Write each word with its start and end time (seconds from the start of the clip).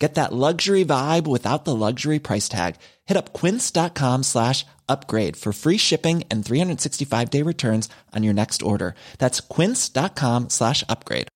Get 0.00 0.14
that 0.14 0.32
luxury 0.32 0.82
vibe 0.82 1.26
without 1.26 1.66
the 1.66 1.76
luxury 1.76 2.18
price 2.18 2.48
tag. 2.48 2.76
Hit 3.04 3.18
up 3.18 3.34
quince.com 3.34 4.22
slash 4.22 4.64
upgrade 4.88 5.36
for 5.36 5.52
free 5.52 5.76
shipping 5.76 6.24
and 6.30 6.44
365 6.44 7.30
day 7.30 7.42
returns 7.42 7.88
on 8.16 8.24
your 8.24 8.34
next 8.34 8.62
order. 8.62 8.94
That's 9.18 9.40
quince.com 9.40 10.48
slash 10.48 10.82
upgrade. 10.88 11.28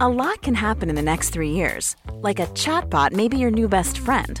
A 0.00 0.08
lot 0.08 0.42
can 0.42 0.54
happen 0.54 0.88
in 0.88 0.94
the 0.96 1.02
next 1.02 1.30
three 1.30 1.50
years. 1.50 1.96
Like 2.12 2.40
a 2.40 2.46
chatbot 2.48 3.12
may 3.12 3.28
be 3.28 3.38
your 3.38 3.50
new 3.50 3.68
best 3.68 3.98
friend. 3.98 4.40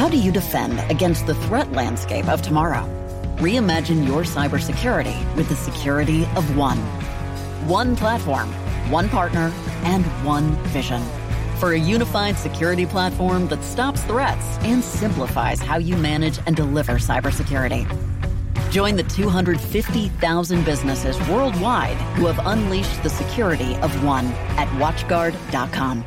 How 0.00 0.08
do 0.08 0.16
you 0.16 0.32
defend 0.32 0.80
against 0.90 1.26
the 1.26 1.34
threat 1.34 1.70
landscape 1.72 2.26
of 2.26 2.40
tomorrow? 2.40 2.88
Reimagine 3.36 4.06
your 4.06 4.22
cybersecurity 4.22 5.36
with 5.36 5.50
the 5.50 5.54
security 5.54 6.24
of 6.36 6.56
one. 6.56 6.78
One 7.68 7.94
platform, 7.96 8.50
one 8.90 9.10
partner, 9.10 9.52
and 9.82 10.06
one 10.24 10.52
vision. 10.68 11.02
For 11.58 11.72
a 11.74 11.78
unified 11.78 12.38
security 12.38 12.86
platform 12.86 13.46
that 13.48 13.62
stops 13.62 14.02
threats 14.04 14.56
and 14.62 14.82
simplifies 14.82 15.60
how 15.60 15.76
you 15.76 15.98
manage 15.98 16.38
and 16.46 16.56
deliver 16.56 16.94
cybersecurity. 16.94 17.84
Join 18.70 18.96
the 18.96 19.02
250,000 19.02 20.64
businesses 20.64 21.20
worldwide 21.28 21.98
who 22.16 22.24
have 22.24 22.40
unleashed 22.46 23.02
the 23.02 23.10
security 23.10 23.76
of 23.76 24.02
one 24.02 24.28
at 24.56 24.68
WatchGuard.com. 24.78 26.06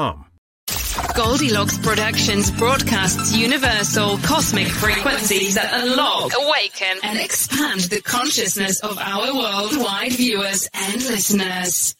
Goldilocks 1.15 1.77
Productions 1.77 2.49
broadcasts 2.49 3.35
universal 3.35 4.17
cosmic 4.17 4.67
frequencies 4.67 5.55
that 5.55 5.69
unlock, 5.73 6.31
awaken, 6.35 6.97
and 7.03 7.19
expand 7.19 7.81
the 7.81 8.01
consciousness 8.01 8.79
of 8.79 8.97
our 8.97 9.33
worldwide 9.33 10.13
viewers 10.13 10.67
and 10.73 10.95
listeners. 10.95 11.95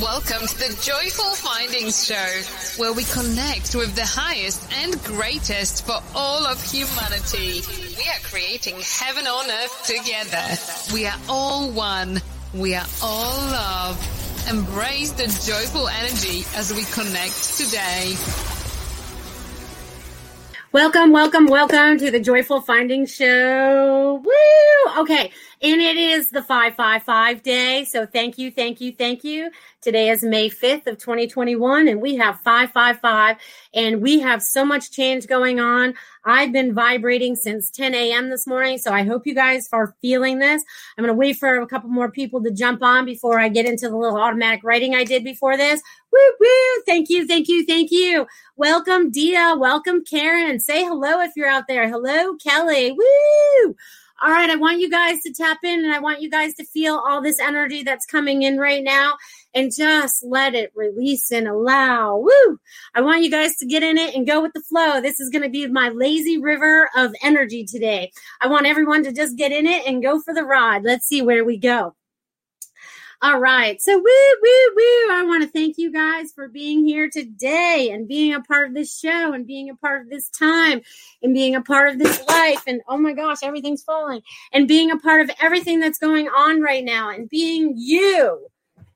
Welcome 0.00 0.46
to 0.46 0.58
the 0.58 0.80
Joyful 0.82 1.34
Findings 1.36 2.04
Show, 2.04 2.80
where 2.82 2.92
we 2.92 3.04
connect 3.04 3.76
with 3.76 3.94
the 3.94 4.06
highest 4.06 4.72
and 4.82 5.00
greatest 5.04 5.86
for 5.86 6.00
all 6.16 6.44
of 6.44 6.60
humanity. 6.62 7.60
We 7.96 8.08
are 8.08 8.22
creating 8.24 8.80
heaven 8.80 9.26
on 9.26 9.50
earth 9.50 9.86
together. 9.86 10.94
We 10.94 11.06
are 11.06 11.18
all 11.28 11.70
one. 11.70 12.20
We 12.54 12.74
are 12.74 12.86
all 13.02 13.36
love. 13.52 14.31
Embrace 14.48 15.12
the 15.12 15.28
joyful 15.46 15.88
energy 15.88 16.44
as 16.56 16.72
we 16.74 16.82
connect 16.84 17.56
today. 17.56 18.16
Welcome, 20.72 21.12
welcome, 21.12 21.46
welcome 21.46 21.98
to 21.98 22.10
the 22.10 22.18
Joyful 22.18 22.60
Findings 22.60 23.14
Show. 23.14 24.20
Woo! 24.24 25.00
Okay, 25.02 25.30
and 25.62 25.80
it 25.80 25.96
is 25.96 26.30
the 26.30 26.42
555 26.42 27.42
day. 27.42 27.84
So 27.84 28.04
thank 28.04 28.36
you, 28.36 28.50
thank 28.50 28.80
you, 28.80 28.90
thank 28.90 29.22
you. 29.22 29.50
Today 29.80 30.08
is 30.08 30.24
May 30.24 30.50
5th 30.50 30.86
of 30.88 30.98
2021 30.98 31.88
and 31.88 32.02
we 32.02 32.16
have 32.16 32.40
555 32.40 33.36
and 33.74 34.02
we 34.02 34.20
have 34.20 34.42
so 34.42 34.64
much 34.64 34.90
change 34.90 35.28
going 35.28 35.60
on. 35.60 35.94
I've 36.24 36.52
been 36.52 36.74
vibrating 36.74 37.34
since 37.34 37.70
10 37.70 37.94
a.m. 37.94 38.30
this 38.30 38.46
morning. 38.46 38.78
So 38.78 38.92
I 38.92 39.02
hope 39.02 39.26
you 39.26 39.34
guys 39.34 39.68
are 39.72 39.94
feeling 40.00 40.38
this. 40.38 40.62
I'm 40.96 41.04
going 41.04 41.14
to 41.14 41.18
wait 41.18 41.36
for 41.36 41.60
a 41.60 41.66
couple 41.66 41.90
more 41.90 42.10
people 42.10 42.42
to 42.42 42.50
jump 42.50 42.82
on 42.82 43.04
before 43.04 43.40
I 43.40 43.48
get 43.48 43.66
into 43.66 43.88
the 43.88 43.96
little 43.96 44.20
automatic 44.20 44.60
writing 44.62 44.94
I 44.94 45.04
did 45.04 45.24
before 45.24 45.56
this. 45.56 45.82
Woo 46.12 46.32
woo. 46.40 46.82
Thank 46.86 47.08
you. 47.08 47.26
Thank 47.26 47.48
you. 47.48 47.66
Thank 47.66 47.90
you. 47.90 48.26
Welcome, 48.56 49.10
Dia. 49.10 49.56
Welcome, 49.58 50.04
Karen. 50.04 50.60
Say 50.60 50.84
hello 50.84 51.20
if 51.20 51.32
you're 51.36 51.48
out 51.48 51.64
there. 51.68 51.88
Hello, 51.88 52.36
Kelly. 52.36 52.92
Woo. 52.92 53.76
All 54.24 54.30
right, 54.30 54.50
I 54.50 54.54
want 54.54 54.78
you 54.78 54.88
guys 54.88 55.20
to 55.22 55.32
tap 55.32 55.58
in 55.64 55.84
and 55.84 55.92
I 55.92 55.98
want 55.98 56.20
you 56.20 56.30
guys 56.30 56.54
to 56.54 56.64
feel 56.64 57.02
all 57.04 57.20
this 57.20 57.40
energy 57.40 57.82
that's 57.82 58.06
coming 58.06 58.42
in 58.42 58.56
right 58.56 58.84
now 58.84 59.14
and 59.54 59.74
just 59.74 60.24
let 60.24 60.54
it 60.54 60.72
release 60.74 61.30
and 61.30 61.48
allow. 61.48 62.16
Woo! 62.16 62.58
I 62.94 63.00
want 63.00 63.22
you 63.22 63.30
guys 63.30 63.56
to 63.56 63.66
get 63.66 63.82
in 63.82 63.98
it 63.98 64.14
and 64.14 64.26
go 64.26 64.40
with 64.40 64.52
the 64.52 64.60
flow. 64.60 65.00
This 65.00 65.20
is 65.20 65.30
going 65.30 65.42
to 65.42 65.50
be 65.50 65.66
my 65.66 65.88
lazy 65.90 66.38
river 66.38 66.88
of 66.96 67.14
energy 67.22 67.64
today. 67.64 68.12
I 68.40 68.48
want 68.48 68.66
everyone 68.66 69.04
to 69.04 69.12
just 69.12 69.36
get 69.36 69.52
in 69.52 69.66
it 69.66 69.86
and 69.86 70.02
go 70.02 70.20
for 70.20 70.34
the 70.34 70.44
ride. 70.44 70.84
Let's 70.84 71.06
see 71.06 71.22
where 71.22 71.44
we 71.44 71.58
go. 71.58 71.94
All 73.24 73.38
right. 73.38 73.80
So, 73.80 73.96
woo, 73.96 74.02
woo, 74.02 74.72
woo. 74.74 75.12
I 75.12 75.24
want 75.24 75.44
to 75.44 75.48
thank 75.48 75.78
you 75.78 75.92
guys 75.92 76.32
for 76.32 76.48
being 76.48 76.84
here 76.84 77.08
today 77.08 77.90
and 77.92 78.08
being 78.08 78.34
a 78.34 78.40
part 78.40 78.66
of 78.66 78.74
this 78.74 78.98
show 78.98 79.32
and 79.32 79.46
being 79.46 79.70
a 79.70 79.76
part 79.76 80.02
of 80.02 80.10
this 80.10 80.28
time 80.28 80.80
and 81.22 81.32
being 81.32 81.54
a 81.54 81.60
part 81.60 81.88
of 81.90 82.00
this 82.00 82.20
life. 82.26 82.64
And 82.66 82.80
oh 82.88 82.96
my 82.96 83.12
gosh, 83.12 83.36
everything's 83.44 83.84
falling 83.84 84.22
and 84.52 84.66
being 84.66 84.90
a 84.90 84.98
part 84.98 85.20
of 85.20 85.30
everything 85.40 85.78
that's 85.78 86.00
going 86.00 86.26
on 86.26 86.62
right 86.62 86.84
now 86.84 87.10
and 87.10 87.28
being 87.28 87.74
you, 87.76 88.48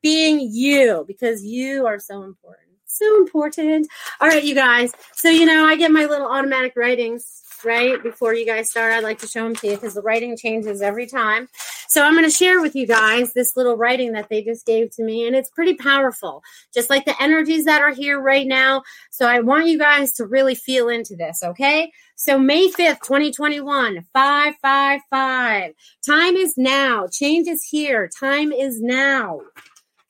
being 0.06 0.38
you, 0.52 1.04
because 1.08 1.44
you 1.44 1.84
are 1.84 1.98
so 1.98 2.22
important. 2.22 2.68
So 2.84 3.16
important. 3.16 3.88
All 4.20 4.28
right, 4.28 4.44
you 4.44 4.54
guys. 4.54 4.92
So, 5.14 5.28
you 5.28 5.44
know, 5.44 5.66
I 5.66 5.74
get 5.74 5.90
my 5.90 6.04
little 6.04 6.28
automatic 6.28 6.74
writings 6.76 7.42
right 7.64 8.00
before 8.00 8.32
you 8.32 8.46
guys 8.46 8.70
start. 8.70 8.92
I'd 8.92 9.02
like 9.02 9.18
to 9.18 9.26
show 9.26 9.42
them 9.42 9.56
to 9.56 9.66
you 9.66 9.74
because 9.74 9.94
the 9.94 10.02
writing 10.02 10.36
changes 10.36 10.80
every 10.80 11.08
time. 11.08 11.48
So 11.88 12.02
i'm 12.02 12.14
going 12.14 12.24
to 12.24 12.30
share 12.30 12.60
with 12.60 12.74
you 12.74 12.86
guys 12.86 13.32
this 13.32 13.56
little 13.56 13.76
writing 13.76 14.12
that 14.12 14.28
they 14.28 14.42
just 14.42 14.66
gave 14.66 14.90
to 14.96 15.02
me 15.04 15.26
and 15.26 15.34
it's 15.34 15.50
pretty 15.50 15.74
powerful 15.74 16.42
just 16.74 16.90
like 16.90 17.04
the 17.04 17.20
energies 17.22 17.64
that 17.64 17.80
are 17.80 17.92
here 17.92 18.20
right 18.20 18.46
now. 18.46 18.82
So 19.10 19.26
i 19.26 19.40
want 19.40 19.66
you 19.66 19.78
guys 19.78 20.12
to 20.14 20.26
really 20.26 20.54
feel 20.54 20.88
into 20.88 21.16
this 21.16 21.42
okay? 21.42 21.90
So 22.16 22.38
may 22.38 22.68
5th 22.68 23.02
2021 23.02 24.04
555 24.12 25.72
time 26.04 26.36
is 26.36 26.54
now. 26.56 27.06
Change 27.10 27.48
is 27.48 27.64
here. 27.64 28.08
Time 28.20 28.52
is 28.52 28.80
now 28.80 29.40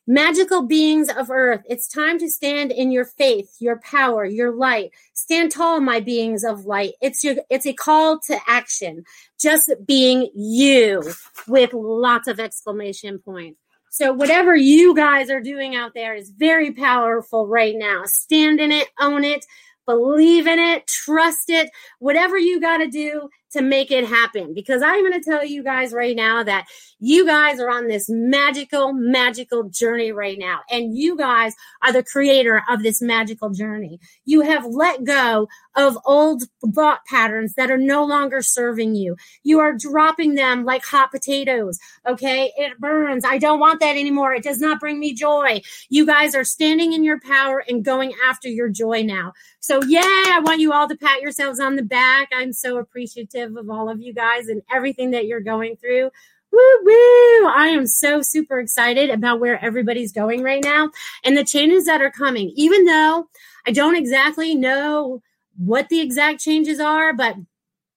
Magical 0.09 0.63
beings 0.63 1.09
of 1.09 1.31
earth, 1.31 1.63
it's 1.69 1.89
time 1.89 2.19
to 2.21 2.31
stand 2.31 2.71
in 2.71 2.93
your 2.93 3.05
faith, 3.05 3.57
your 3.59 3.81
power, 3.81 4.25
your 4.25 4.53
light. 4.53 4.93
Stand 5.15 5.51
tall, 5.51 5.81
my 5.81 5.99
beings 5.99 6.45
of 6.45 6.65
light. 6.65 6.93
It's 7.01 7.25
your, 7.25 7.35
it's 7.51 7.67
a 7.67 7.73
call 7.73 8.21
to 8.29 8.39
action. 8.47 9.05
Just 9.41 9.73
being 9.85 10.31
you 10.33 11.03
with 11.49 11.73
lots 11.73 12.29
of 12.29 12.39
exclamation 12.39 13.19
points. 13.19 13.59
So, 13.91 14.13
whatever 14.13 14.55
you 14.55 14.95
guys 14.95 15.29
are 15.29 15.41
doing 15.41 15.75
out 15.75 15.93
there 15.95 16.15
is 16.15 16.31
very 16.31 16.73
powerful 16.73 17.49
right 17.49 17.75
now. 17.77 18.03
Stand 18.05 18.61
in 18.61 18.71
it, 18.71 18.89
own 19.01 19.25
it, 19.25 19.45
believe 19.87 20.47
in 20.47 20.59
it, 20.59 20.87
trust 20.87 21.49
it, 21.49 21.71
whatever 21.99 22.39
you 22.39 22.61
got 22.61 22.79
to 22.79 22.89
do 22.89 23.29
to 23.57 23.63
make 23.63 23.91
it 23.91 24.07
happen. 24.07 24.55
Because 24.55 24.83
I'm 24.83 25.01
going 25.01 25.21
to 25.21 25.31
tell 25.31 25.45
you 25.45 25.63
guys 25.63 25.93
right 25.93 26.17
now 26.17 26.43
that 26.43 26.67
you 26.99 27.27
guys 27.27 27.61
are 27.61 27.71
on 27.71 27.89
this 27.89 28.07
magical, 28.09 28.93
magical 28.93 29.65
journey 29.65 30.13
right 30.13 30.39
now. 30.39 30.61
And 30.71 30.97
you 30.97 31.17
guys 31.17 31.55
are 31.83 31.93
the 31.93 32.03
creator 32.03 32.63
of 32.69 32.83
this 32.83 33.03
magical 33.03 33.51
journey. 33.51 34.01
You 34.25 34.43
have 34.43 34.65
let 34.65 35.05
go 35.05 35.49
of 35.77 35.99
old 36.05 36.45
thought 36.75 37.05
patterns 37.07 37.55
that 37.55 37.71
are 37.71 37.79
no 37.79 38.05
longer 38.05 38.43
serving 38.43 38.95
you. 38.95 39.17
You 39.43 39.61
are 39.61 39.75
dropping 39.75 40.35
them 40.35 40.65
like 40.65 40.85
hot 40.85 41.11
potatoes. 41.11 41.79
Okay. 42.07 42.53
It 42.57 42.79
burns. 42.79 43.25
I 43.25 43.39
don't 43.39 43.61
want 43.61 43.81
that 43.81 43.97
anymore. 43.97 44.35
It 44.35 44.43
does 44.43 44.61
not 44.61 44.81
bring 44.81 44.99
me 44.99 45.15
joy. 45.15 45.61
You 45.89 46.07
guys 46.07 46.35
are 46.35 46.45
standing 46.45 46.93
in 46.93 47.05
your 47.05 47.21
power 47.21 47.63
and 47.69 47.85
going 47.85 48.13
after 48.27 48.49
your 48.49 48.69
joy 48.69 49.03
now. 49.03 49.33
So, 49.61 49.83
yeah, 49.85 50.01
I 50.03 50.41
want 50.43 50.61
you 50.61 50.73
all 50.73 50.89
to 50.89 50.97
pat 50.97 51.21
yourselves 51.21 51.61
on 51.61 51.77
the 51.77 51.83
back. 51.83 52.29
I'm 52.33 52.53
so 52.53 52.79
appreciative 52.79 53.57
of 53.57 53.69
all 53.69 53.91
of 53.91 54.01
you 54.01 54.15
guys 54.15 54.49
and 54.49 54.63
everything 54.73 55.11
that 55.11 55.27
you're 55.27 55.41
going 55.41 55.77
through. 55.77 56.11
Woo 56.53 56.79
woo! 56.85 57.49
I 57.49 57.73
am 57.77 57.87
so 57.87 58.23
super 58.23 58.59
excited 58.61 59.11
about 59.11 59.41
where 59.41 59.63
everybody's 59.63 60.13
going 60.13 60.43
right 60.43 60.63
now 60.63 60.91
and 61.23 61.37
the 61.37 61.45
changes 61.45 61.85
that 61.85 62.01
are 62.01 62.11
coming. 62.11 62.53
Even 62.57 62.85
though 62.87 63.29
I 63.67 63.73
don't 63.73 63.97
exactly 63.97 64.55
know 64.55 65.21
what 65.57 65.89
the 65.89 66.01
exact 66.01 66.41
changes 66.41 66.81
are, 66.81 67.13
but 67.13 67.37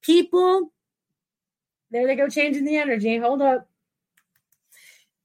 people, 0.01 0.71
there 1.91 2.07
they 2.07 2.15
go, 2.15 2.29
changing 2.29 2.65
the 2.65 2.77
energy. 2.77 3.17
Hold 3.17 3.41
up. 3.41 3.67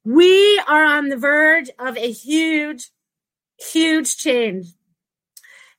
We 0.04 0.60
are 0.69 0.84
on 0.84 1.08
the 1.08 1.16
verge 1.16 1.70
of 1.78 1.96
a 1.96 2.10
huge, 2.10 2.90
huge 3.58 4.16
change. 4.16 4.66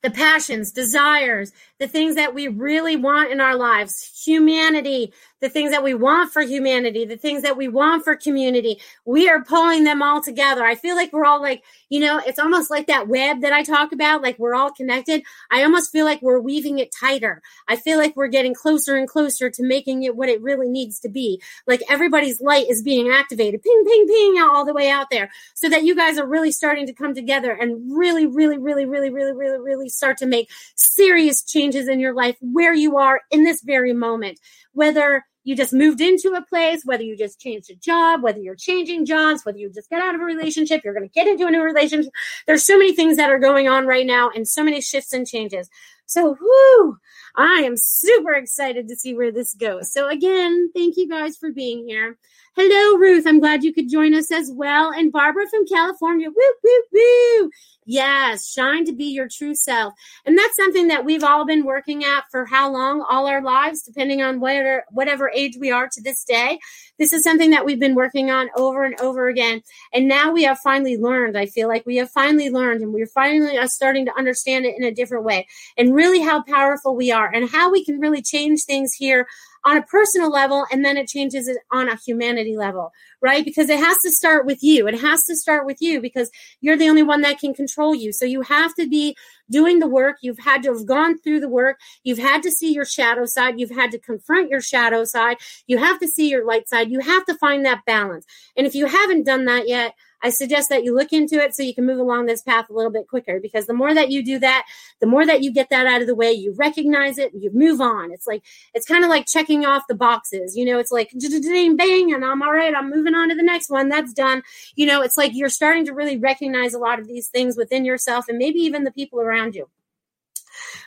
The 0.02 0.10
passions, 0.10 0.72
desires, 0.72 1.52
the 1.78 1.88
things 1.88 2.14
that 2.14 2.34
we 2.34 2.48
really 2.48 2.96
want 2.96 3.30
in 3.30 3.40
our 3.40 3.56
lives, 3.56 4.22
humanity, 4.24 5.12
the 5.40 5.48
things 5.50 5.70
that 5.70 5.84
we 5.84 5.92
want 5.92 6.32
for 6.32 6.40
humanity, 6.40 7.04
the 7.04 7.16
things 7.16 7.42
that 7.42 7.56
we 7.56 7.68
want 7.68 8.02
for 8.02 8.16
community. 8.16 8.80
We 9.04 9.28
are 9.28 9.44
pulling 9.44 9.84
them 9.84 10.00
all 10.00 10.22
together. 10.22 10.64
I 10.64 10.74
feel 10.74 10.96
like 10.96 11.12
we're 11.12 11.26
all 11.26 11.42
like, 11.42 11.62
you 11.90 12.00
know, 12.00 12.20
it's 12.26 12.38
almost 12.38 12.70
like 12.70 12.86
that 12.86 13.06
web 13.06 13.42
that 13.42 13.52
I 13.52 13.62
talk 13.62 13.92
about, 13.92 14.22
like 14.22 14.38
we're 14.38 14.54
all 14.54 14.70
connected. 14.70 15.22
I 15.50 15.62
almost 15.62 15.92
feel 15.92 16.06
like 16.06 16.22
we're 16.22 16.40
weaving 16.40 16.78
it 16.78 16.90
tighter. 16.98 17.42
I 17.68 17.76
feel 17.76 17.98
like 17.98 18.16
we're 18.16 18.28
getting 18.28 18.54
closer 18.54 18.96
and 18.96 19.06
closer 19.06 19.50
to 19.50 19.62
making 19.62 20.04
it 20.04 20.16
what 20.16 20.30
it 20.30 20.40
really 20.40 20.70
needs 20.70 20.98
to 21.00 21.10
be. 21.10 21.42
Like 21.66 21.82
everybody's 21.88 22.40
light 22.40 22.70
is 22.70 22.82
being 22.82 23.10
activated, 23.10 23.62
ping, 23.62 23.84
ping, 23.86 24.06
ping, 24.08 24.40
all 24.40 24.64
the 24.64 24.74
way 24.74 24.88
out 24.88 25.10
there, 25.10 25.30
so 25.54 25.68
that 25.68 25.84
you 25.84 25.94
guys 25.94 26.18
are 26.18 26.26
really 26.26 26.52
starting 26.52 26.86
to 26.86 26.94
come 26.94 27.14
together 27.14 27.52
and 27.52 27.96
really, 27.96 28.24
really, 28.26 28.56
really, 28.56 28.86
really, 28.86 29.10
really, 29.10 29.32
really, 29.32 29.58
really 29.58 29.88
start 29.90 30.16
to 30.18 30.26
make 30.26 30.48
serious 30.74 31.42
changes 31.72 31.88
in 31.88 32.00
your 32.00 32.14
life 32.14 32.36
where 32.40 32.74
you 32.74 32.96
are 32.96 33.20
in 33.30 33.44
this 33.44 33.62
very 33.62 33.92
moment 33.92 34.38
whether 34.72 35.24
you 35.46 35.54
just 35.54 35.72
moved 35.72 36.00
into 36.00 36.32
a 36.32 36.42
place, 36.42 36.82
whether 36.84 37.04
you 37.04 37.16
just 37.16 37.40
changed 37.40 37.70
a 37.70 37.76
job, 37.76 38.20
whether 38.20 38.40
you're 38.40 38.56
changing 38.56 39.06
jobs, 39.06 39.46
whether 39.46 39.58
you 39.58 39.70
just 39.72 39.88
got 39.88 40.02
out 40.02 40.14
of 40.16 40.20
a 40.20 40.24
relationship, 40.24 40.82
you're 40.84 40.92
going 40.92 41.08
to 41.08 41.12
get 41.12 41.28
into 41.28 41.46
a 41.46 41.50
new 41.52 41.62
relationship. 41.62 42.12
There's 42.48 42.64
so 42.64 42.76
many 42.76 42.92
things 42.92 43.16
that 43.16 43.30
are 43.30 43.38
going 43.38 43.68
on 43.68 43.86
right 43.86 44.04
now 44.04 44.28
and 44.34 44.46
so 44.46 44.64
many 44.64 44.80
shifts 44.80 45.12
and 45.12 45.24
changes. 45.24 45.70
So, 46.04 46.36
whoo, 46.40 46.98
I 47.36 47.62
am 47.62 47.76
super 47.76 48.32
excited 48.32 48.88
to 48.88 48.96
see 48.96 49.14
where 49.14 49.30
this 49.30 49.54
goes. 49.54 49.92
So, 49.92 50.08
again, 50.08 50.72
thank 50.74 50.96
you 50.96 51.08
guys 51.08 51.36
for 51.36 51.52
being 51.52 51.86
here. 51.86 52.18
Hello, 52.58 52.96
Ruth. 52.96 53.26
I'm 53.26 53.38
glad 53.38 53.64
you 53.64 53.74
could 53.74 53.90
join 53.90 54.14
us 54.14 54.32
as 54.32 54.50
well. 54.50 54.90
And 54.90 55.12
Barbara 55.12 55.46
from 55.50 55.66
California. 55.66 56.28
Woo, 56.30 56.54
woo, 56.64 56.82
woo. 56.90 57.50
Yes, 57.84 58.50
shine 58.50 58.86
to 58.86 58.94
be 58.94 59.04
your 59.04 59.28
true 59.28 59.54
self. 59.54 59.92
And 60.24 60.38
that's 60.38 60.56
something 60.56 60.88
that 60.88 61.04
we've 61.04 61.22
all 61.22 61.44
been 61.44 61.66
working 61.66 62.02
at 62.02 62.24
for 62.30 62.46
how 62.46 62.72
long? 62.72 63.04
All 63.10 63.26
our 63.26 63.42
lives, 63.42 63.82
depending 63.82 64.22
on 64.22 64.40
whatever, 64.40 64.84
whatever 64.90 65.30
age 65.34 65.58
we 65.60 65.70
are 65.70 65.86
to 65.92 66.00
this 66.00 66.24
day. 66.24 66.58
This 66.98 67.12
is 67.12 67.22
something 67.22 67.50
that 67.50 67.66
we've 67.66 67.78
been 67.78 67.94
working 67.94 68.30
on 68.30 68.48
over 68.56 68.84
and 68.84 68.98
over 69.02 69.28
again. 69.28 69.60
And 69.92 70.08
now 70.08 70.32
we 70.32 70.44
have 70.44 70.58
finally 70.58 70.96
learned. 70.96 71.36
I 71.36 71.44
feel 71.44 71.68
like 71.68 71.84
we 71.84 71.96
have 71.96 72.10
finally 72.10 72.48
learned 72.48 72.80
and 72.80 72.94
we're 72.94 73.06
finally 73.06 73.58
uh, 73.58 73.66
starting 73.66 74.06
to 74.06 74.16
understand 74.16 74.64
it 74.64 74.76
in 74.78 74.82
a 74.82 74.94
different 74.94 75.24
way 75.24 75.46
and 75.76 75.94
really 75.94 76.22
how 76.22 76.42
powerful 76.42 76.96
we 76.96 77.12
are 77.12 77.30
and 77.30 77.50
how 77.50 77.70
we 77.70 77.84
can 77.84 78.00
really 78.00 78.22
change 78.22 78.64
things 78.64 78.94
here 78.94 79.26
on 79.66 79.76
a 79.76 79.82
personal 79.82 80.30
level 80.30 80.64
and 80.70 80.84
then 80.84 80.96
it 80.96 81.08
changes 81.08 81.48
it 81.48 81.58
on 81.72 81.88
a 81.88 81.96
humanity 81.96 82.56
level, 82.56 82.92
right? 83.20 83.44
Because 83.44 83.68
it 83.68 83.80
has 83.80 83.98
to 83.98 84.12
start 84.12 84.46
with 84.46 84.62
you. 84.62 84.86
It 84.86 85.00
has 85.00 85.24
to 85.24 85.34
start 85.34 85.66
with 85.66 85.78
you 85.80 86.00
because 86.00 86.30
you're 86.60 86.76
the 86.76 86.88
only 86.88 87.02
one 87.02 87.22
that 87.22 87.40
can 87.40 87.52
control 87.52 87.92
you. 87.92 88.12
So 88.12 88.24
you 88.24 88.42
have 88.42 88.74
to 88.76 88.88
be 88.88 89.16
doing 89.50 89.80
the 89.80 89.88
work. 89.88 90.18
You've 90.22 90.38
had 90.38 90.62
to 90.62 90.72
have 90.72 90.86
gone 90.86 91.18
through 91.18 91.40
the 91.40 91.48
work. 91.48 91.80
You've 92.04 92.18
had 92.18 92.44
to 92.44 92.50
see 92.52 92.72
your 92.72 92.84
shadow 92.84 93.26
side. 93.26 93.58
You've 93.58 93.70
had 93.70 93.90
to 93.90 93.98
confront 93.98 94.50
your 94.50 94.60
shadow 94.60 95.04
side. 95.04 95.38
You 95.66 95.78
have 95.78 95.98
to 95.98 96.06
see 96.06 96.30
your 96.30 96.46
light 96.46 96.68
side. 96.68 96.90
You 96.90 97.00
have 97.00 97.24
to 97.26 97.34
find 97.34 97.66
that 97.66 97.84
balance. 97.86 98.24
And 98.56 98.68
if 98.68 98.74
you 98.76 98.86
haven't 98.86 99.26
done 99.26 99.46
that 99.46 99.66
yet, 99.66 99.94
I 100.22 100.30
suggest 100.30 100.68
that 100.70 100.84
you 100.84 100.94
look 100.94 101.12
into 101.12 101.36
it 101.36 101.54
so 101.54 101.62
you 101.62 101.74
can 101.74 101.86
move 101.86 101.98
along 101.98 102.26
this 102.26 102.42
path 102.42 102.68
a 102.70 102.72
little 102.72 102.90
bit 102.90 103.08
quicker 103.08 103.38
because 103.40 103.66
the 103.66 103.74
more 103.74 103.94
that 103.94 104.10
you 104.10 104.24
do 104.24 104.38
that, 104.38 104.64
the 105.00 105.06
more 105.06 105.26
that 105.26 105.42
you 105.42 105.52
get 105.52 105.68
that 105.70 105.86
out 105.86 106.00
of 106.00 106.06
the 106.06 106.14
way, 106.14 106.32
you 106.32 106.54
recognize 106.56 107.18
it, 107.18 107.32
you 107.34 107.50
move 107.52 107.80
on. 107.80 108.12
It's 108.12 108.26
like, 108.26 108.42
it's 108.74 108.86
kind 108.86 109.04
of 109.04 109.10
like 109.10 109.26
checking 109.26 109.66
off 109.66 109.84
the 109.88 109.94
boxes. 109.94 110.56
You 110.56 110.64
know, 110.64 110.78
it's 110.78 110.92
like 110.92 111.10
ding 111.18 111.76
bang, 111.76 112.12
and 112.12 112.24
I'm 112.24 112.42
all 112.42 112.52
right, 112.52 112.74
I'm 112.74 112.90
moving 112.90 113.14
on 113.14 113.28
to 113.28 113.34
the 113.34 113.42
next 113.42 113.70
one. 113.70 113.88
That's 113.88 114.12
done. 114.12 114.42
You 114.74 114.86
know, 114.86 115.02
it's 115.02 115.16
like 115.16 115.32
you're 115.34 115.48
starting 115.48 115.84
to 115.86 115.92
really 115.92 116.16
recognize 116.16 116.74
a 116.74 116.78
lot 116.78 116.98
of 116.98 117.06
these 117.06 117.28
things 117.28 117.56
within 117.56 117.84
yourself 117.84 118.26
and 118.28 118.38
maybe 118.38 118.58
even 118.60 118.84
the 118.84 118.92
people 118.92 119.20
around 119.20 119.54
you. 119.54 119.68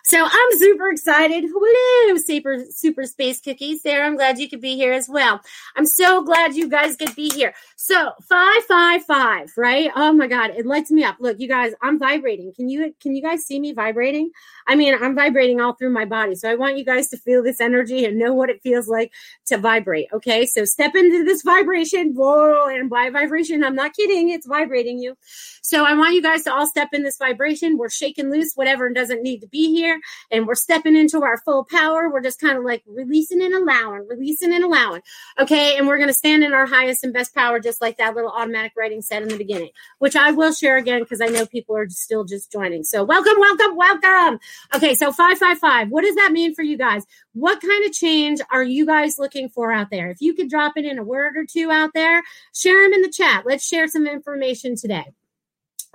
So 0.03 0.23
I'm 0.23 0.57
super 0.57 0.89
excited. 0.89 1.45
Woo! 1.53 2.17
Super, 2.17 2.65
super 2.69 3.05
space 3.05 3.41
cookies. 3.41 3.81
Sarah, 3.81 4.05
I'm 4.05 4.15
glad 4.15 4.39
you 4.39 4.49
could 4.49 4.61
be 4.61 4.75
here 4.75 4.93
as 4.93 5.07
well. 5.09 5.41
I'm 5.75 5.85
so 5.85 6.23
glad 6.23 6.55
you 6.55 6.67
guys 6.69 6.95
could 6.95 7.15
be 7.15 7.29
here. 7.29 7.53
So 7.75 8.11
five, 8.27 8.63
five, 8.63 9.03
five, 9.05 9.51
right? 9.57 9.91
Oh 9.95 10.13
my 10.13 10.27
God. 10.27 10.51
It 10.51 10.65
lights 10.65 10.91
me 10.91 11.03
up. 11.03 11.17
Look, 11.19 11.39
you 11.39 11.47
guys, 11.47 11.73
I'm 11.81 11.99
vibrating. 11.99 12.53
Can 12.55 12.69
you, 12.69 12.93
can 13.01 13.15
you 13.15 13.21
guys 13.21 13.45
see 13.45 13.59
me 13.59 13.73
vibrating? 13.73 14.31
I 14.67 14.75
mean, 14.75 14.95
I'm 14.99 15.15
vibrating 15.15 15.59
all 15.61 15.73
through 15.73 15.91
my 15.91 16.05
body. 16.05 16.35
So 16.35 16.49
I 16.49 16.55
want 16.55 16.77
you 16.77 16.85
guys 16.85 17.09
to 17.09 17.17
feel 17.17 17.43
this 17.43 17.59
energy 17.61 18.05
and 18.05 18.19
know 18.19 18.33
what 18.33 18.49
it 18.49 18.61
feels 18.61 18.87
like 18.87 19.11
to 19.47 19.57
vibrate. 19.57 20.07
Okay. 20.13 20.45
So 20.45 20.65
step 20.65 20.95
into 20.95 21.23
this 21.23 21.41
vibration. 21.41 22.13
Whoa. 22.13 22.67
And 22.67 22.89
by 22.89 23.09
vibration, 23.09 23.63
I'm 23.63 23.75
not 23.75 23.93
kidding. 23.93 24.29
It's 24.29 24.47
vibrating 24.47 24.99
you. 24.99 25.15
So 25.61 25.85
I 25.85 25.93
want 25.93 26.13
you 26.13 26.21
guys 26.21 26.43
to 26.43 26.53
all 26.53 26.67
step 26.67 26.89
in 26.93 27.03
this 27.03 27.17
vibration. 27.17 27.77
We're 27.77 27.89
shaking 27.89 28.29
loose 28.31 28.53
whatever 28.55 28.89
doesn't 28.89 29.23
need 29.23 29.39
to 29.39 29.47
be 29.47 29.73
here. 29.73 29.88
And 30.31 30.47
we're 30.47 30.55
stepping 30.55 30.95
into 30.95 31.23
our 31.23 31.37
full 31.37 31.65
power. 31.65 32.09
We're 32.09 32.21
just 32.21 32.39
kind 32.39 32.57
of 32.57 32.63
like 32.63 32.83
releasing 32.87 33.41
and 33.41 33.53
allowing, 33.53 34.07
releasing 34.07 34.53
and 34.53 34.63
allowing. 34.63 35.01
Okay. 35.39 35.77
And 35.77 35.87
we're 35.87 35.97
going 35.97 36.09
to 36.09 36.13
stand 36.13 36.43
in 36.43 36.53
our 36.53 36.65
highest 36.65 37.03
and 37.03 37.13
best 37.13 37.33
power, 37.33 37.59
just 37.59 37.81
like 37.81 37.97
that 37.97 38.15
little 38.15 38.31
automatic 38.31 38.73
writing 38.77 39.01
said 39.01 39.23
in 39.23 39.29
the 39.29 39.37
beginning, 39.37 39.69
which 39.99 40.15
I 40.15 40.31
will 40.31 40.53
share 40.53 40.77
again 40.77 41.01
because 41.01 41.21
I 41.21 41.27
know 41.27 41.45
people 41.45 41.75
are 41.75 41.87
still 41.89 42.25
just 42.25 42.51
joining. 42.51 42.83
So 42.83 43.03
welcome, 43.03 43.39
welcome, 43.39 43.75
welcome. 43.75 44.39
Okay. 44.75 44.95
So 44.95 45.11
555. 45.11 45.89
What 45.89 46.03
does 46.03 46.15
that 46.15 46.31
mean 46.31 46.53
for 46.53 46.63
you 46.63 46.77
guys? 46.77 47.05
What 47.33 47.61
kind 47.61 47.85
of 47.85 47.93
change 47.93 48.39
are 48.51 48.63
you 48.63 48.85
guys 48.85 49.17
looking 49.17 49.49
for 49.49 49.71
out 49.71 49.89
there? 49.91 50.09
If 50.09 50.21
you 50.21 50.33
could 50.33 50.49
drop 50.49 50.73
it 50.75 50.85
in 50.85 50.99
a 50.99 51.03
word 51.03 51.37
or 51.37 51.45
two 51.45 51.71
out 51.71 51.91
there, 51.93 52.23
share 52.53 52.83
them 52.83 52.93
in 52.93 53.01
the 53.01 53.09
chat. 53.09 53.45
Let's 53.45 53.65
share 53.65 53.87
some 53.87 54.07
information 54.07 54.75
today. 54.75 55.05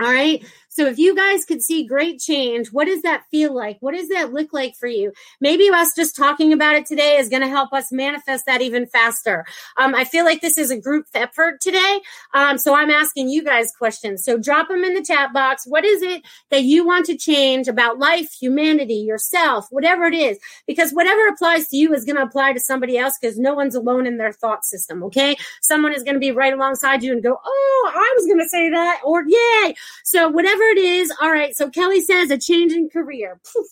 All 0.01 0.13
right. 0.13 0.45
So 0.75 0.87
if 0.87 0.99
you 0.99 1.15
guys 1.15 1.45
could 1.45 1.63
see 1.63 1.85
great 1.85 2.19
change, 2.19 2.73
what 2.73 2.87
does 2.87 3.03
that 3.03 3.23
feel 3.31 3.55
like? 3.55 3.77
What 3.79 3.95
does 3.95 4.09
that 4.09 4.33
look 4.33 4.53
like 4.53 4.75
for 4.75 4.89
you? 4.89 5.13
Maybe 5.41 5.71
us 5.71 5.95
just 5.95 6.17
talking 6.17 6.53
about 6.53 6.75
it 6.75 6.85
today 6.85 7.15
is 7.17 7.29
going 7.29 7.43
to 7.43 7.49
help 7.49 7.73
us 7.73 7.93
manifest 7.93 8.47
that 8.47 8.61
even 8.61 8.85
faster. 8.87 9.47
Um, 9.77 9.95
I 9.95 10.03
feel 10.03 10.25
like 10.25 10.41
this 10.41 10.59
is 10.59 10.73
a 10.73 10.77
group 10.77 11.07
effort 11.15 11.61
today. 11.61 12.01
Um, 12.35 12.59
so 12.59 12.75
I'm 12.75 12.91
asking 12.91 13.29
you 13.29 13.45
guys 13.45 13.71
questions. 13.71 14.25
So 14.25 14.37
drop 14.37 14.67
them 14.67 14.83
in 14.83 14.95
the 14.95 15.05
chat 15.05 15.33
box. 15.33 15.65
What 15.65 15.85
is 15.85 16.03
it 16.03 16.25
that 16.51 16.65
you 16.65 16.85
want 16.85 17.07
to 17.07 17.17
change 17.17 17.69
about 17.69 18.01
life, 18.01 18.33
humanity, 18.33 18.95
yourself, 18.95 19.69
whatever 19.71 20.07
it 20.07 20.15
is? 20.15 20.41
Because 20.67 20.91
whatever 20.91 21.29
applies 21.29 21.69
to 21.69 21.77
you 21.77 21.95
is 21.95 22.05
going 22.05 22.17
to 22.17 22.23
apply 22.23 22.53
to 22.53 22.59
somebody 22.59 22.99
else 22.99 23.17
because 23.21 23.39
no 23.39 23.55
one's 23.55 23.77
alone 23.77 24.09
in 24.09 24.17
their 24.17 24.33
thought 24.33 24.65
system. 24.65 25.05
Okay. 25.05 25.37
Someone 25.63 25.95
is 25.95 26.03
going 26.03 26.15
to 26.15 26.21
be 26.21 26.33
right 26.33 26.53
alongside 26.53 27.05
you 27.05 27.13
and 27.13 27.23
go, 27.23 27.39
Oh, 27.45 27.93
I 27.95 28.15
was 28.17 28.27
going 28.27 28.41
to 28.41 28.49
say 28.49 28.71
that 28.71 29.03
or 29.05 29.23
yay. 29.25 29.77
So 30.03 30.27
whatever 30.29 30.64
it 30.71 30.79
is, 30.79 31.13
all 31.21 31.31
right. 31.31 31.57
So 31.57 31.71
Kelly 31.71 32.01
says 32.01 32.31
a 32.31 32.39
change 32.39 32.73
in 32.73 32.89
career. 32.89 33.41
Poof. 33.53 33.67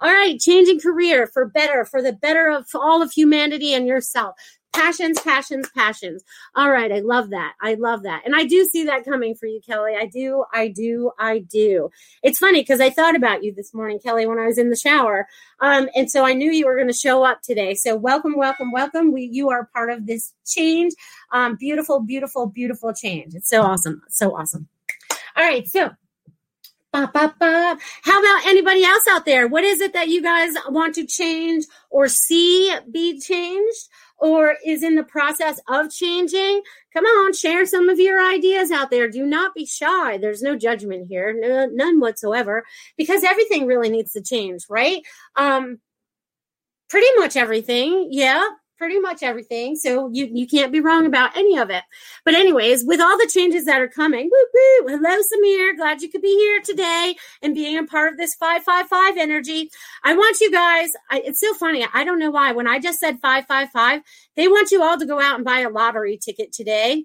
All 0.00 0.12
right, 0.12 0.38
changing 0.38 0.80
career 0.80 1.28
for 1.32 1.46
better, 1.46 1.84
for 1.84 2.02
the 2.02 2.12
better 2.12 2.50
of 2.50 2.66
all 2.74 3.00
of 3.00 3.12
humanity 3.12 3.72
and 3.74 3.86
yourself. 3.86 4.34
Passions, 4.74 5.20
passions, 5.20 5.70
passions. 5.70 6.24
All 6.56 6.68
right. 6.68 6.90
I 6.90 6.98
love 6.98 7.30
that. 7.30 7.54
I 7.62 7.74
love 7.74 8.02
that. 8.02 8.22
And 8.24 8.34
I 8.34 8.42
do 8.42 8.64
see 8.64 8.82
that 8.86 9.04
coming 9.04 9.36
for 9.36 9.46
you, 9.46 9.60
Kelly. 9.64 9.92
I 9.96 10.06
do. 10.06 10.44
I 10.52 10.66
do. 10.66 11.12
I 11.16 11.38
do. 11.38 11.90
It's 12.24 12.40
funny 12.40 12.60
because 12.62 12.80
I 12.80 12.90
thought 12.90 13.14
about 13.14 13.44
you 13.44 13.54
this 13.54 13.72
morning, 13.72 14.00
Kelly, 14.00 14.26
when 14.26 14.40
I 14.40 14.46
was 14.46 14.58
in 14.58 14.70
the 14.70 14.76
shower. 14.76 15.28
Um, 15.60 15.88
and 15.94 16.10
so 16.10 16.26
I 16.26 16.32
knew 16.32 16.50
you 16.50 16.66
were 16.66 16.74
going 16.74 16.88
to 16.88 16.92
show 16.92 17.22
up 17.22 17.40
today. 17.42 17.76
So 17.76 17.94
welcome, 17.94 18.34
welcome, 18.36 18.72
welcome. 18.72 19.12
We, 19.12 19.28
you 19.32 19.48
are 19.48 19.70
part 19.72 19.90
of 19.90 20.06
this 20.06 20.34
change. 20.44 20.92
Um, 21.30 21.54
beautiful, 21.54 22.00
beautiful, 22.00 22.46
beautiful 22.46 22.92
change. 22.92 23.36
It's 23.36 23.48
so 23.48 23.62
awesome. 23.62 24.02
So 24.08 24.36
awesome. 24.36 24.66
All 25.36 25.44
right. 25.44 25.68
So 25.68 25.90
How 26.94 28.20
about 28.20 28.46
anybody 28.46 28.84
else 28.84 29.02
out 29.10 29.24
there? 29.24 29.48
What 29.48 29.64
is 29.64 29.80
it 29.80 29.92
that 29.94 30.08
you 30.08 30.22
guys 30.22 30.54
want 30.68 30.94
to 30.94 31.04
change 31.04 31.64
or 31.90 32.06
see 32.06 32.72
be 32.90 33.20
changed 33.20 33.88
or 34.18 34.56
is 34.64 34.84
in 34.84 34.94
the 34.94 35.02
process 35.02 35.60
of 35.68 35.90
changing? 35.90 36.62
Come 36.92 37.04
on, 37.04 37.32
share 37.32 37.66
some 37.66 37.88
of 37.88 37.98
your 37.98 38.20
ideas 38.24 38.70
out 38.70 38.90
there. 38.90 39.10
Do 39.10 39.26
not 39.26 39.54
be 39.54 39.66
shy. 39.66 40.18
There's 40.18 40.40
no 40.40 40.56
judgment 40.56 41.08
here, 41.08 41.34
no, 41.36 41.66
none 41.66 41.98
whatsoever, 41.98 42.64
because 42.96 43.24
everything 43.24 43.66
really 43.66 43.90
needs 43.90 44.12
to 44.12 44.22
change, 44.22 44.62
right? 44.70 45.02
Um, 45.34 45.80
pretty 46.88 47.08
much 47.16 47.36
everything. 47.36 48.08
Yeah 48.12 48.44
pretty 48.76 48.98
much 48.98 49.22
everything. 49.22 49.76
So 49.76 50.10
you, 50.12 50.28
you 50.32 50.46
can't 50.46 50.72
be 50.72 50.80
wrong 50.80 51.06
about 51.06 51.36
any 51.36 51.58
of 51.58 51.70
it. 51.70 51.84
But 52.24 52.34
anyways, 52.34 52.84
with 52.84 53.00
all 53.00 53.16
the 53.16 53.30
changes 53.32 53.64
that 53.64 53.80
are 53.80 53.88
coming, 53.88 54.30
hello 54.86 55.20
Samir, 55.22 55.76
glad 55.76 56.02
you 56.02 56.10
could 56.10 56.22
be 56.22 56.34
here 56.36 56.60
today 56.60 57.16
and 57.42 57.54
being 57.54 57.78
a 57.78 57.84
part 57.84 58.12
of 58.12 58.18
this 58.18 58.34
555 58.34 59.16
energy. 59.16 59.70
I 60.02 60.14
want 60.14 60.40
you 60.40 60.50
guys, 60.50 60.90
I, 61.10 61.22
it's 61.24 61.40
so 61.40 61.54
funny. 61.54 61.86
I 61.92 62.04
don't 62.04 62.18
know 62.18 62.30
why. 62.30 62.52
When 62.52 62.66
I 62.66 62.78
just 62.78 63.00
said 63.00 63.20
555, 63.20 64.02
they 64.36 64.48
want 64.48 64.70
you 64.70 64.82
all 64.82 64.98
to 64.98 65.06
go 65.06 65.20
out 65.20 65.36
and 65.36 65.44
buy 65.44 65.60
a 65.60 65.70
lottery 65.70 66.16
ticket 66.16 66.52
today. 66.52 67.04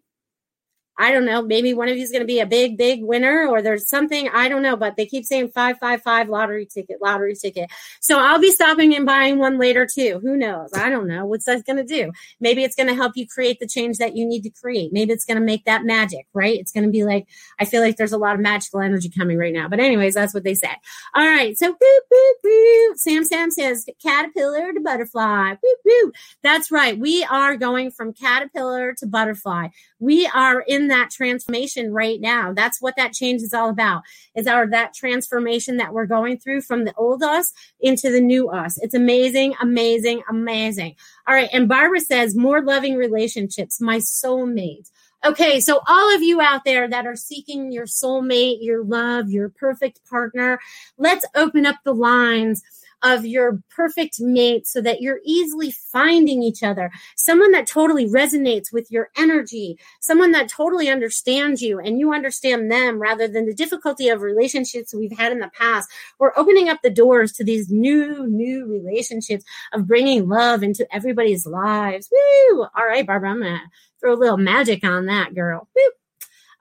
I 1.00 1.12
don't 1.12 1.26
know, 1.26 1.42
maybe 1.42 1.74
one 1.74 1.88
of 1.88 1.98
you 1.98 2.04
is 2.04 2.12
going 2.12 2.22
to 2.22 2.28
be 2.28 2.40
a 2.40 2.46
big, 2.46 2.78
big 2.78 3.04
winner 3.04 3.48
or 3.48 3.62
there's 3.62 3.88
something, 3.88 4.30
I 4.34 4.50
don't 4.50 4.62
know, 4.62 4.76
but 4.76 4.98
they 4.98 5.06
keep 5.06 5.24
saying 5.24 5.50
555 5.50 6.28
lottery 6.28 6.66
ticket, 6.66 7.02
lottery 7.02 7.36
ticket. 7.36 7.72
So 8.02 8.20
I'll 8.20 8.40
be 8.40 8.52
stopping 8.52 8.94
and 8.94 9.06
buying 9.06 9.40
one 9.40 9.58
later 9.58 9.88
too. 9.92 10.20
Who 10.22 10.36
knows? 10.36 10.72
I 10.76 10.90
don't 10.90 11.08
know. 11.08 11.26
What's 11.26 11.46
that 11.46 11.66
going 11.66 11.78
to 11.78 11.84
do? 11.84 12.12
Maybe 12.42 12.64
it's 12.66 12.76
going 12.76 12.88
to 12.88 12.96
help 12.96 13.14
you 13.16 13.26
create 13.26 13.60
the 13.62 13.68
change 13.68 13.98
that 13.98 14.18
you 14.18 14.26
need 14.26 14.44
to 14.44 14.50
create. 14.50 14.92
Maybe 14.92 15.14
it's 15.14 15.26
going 15.26 15.40
to 15.40 15.46
make 15.46 15.64
that 15.66 15.86
magic, 15.86 16.28
right? 16.34 16.60
It's 16.60 16.74
going 16.74 16.86
to 16.86 16.92
be 16.92 17.06
like, 17.06 17.28
I 17.60 17.66
feel 17.66 17.82
like 17.82 17.96
there's 17.96 18.12
a 18.12 18.18
lot 18.18 18.36
of 18.36 18.42
magical 18.42 18.82
energy 18.82 19.10
coming 19.10 19.38
right 19.38 19.54
now. 19.54 19.70
But 19.70 19.80
anyways, 19.80 20.16
that's 20.16 20.34
what 20.34 20.44
they 20.44 20.56
said. 20.56 20.76
All 21.16 21.26
right. 21.26 21.58
So 21.58 21.72
boop, 21.72 22.00
boop, 22.12 22.34
boop. 22.46 22.98
Sam 22.98 23.24
Sam 23.24 23.52
says 23.52 23.86
caterpillar 24.02 24.74
to 24.74 24.82
butterfly. 24.82 25.54
Boop, 25.54 25.88
boop. 25.88 26.12
That's 26.44 26.72
right. 26.72 27.00
We 27.00 27.24
are 27.24 27.56
going 27.56 27.92
from 27.92 28.14
caterpillar 28.14 28.94
to 28.96 29.08
butterfly. 29.08 29.70
We 30.00 30.28
are 30.28 30.62
in 30.62 30.88
that 30.88 31.10
transformation 31.12 31.92
right 31.92 32.20
now. 32.20 32.54
That's 32.54 32.82
what 32.82 32.96
that 32.96 33.14
change 33.14 33.42
is 33.42 33.54
all 33.54 33.70
about. 33.70 34.04
Is 34.36 34.48
our 34.48 34.68
that 34.68 34.94
transformation 34.94 35.78
that 35.78 35.94
we're 35.94 36.06
going 36.06 36.40
through 36.40 36.62
from 36.62 36.86
the 36.86 36.94
old 36.96 37.22
us 37.22 37.52
into 37.80 38.10
the 38.10 38.22
new 38.22 38.50
us. 38.50 38.78
It's 38.82 38.96
amazing, 38.96 39.56
amazing, 39.62 40.24
amazing. 40.30 40.96
All 41.28 41.36
right. 41.36 41.50
And 41.52 41.68
Barbara 41.68 42.00
says 42.00 42.36
more 42.36 42.62
loving 42.62 42.96
relationships, 42.96 43.82
my 43.82 43.98
soulmates. 43.98 44.90
Okay, 45.26 45.60
so 45.60 45.82
all 45.86 46.16
of 46.16 46.22
you 46.22 46.40
out 46.40 46.64
there 46.64 46.88
that 46.88 47.06
are 47.06 47.18
seeking 47.18 47.74
your 47.74 47.86
soulmate, 47.86 48.60
your 48.62 48.86
love, 48.86 49.30
your 49.30 49.50
perfect 49.50 50.00
partner, 50.10 50.60
let's 50.98 51.26
open 51.36 51.66
up 51.66 51.76
the 51.84 51.94
lines 51.94 52.64
of 53.04 53.26
your 53.26 53.62
perfect 53.70 54.20
mate 54.20 54.68
so 54.68 54.82
that 54.82 55.02
you're 55.02 55.20
easily 55.24 55.72
finding 55.72 56.44
each 56.44 56.64
other. 56.64 56.92
Someone 57.16 57.52
that 57.52 57.68
totally 57.68 58.08
resonates 58.08 58.72
with 58.74 58.92
your 58.92 59.10
energy, 59.18 59.78
someone 60.00 60.32
that 60.32 60.50
totally 60.50 60.90
understands 60.90 61.62
you 61.62 61.80
and 61.80 62.00
you 62.00 62.14
understand 62.14 62.72
them 62.72 63.00
rather 63.00 63.28
than 63.28 63.46
the 63.46 63.54
difficulty 63.54 64.10
of 64.10 64.22
relationships 64.22 64.94
we've 64.94 65.18
had 65.18 65.32
in 65.32 65.40
the 65.40 65.52
past. 65.58 65.90
We're 66.20 66.38
opening 66.38 66.70
up 66.70 66.82
the 66.82 66.90
doors 66.90 67.32
to 67.34 67.44
these 67.44 67.70
new, 67.70 68.28
new 68.28 68.66
relationships 68.66 69.46
of 69.74 69.88
bringing 69.88 70.28
love 70.28 70.64
into 70.64 70.88
everybody's 70.94 71.46
lives. 71.46 72.10
Woo! 72.12 72.66
All 72.76 72.86
right, 72.86 73.06
Barbara, 73.06 73.32
I'm 73.32 73.42
going 73.42 73.54
to 73.54 73.62
throw 74.00 74.14
a 74.14 74.16
little 74.16 74.38
magic 74.38 74.84
on 74.84 75.06
that, 75.06 75.36
girl. 75.36 75.68
Woo! 75.76 75.92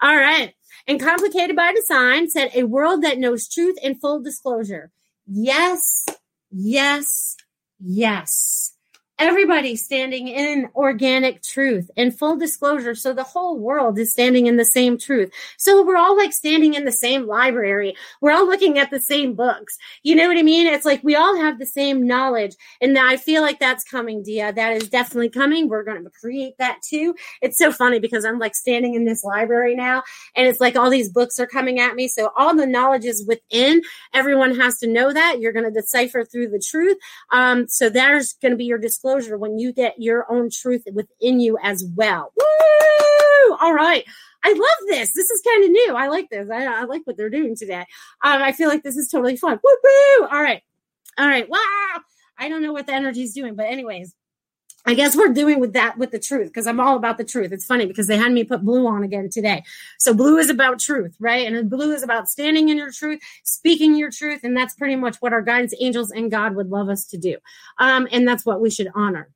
All 0.00 0.16
right. 0.16 0.54
And 0.86 1.00
Complicated 1.00 1.54
by 1.54 1.72
Design 1.74 2.30
said 2.30 2.50
a 2.54 2.64
world 2.64 3.02
that 3.02 3.18
knows 3.18 3.48
truth 3.48 3.76
and 3.82 4.00
full 4.00 4.22
disclosure. 4.22 4.90
Yes, 5.26 6.06
Yes, 6.50 7.36
yes 7.78 8.72
everybody 9.18 9.74
standing 9.74 10.28
in 10.28 10.68
organic 10.76 11.42
truth 11.42 11.90
and 11.96 12.16
full 12.16 12.36
disclosure. 12.36 12.94
So 12.94 13.12
the 13.12 13.24
whole 13.24 13.58
world 13.58 13.98
is 13.98 14.12
standing 14.12 14.46
in 14.46 14.56
the 14.56 14.64
same 14.64 14.96
truth. 14.96 15.32
So 15.56 15.84
we're 15.84 15.96
all 15.96 16.16
like 16.16 16.32
standing 16.32 16.74
in 16.74 16.84
the 16.84 16.92
same 16.92 17.26
library. 17.26 17.96
We're 18.20 18.30
all 18.30 18.46
looking 18.46 18.78
at 18.78 18.90
the 18.90 19.00
same 19.00 19.34
books. 19.34 19.76
You 20.04 20.14
know 20.14 20.28
what 20.28 20.38
I 20.38 20.42
mean? 20.42 20.68
It's 20.68 20.84
like 20.84 21.02
we 21.02 21.16
all 21.16 21.36
have 21.36 21.58
the 21.58 21.66
same 21.66 22.06
knowledge. 22.06 22.54
And 22.80 22.96
I 22.96 23.16
feel 23.16 23.42
like 23.42 23.58
that's 23.58 23.82
coming, 23.82 24.22
Dia. 24.22 24.52
That 24.52 24.80
is 24.80 24.88
definitely 24.88 25.30
coming. 25.30 25.68
We're 25.68 25.82
going 25.82 26.04
to 26.04 26.10
create 26.10 26.56
that 26.58 26.78
too. 26.88 27.14
It's 27.42 27.58
so 27.58 27.72
funny 27.72 27.98
because 27.98 28.24
I'm 28.24 28.38
like 28.38 28.54
standing 28.54 28.94
in 28.94 29.04
this 29.04 29.24
library 29.24 29.74
now 29.74 30.04
and 30.36 30.46
it's 30.46 30.60
like 30.60 30.76
all 30.76 30.90
these 30.90 31.10
books 31.10 31.40
are 31.40 31.46
coming 31.46 31.80
at 31.80 31.96
me. 31.96 32.06
So 32.06 32.30
all 32.36 32.54
the 32.54 32.66
knowledge 32.66 33.04
is 33.04 33.26
within. 33.26 33.82
Everyone 34.14 34.54
has 34.54 34.78
to 34.78 34.86
know 34.86 35.12
that. 35.12 35.40
You're 35.40 35.52
going 35.52 35.64
to 35.64 35.72
decipher 35.72 36.24
through 36.24 36.50
the 36.50 36.62
truth. 36.64 36.98
Um, 37.32 37.66
so 37.66 37.88
there's 37.88 38.34
going 38.34 38.52
to 38.52 38.56
be 38.56 38.64
your 38.64 38.78
disclosure 38.78 39.07
when 39.38 39.58
you 39.58 39.72
get 39.72 39.94
your 39.98 40.30
own 40.30 40.50
truth 40.50 40.84
within 40.92 41.40
you 41.40 41.58
as 41.62 41.84
well. 41.96 42.32
Woo! 42.36 43.56
All 43.60 43.74
right. 43.74 44.04
I 44.44 44.52
love 44.52 44.88
this. 44.88 45.12
This 45.12 45.30
is 45.30 45.42
kind 45.42 45.64
of 45.64 45.70
new. 45.70 45.94
I 45.96 46.08
like 46.08 46.30
this. 46.30 46.48
I, 46.50 46.64
I, 46.64 46.84
like 46.84 47.02
what 47.04 47.16
they're 47.16 47.30
doing 47.30 47.56
today. 47.56 47.84
Um, 48.22 48.42
I 48.42 48.52
feel 48.52 48.68
like 48.68 48.82
this 48.82 48.96
is 48.96 49.08
totally 49.08 49.36
fun. 49.36 49.58
Woo! 49.62 50.26
All 50.26 50.42
right. 50.42 50.62
All 51.18 51.26
right. 51.26 51.48
Wow. 51.48 52.00
I 52.38 52.48
don't 52.48 52.62
know 52.62 52.72
what 52.72 52.86
the 52.86 52.94
energy 52.94 53.22
is 53.22 53.34
doing, 53.34 53.56
but 53.56 53.66
anyways, 53.66 54.14
I 54.86 54.94
guess 54.94 55.16
we're 55.16 55.32
doing 55.32 55.60
with 55.60 55.74
that 55.74 55.98
with 55.98 56.12
the 56.12 56.18
truth 56.18 56.48
because 56.48 56.66
I'm 56.66 56.80
all 56.80 56.96
about 56.96 57.18
the 57.18 57.24
truth. 57.24 57.52
It's 57.52 57.66
funny 57.66 57.86
because 57.86 58.06
they 58.06 58.16
had 58.16 58.32
me 58.32 58.44
put 58.44 58.64
blue 58.64 58.86
on 58.86 59.02
again 59.02 59.28
today. 59.30 59.62
So 59.98 60.14
blue 60.14 60.38
is 60.38 60.48
about 60.48 60.78
truth, 60.78 61.14
right? 61.20 61.46
And 61.46 61.68
blue 61.68 61.92
is 61.92 62.02
about 62.02 62.28
standing 62.28 62.68
in 62.68 62.78
your 62.78 62.90
truth, 62.90 63.20
speaking 63.42 63.96
your 63.96 64.10
truth, 64.10 64.44
and 64.44 64.56
that's 64.56 64.74
pretty 64.74 64.96
much 64.96 65.16
what 65.20 65.32
our 65.32 65.42
guidance 65.42 65.74
angels 65.80 66.10
and 66.10 66.30
God 66.30 66.54
would 66.54 66.70
love 66.70 66.88
us 66.88 67.04
to 67.06 67.18
do. 67.18 67.36
Um, 67.78 68.08
and 68.12 68.26
that's 68.26 68.46
what 68.46 68.60
we 68.60 68.70
should 68.70 68.88
honor 68.94 69.28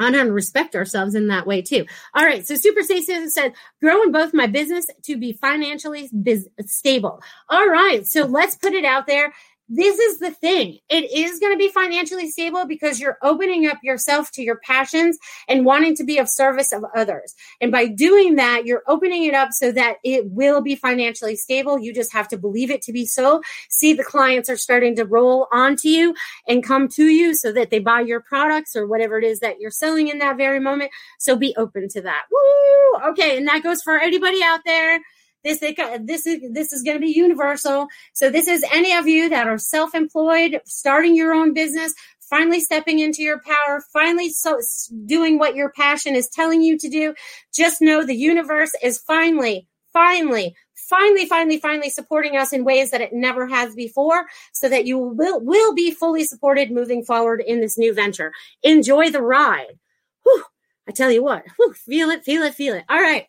honor 0.00 0.20
and 0.20 0.34
respect 0.34 0.74
ourselves 0.74 1.14
in 1.14 1.28
that 1.28 1.46
way 1.46 1.62
too. 1.62 1.86
All 2.14 2.24
right. 2.24 2.46
So 2.46 2.54
Super 2.56 2.82
Stacy 2.82 3.28
said, 3.28 3.52
growing 3.80 4.10
both 4.10 4.32
my 4.32 4.46
business 4.46 4.86
to 5.02 5.16
be 5.18 5.34
financially 5.34 6.08
biz- 6.22 6.48
stable. 6.62 7.22
All 7.48 7.68
right. 7.68 8.06
So 8.06 8.24
let's 8.24 8.56
put 8.56 8.72
it 8.72 8.84
out 8.84 9.06
there 9.06 9.32
this 9.72 10.00
is 10.00 10.18
the 10.18 10.32
thing. 10.32 10.78
It 10.88 11.12
is 11.12 11.38
going 11.38 11.52
to 11.52 11.58
be 11.58 11.68
financially 11.68 12.28
stable 12.28 12.66
because 12.66 12.98
you're 12.98 13.18
opening 13.22 13.66
up 13.66 13.78
yourself 13.84 14.32
to 14.32 14.42
your 14.42 14.56
passions 14.56 15.16
and 15.46 15.64
wanting 15.64 15.94
to 15.94 16.04
be 16.04 16.18
of 16.18 16.28
service 16.28 16.72
of 16.72 16.84
others. 16.96 17.36
And 17.60 17.70
by 17.70 17.86
doing 17.86 18.34
that, 18.34 18.66
you're 18.66 18.82
opening 18.88 19.22
it 19.24 19.34
up 19.34 19.52
so 19.52 19.70
that 19.70 19.98
it 20.02 20.26
will 20.26 20.60
be 20.60 20.74
financially 20.74 21.36
stable. 21.36 21.78
You 21.78 21.94
just 21.94 22.12
have 22.12 22.26
to 22.28 22.36
believe 22.36 22.68
it 22.68 22.82
to 22.82 22.92
be 22.92 23.06
so. 23.06 23.42
See 23.68 23.92
the 23.92 24.02
clients 24.02 24.50
are 24.50 24.56
starting 24.56 24.96
to 24.96 25.04
roll 25.04 25.46
onto 25.52 25.86
you 25.86 26.16
and 26.48 26.64
come 26.64 26.88
to 26.88 27.04
you 27.04 27.36
so 27.36 27.52
that 27.52 27.70
they 27.70 27.78
buy 27.78 28.00
your 28.00 28.20
products 28.20 28.74
or 28.74 28.88
whatever 28.88 29.18
it 29.18 29.24
is 29.24 29.38
that 29.38 29.60
you're 29.60 29.70
selling 29.70 30.08
in 30.08 30.18
that 30.18 30.36
very 30.36 30.58
moment. 30.58 30.90
So 31.20 31.36
be 31.36 31.54
open 31.56 31.88
to 31.90 32.00
that. 32.02 32.24
Woo! 32.32 33.10
Okay. 33.10 33.36
And 33.36 33.46
that 33.46 33.62
goes 33.62 33.82
for 33.82 33.98
anybody 34.00 34.42
out 34.42 34.60
there 34.66 34.98
this 35.44 35.60
this 35.60 36.26
is 36.26 36.40
this 36.52 36.72
is 36.72 36.82
going 36.82 36.96
to 36.96 37.00
be 37.00 37.12
universal. 37.12 37.86
So 38.12 38.30
this 38.30 38.48
is 38.48 38.64
any 38.72 38.94
of 38.94 39.06
you 39.06 39.28
that 39.28 39.46
are 39.46 39.58
self-employed, 39.58 40.60
starting 40.66 41.16
your 41.16 41.32
own 41.32 41.54
business, 41.54 41.94
finally 42.20 42.60
stepping 42.60 42.98
into 42.98 43.22
your 43.22 43.40
power, 43.40 43.82
finally 43.92 44.30
so 44.30 44.60
doing 45.06 45.38
what 45.38 45.56
your 45.56 45.70
passion 45.70 46.14
is 46.14 46.28
telling 46.28 46.62
you 46.62 46.78
to 46.78 46.88
do. 46.88 47.14
Just 47.54 47.80
know 47.80 48.04
the 48.04 48.14
universe 48.14 48.72
is 48.82 48.98
finally, 48.98 49.66
finally, 49.92 50.54
finally, 50.74 51.26
finally, 51.26 51.58
finally 51.58 51.90
supporting 51.90 52.36
us 52.36 52.52
in 52.52 52.64
ways 52.64 52.90
that 52.90 53.00
it 53.00 53.12
never 53.12 53.46
has 53.46 53.74
before, 53.74 54.26
so 54.52 54.68
that 54.68 54.86
you 54.86 54.98
will 54.98 55.40
will 55.40 55.74
be 55.74 55.90
fully 55.90 56.24
supported 56.24 56.70
moving 56.70 57.04
forward 57.04 57.42
in 57.44 57.60
this 57.60 57.78
new 57.78 57.94
venture. 57.94 58.32
Enjoy 58.62 59.10
the 59.10 59.22
ride. 59.22 59.78
Whew, 60.22 60.44
I 60.88 60.92
tell 60.92 61.10
you 61.10 61.22
what, 61.22 61.44
whew, 61.56 61.72
feel 61.72 62.10
it, 62.10 62.24
feel 62.24 62.42
it, 62.42 62.54
feel 62.54 62.74
it. 62.74 62.84
All 62.88 63.00
right. 63.00 63.26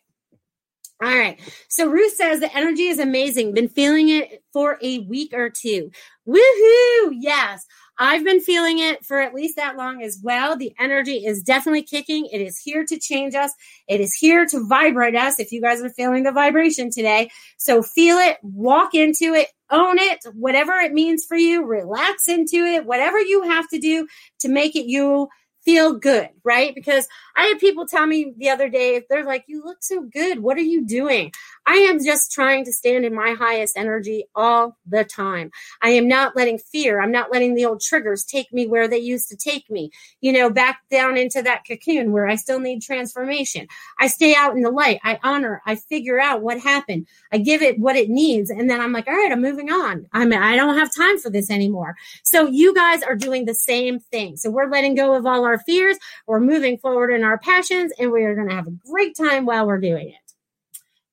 All 1.02 1.18
right. 1.18 1.40
So 1.68 1.88
Ruth 1.88 2.14
says 2.14 2.38
the 2.38 2.56
energy 2.56 2.86
is 2.86 3.00
amazing. 3.00 3.54
Been 3.54 3.68
feeling 3.68 4.08
it 4.08 4.44
for 4.52 4.78
a 4.82 5.00
week 5.00 5.34
or 5.34 5.50
two. 5.50 5.90
Woohoo! 6.28 7.10
Yes. 7.18 7.66
I've 7.98 8.24
been 8.24 8.40
feeling 8.40 8.78
it 8.78 9.04
for 9.04 9.20
at 9.20 9.34
least 9.34 9.56
that 9.56 9.76
long 9.76 10.02
as 10.02 10.20
well. 10.22 10.56
The 10.56 10.72
energy 10.78 11.26
is 11.26 11.42
definitely 11.42 11.82
kicking. 11.82 12.26
It 12.26 12.40
is 12.40 12.58
here 12.58 12.84
to 12.86 12.98
change 12.98 13.34
us. 13.34 13.52
It 13.88 14.00
is 14.00 14.14
here 14.14 14.46
to 14.46 14.64
vibrate 14.66 15.16
us. 15.16 15.40
If 15.40 15.50
you 15.50 15.60
guys 15.60 15.82
are 15.82 15.90
feeling 15.90 16.22
the 16.22 16.32
vibration 16.32 16.90
today, 16.90 17.30
so 17.58 17.82
feel 17.82 18.18
it, 18.18 18.38
walk 18.42 18.94
into 18.94 19.34
it, 19.34 19.48
own 19.70 19.98
it, 19.98 20.24
whatever 20.34 20.72
it 20.74 20.92
means 20.92 21.24
for 21.24 21.36
you, 21.36 21.64
relax 21.64 22.28
into 22.28 22.58
it, 22.58 22.86
whatever 22.86 23.18
you 23.18 23.42
have 23.42 23.68
to 23.70 23.78
do 23.78 24.06
to 24.40 24.48
make 24.48 24.76
it 24.76 24.86
you 24.86 25.28
feel 25.64 25.94
good, 25.94 26.28
right? 26.44 26.74
Because 26.74 27.06
I 27.36 27.44
had 27.44 27.58
people 27.58 27.86
tell 27.86 28.06
me 28.06 28.34
the 28.36 28.50
other 28.50 28.68
day, 28.68 29.02
they're 29.08 29.24
like, 29.24 29.44
You 29.46 29.64
look 29.64 29.78
so 29.80 30.02
good. 30.02 30.40
What 30.40 30.56
are 30.56 30.62
you 30.62 30.84
doing? 30.84 31.32
I 31.66 31.74
am 31.74 32.02
just 32.02 32.32
trying 32.32 32.64
to 32.64 32.72
stand 32.72 33.04
in 33.04 33.14
my 33.14 33.34
highest 33.38 33.76
energy 33.76 34.24
all 34.34 34.76
the 34.86 35.04
time. 35.04 35.50
I 35.80 35.90
am 35.90 36.08
not 36.08 36.36
letting 36.36 36.58
fear, 36.58 37.00
I'm 37.00 37.12
not 37.12 37.32
letting 37.32 37.54
the 37.54 37.64
old 37.64 37.80
triggers 37.80 38.24
take 38.24 38.52
me 38.52 38.66
where 38.66 38.88
they 38.88 38.98
used 38.98 39.28
to 39.28 39.36
take 39.36 39.70
me, 39.70 39.90
you 40.20 40.32
know, 40.32 40.50
back 40.50 40.82
down 40.90 41.16
into 41.16 41.42
that 41.42 41.62
cocoon 41.66 42.12
where 42.12 42.28
I 42.28 42.36
still 42.36 42.60
need 42.60 42.82
transformation. 42.82 43.68
I 43.98 44.08
stay 44.08 44.34
out 44.34 44.56
in 44.56 44.62
the 44.62 44.70
light. 44.70 45.00
I 45.04 45.18
honor, 45.22 45.62
I 45.66 45.76
figure 45.76 46.20
out 46.20 46.42
what 46.42 46.58
happened. 46.58 47.06
I 47.32 47.38
give 47.38 47.62
it 47.62 47.78
what 47.78 47.96
it 47.96 48.08
needs. 48.08 48.50
And 48.50 48.68
then 48.68 48.80
I'm 48.80 48.92
like, 48.92 49.06
All 49.06 49.14
right, 49.14 49.32
I'm 49.32 49.42
moving 49.42 49.70
on. 49.70 50.06
I'm, 50.12 50.32
I 50.32 50.56
don't 50.56 50.78
have 50.78 50.94
time 50.94 51.18
for 51.18 51.30
this 51.30 51.50
anymore. 51.50 51.96
So 52.24 52.46
you 52.46 52.74
guys 52.74 53.02
are 53.02 53.16
doing 53.16 53.44
the 53.44 53.54
same 53.54 54.00
thing. 54.00 54.36
So 54.36 54.50
we're 54.50 54.70
letting 54.70 54.94
go 54.94 55.14
of 55.14 55.26
all 55.26 55.44
our 55.44 55.51
fears. 55.58 55.96
We're 56.26 56.40
moving 56.40 56.78
forward 56.78 57.10
in 57.10 57.24
our 57.24 57.38
passions 57.38 57.92
and 57.98 58.10
we 58.10 58.24
are 58.24 58.34
going 58.34 58.48
to 58.48 58.54
have 58.54 58.66
a 58.66 58.78
great 58.90 59.16
time 59.16 59.46
while 59.46 59.66
we're 59.66 59.80
doing 59.80 60.08
it. 60.08 60.32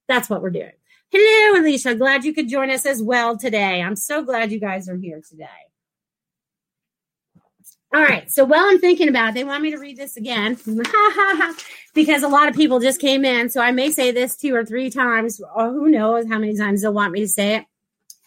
That's 0.08 0.30
what 0.30 0.42
we're 0.42 0.50
doing. 0.50 0.72
Hello, 1.12 1.60
Alicia. 1.60 1.96
Glad 1.96 2.24
you 2.24 2.34
could 2.34 2.50
join 2.50 2.70
us 2.70 2.86
as 2.86 3.02
well 3.02 3.38
today. 3.38 3.82
I'm 3.82 3.96
so 3.96 4.24
glad 4.24 4.52
you 4.52 4.60
guys 4.60 4.88
are 4.88 4.98
here 4.98 5.22
today. 5.28 5.48
All 7.94 8.04
right. 8.04 8.30
So 8.32 8.46
while 8.46 8.66
I'm 8.66 8.80
thinking 8.80 9.10
about 9.10 9.30
it, 9.30 9.34
they 9.34 9.44
want 9.44 9.64
me 9.64 9.72
to 9.72 9.78
read 9.78 9.98
this 9.98 10.16
again 10.16 10.58
because 11.96 12.22
a 12.22 12.28
lot 12.28 12.48
of 12.48 12.56
people 12.56 12.80
just 12.80 13.02
came 13.02 13.26
in. 13.26 13.50
So 13.50 13.62
I 13.62 13.72
may 13.72 13.90
say 13.90 14.12
this 14.12 14.38
two 14.38 14.54
or 14.54 14.64
three 14.64 14.92
times, 14.92 15.42
or 15.56 15.72
who 15.72 15.90
knows 15.90 16.28
how 16.28 16.38
many 16.38 16.56
times 16.56 16.84
they'll 16.84 16.94
want 16.94 17.14
me 17.14 17.22
to 17.22 17.28
say 17.28 17.56
it. 17.56 17.66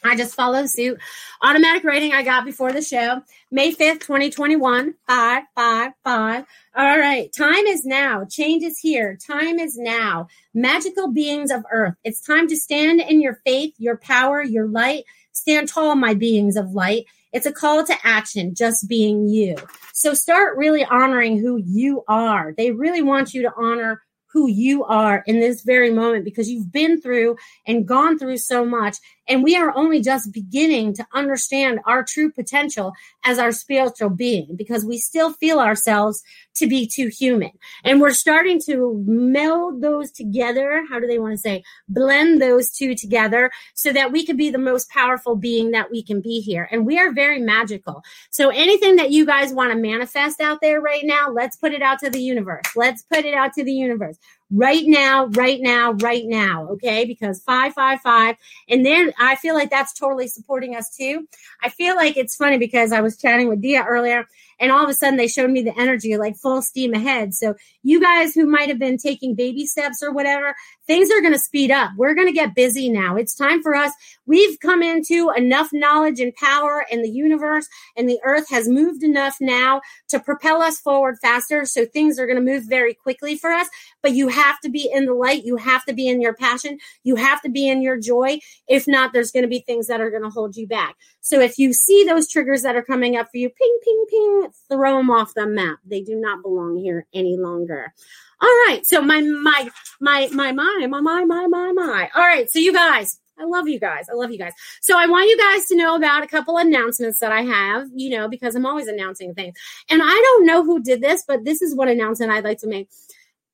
I 0.04 0.16
just 0.16 0.35
follow 0.35 0.66
suit. 0.66 0.99
Automatic 1.42 1.85
rating 1.85 2.12
I 2.12 2.23
got 2.23 2.44
before 2.44 2.73
the 2.73 2.82
show. 2.82 3.23
May 3.50 3.73
5th, 3.73 4.00
2021. 4.00 4.94
Five, 5.06 5.44
five, 5.54 5.92
five. 6.02 6.44
All 6.76 6.99
right. 6.99 7.32
Time 7.32 7.66
is 7.66 7.85
now. 7.85 8.25
Change 8.25 8.64
is 8.64 8.78
here. 8.78 9.16
Time 9.25 9.59
is 9.59 9.78
now. 9.78 10.26
Magical 10.54 11.12
beings 11.12 11.50
of 11.50 11.64
earth. 11.71 11.94
It's 12.02 12.21
time 12.21 12.49
to 12.49 12.56
stand 12.56 13.00
in 13.00 13.21
your 13.21 13.40
faith, 13.44 13.75
your 13.78 13.97
power, 13.97 14.42
your 14.42 14.66
light. 14.66 15.04
Stand 15.32 15.68
tall, 15.68 15.94
my 15.94 16.14
beings 16.14 16.56
of 16.56 16.73
light. 16.73 17.06
It's 17.32 17.47
a 17.47 17.52
call 17.52 17.85
to 17.85 17.94
action, 18.02 18.54
just 18.54 18.88
being 18.88 19.26
you. 19.26 19.56
So 19.94 20.14
start 20.14 20.56
really 20.56 20.85
honoring 20.85 21.38
who 21.38 21.56
you 21.64 22.04
are. 22.09 22.52
They 22.56 22.73
really 22.73 23.02
want 23.02 23.32
you 23.32 23.42
to 23.42 23.52
honor 23.56 24.02
who 24.32 24.49
you 24.49 24.85
are 24.85 25.23
in 25.26 25.40
this 25.40 25.62
very 25.62 25.90
moment 25.90 26.25
because 26.25 26.49
you've 26.49 26.73
been 26.73 27.00
through 27.00 27.37
and 27.66 27.87
gone 27.87 28.18
through 28.18 28.38
so 28.38 28.64
much 28.64 28.97
and 29.28 29.42
we 29.42 29.56
are 29.56 29.76
only 29.76 30.00
just 30.00 30.32
beginning 30.32 30.94
to 30.94 31.06
understand 31.12 31.80
our 31.86 32.04
true 32.04 32.30
potential 32.32 32.92
as 33.24 33.38
our 33.38 33.52
spiritual 33.52 34.10
being 34.10 34.56
because 34.56 34.84
we 34.84 34.98
still 34.98 35.32
feel 35.32 35.60
ourselves 35.60 36.22
to 36.56 36.66
be 36.66 36.86
too 36.86 37.08
human. 37.08 37.50
And 37.84 38.00
we're 38.00 38.10
starting 38.10 38.60
to 38.66 39.02
meld 39.06 39.80
those 39.80 40.10
together. 40.10 40.84
How 40.90 41.00
do 41.00 41.06
they 41.06 41.18
want 41.18 41.32
to 41.32 41.38
say? 41.38 41.62
Blend 41.88 42.42
those 42.42 42.70
two 42.70 42.94
together 42.94 43.50
so 43.74 43.92
that 43.92 44.12
we 44.12 44.26
can 44.26 44.36
be 44.36 44.50
the 44.50 44.58
most 44.58 44.90
powerful 44.90 45.36
being 45.36 45.70
that 45.70 45.90
we 45.90 46.02
can 46.02 46.20
be 46.20 46.40
here. 46.40 46.68
And 46.70 46.84
we 46.84 46.98
are 46.98 47.12
very 47.12 47.40
magical. 47.40 48.02
So 48.30 48.50
anything 48.50 48.96
that 48.96 49.10
you 49.10 49.24
guys 49.24 49.52
want 49.52 49.72
to 49.72 49.78
manifest 49.78 50.40
out 50.40 50.60
there 50.60 50.80
right 50.80 51.04
now, 51.04 51.30
let's 51.30 51.56
put 51.56 51.72
it 51.72 51.82
out 51.82 52.00
to 52.00 52.10
the 52.10 52.20
universe. 52.20 52.64
Let's 52.76 53.02
put 53.02 53.24
it 53.24 53.34
out 53.34 53.52
to 53.54 53.64
the 53.64 53.72
universe 53.72 54.18
right 54.52 54.85
now, 54.87 55.26
right 55.26 55.61
now, 55.61 55.92
right 55.92 56.25
now. 56.26 56.68
Okay. 56.73 57.04
Because 57.04 57.40
555. 57.42 58.37
And 58.68 58.85
then 58.85 59.12
I 59.18 59.37
feel 59.37 59.54
like 59.54 59.71
that's 59.71 59.92
totally 59.99 60.28
supporting 60.28 60.76
us 60.76 60.94
too. 60.94 61.26
I 61.62 61.71
feel 61.71 61.97
like 61.97 62.16
it's 62.16 62.37
funny 62.37 62.59
because 62.59 62.92
I 62.92 63.00
was 63.00 63.16
chatting 63.16 63.49
with 63.49 63.62
Dia 63.62 63.82
earlier 63.82 64.26
and 64.61 64.71
all 64.71 64.85
of 64.85 64.88
a 64.88 64.94
sudden 64.94 65.16
they 65.16 65.26
showed 65.26 65.50
me 65.50 65.62
the 65.62 65.78
energy 65.78 66.16
like 66.16 66.37
full 66.37 66.62
steam 66.62 66.94
ahead. 66.94 67.35
So 67.35 67.54
you 67.82 68.00
guys 68.00 68.35
who 68.35 68.47
might 68.47 68.68
have 68.68 68.78
been 68.78 68.97
taking 68.97 69.35
baby 69.35 69.66
steps 69.66 70.02
or 70.02 70.12
whatever, 70.12 70.54
things 70.87 71.11
are 71.11 71.21
going 71.21 71.32
to 71.32 71.38
speed 71.38 71.71
up. 71.71 71.90
We're 71.97 72.14
going 72.14 72.28
to 72.28 72.32
get 72.32 72.54
busy 72.54 72.88
now. 72.88 73.16
It's 73.16 73.35
time 73.35 73.62
for 73.62 73.75
us. 73.75 73.92
We've 74.25 74.59
come 74.61 74.82
into 74.82 75.32
enough 75.37 75.71
knowledge 75.73 76.21
and 76.21 76.35
power 76.35 76.85
in 76.90 77.02
the 77.02 77.11
universe 77.11 77.66
and 77.97 78.09
the 78.09 78.21
earth 78.25 78.49
has 78.50 78.68
moved 78.68 79.02
enough 79.02 79.37
now 79.40 79.80
to 80.09 80.21
propel 80.21 80.62
us 80.62 80.78
forward 80.80 81.16
faster. 81.21 81.64
So 81.64 81.85
things 81.85 82.18
are 82.18 82.26
going 82.26 82.38
to 82.38 82.52
move 82.52 82.64
very 82.64 82.94
quickly 82.94 83.37
for 83.37 83.50
us, 83.50 83.68
but 84.02 84.12
you 84.12 84.28
have 84.28 84.61
to 84.61 84.68
be 84.68 84.90
in 84.92 85.06
the 85.06 85.14
light. 85.14 85.44
You 85.44 85.56
have 85.56 85.85
to 85.87 85.92
be 85.92 86.09
in 86.09 86.21
your 86.21 86.35
passion. 86.35 86.78
You 87.04 87.16
have 87.16 87.40
to 87.42 87.49
be 87.49 87.68
in 87.68 87.82
your 87.82 87.99
joy. 87.99 88.40
If 88.68 88.87
not, 88.87 89.12
there's 89.12 89.30
going 89.30 89.44
to 89.44 89.49
be 89.49 89.61
things 89.61 89.87
that 89.87 90.00
are 90.00 90.11
going 90.11 90.23
to 90.23 90.30
hold 90.30 90.56
you 90.56 90.66
back. 90.66 90.96
So 91.20 91.40
if 91.40 91.59
you 91.59 91.72
see 91.72 92.05
those 92.05 92.29
triggers 92.29 92.62
that 92.62 92.76
are 92.76 92.83
coming 92.83 93.16
up 93.16 93.31
for 93.31 93.37
you, 93.37 93.48
ping, 93.48 93.79
ping, 93.85 94.05
ping, 94.11 94.48
throw 94.68 94.96
them 94.96 95.11
off 95.11 95.35
the 95.35 95.46
map. 95.46 95.79
They 95.85 96.03
do 96.03 96.16
not 96.16 96.42
belong 96.42 96.76
here 96.76 97.07
any 97.14 97.37
longer. 97.37 97.92
All 98.40 98.48
right. 98.66 98.81
So 98.85 99.00
my 99.00 99.20
my 99.20 99.70
my 100.00 100.29
my 100.33 100.50
my 100.50 100.87
my 100.87 101.00
my 101.00 101.24
my 101.24 101.46
my 101.46 101.72
my. 101.72 102.11
All 102.14 102.22
right. 102.22 102.50
So 102.50 102.59
you 102.59 102.72
guys, 102.72 103.20
I 103.38 103.44
love 103.44 103.68
you 103.68 103.79
guys. 103.79 104.07
I 104.11 104.14
love 104.14 104.33
you 104.33 104.38
guys. 104.38 104.53
So 104.81 104.98
I 104.98 105.07
want 105.07 105.29
you 105.29 105.38
guys 105.38 105.66
to 105.66 105.76
know 105.76 105.94
about 105.94 106.24
a 106.24 106.26
couple 106.26 106.59
announcements 106.59 107.20
that 107.20 107.31
I 107.31 107.42
have, 107.42 107.87
you 107.94 108.11
know, 108.11 108.29
because 108.29 108.57
I'm 108.57 108.66
always 108.66 108.88
announcing 108.88 109.35
things. 109.35 109.57
And 109.88 110.03
I 110.03 110.14
don't 110.14 110.46
know 110.46 110.64
who 110.64 110.83
did 110.83 111.00
this, 111.00 111.24
but 111.26 111.44
this 111.44 111.62
is 111.62 111.74
what 111.74 111.88
announcement 111.88 112.33
I'd 112.33 112.44
like 112.44 112.59
to 112.59 112.68
make 112.68 112.88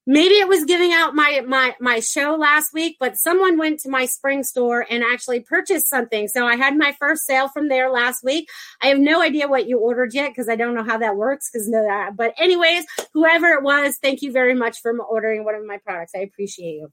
maybe 0.08 0.36
it 0.36 0.48
was 0.48 0.64
giving 0.64 0.92
out 0.92 1.14
my 1.14 1.42
my 1.46 1.76
my 1.80 2.00
show 2.00 2.34
last 2.34 2.72
week 2.72 2.96
but 2.98 3.14
someone 3.16 3.58
went 3.58 3.78
to 3.78 3.90
my 3.90 4.06
spring 4.06 4.42
store 4.42 4.86
and 4.88 5.04
actually 5.04 5.40
purchased 5.40 5.88
something. 5.88 6.26
So 6.28 6.46
i 6.46 6.56
had 6.56 6.76
my 6.76 6.92
first 6.98 7.26
sale 7.26 7.48
from 7.48 7.68
there 7.68 7.90
last 7.90 8.24
week. 8.24 8.48
I 8.82 8.86
have 8.86 8.98
no 8.98 9.20
idea 9.20 9.46
what 9.46 9.68
you 9.68 9.78
ordered 9.78 10.14
yet 10.14 10.30
because 10.30 10.48
i 10.48 10.56
don't 10.56 10.74
know 10.74 10.82
how 10.82 10.98
that 10.98 11.16
works 11.16 11.50
because 11.52 11.68
no 11.68 11.82
that 11.84 12.16
but 12.16 12.32
anyways 12.38 12.84
whoever 13.12 13.48
it 13.48 13.62
was 13.62 13.98
thank 14.02 14.22
you 14.22 14.32
very 14.32 14.54
much 14.54 14.80
for 14.80 14.98
ordering 15.02 15.44
one 15.44 15.54
of 15.54 15.64
my 15.64 15.78
products. 15.84 16.12
I 16.16 16.20
appreciate 16.20 16.74
you 16.76 16.88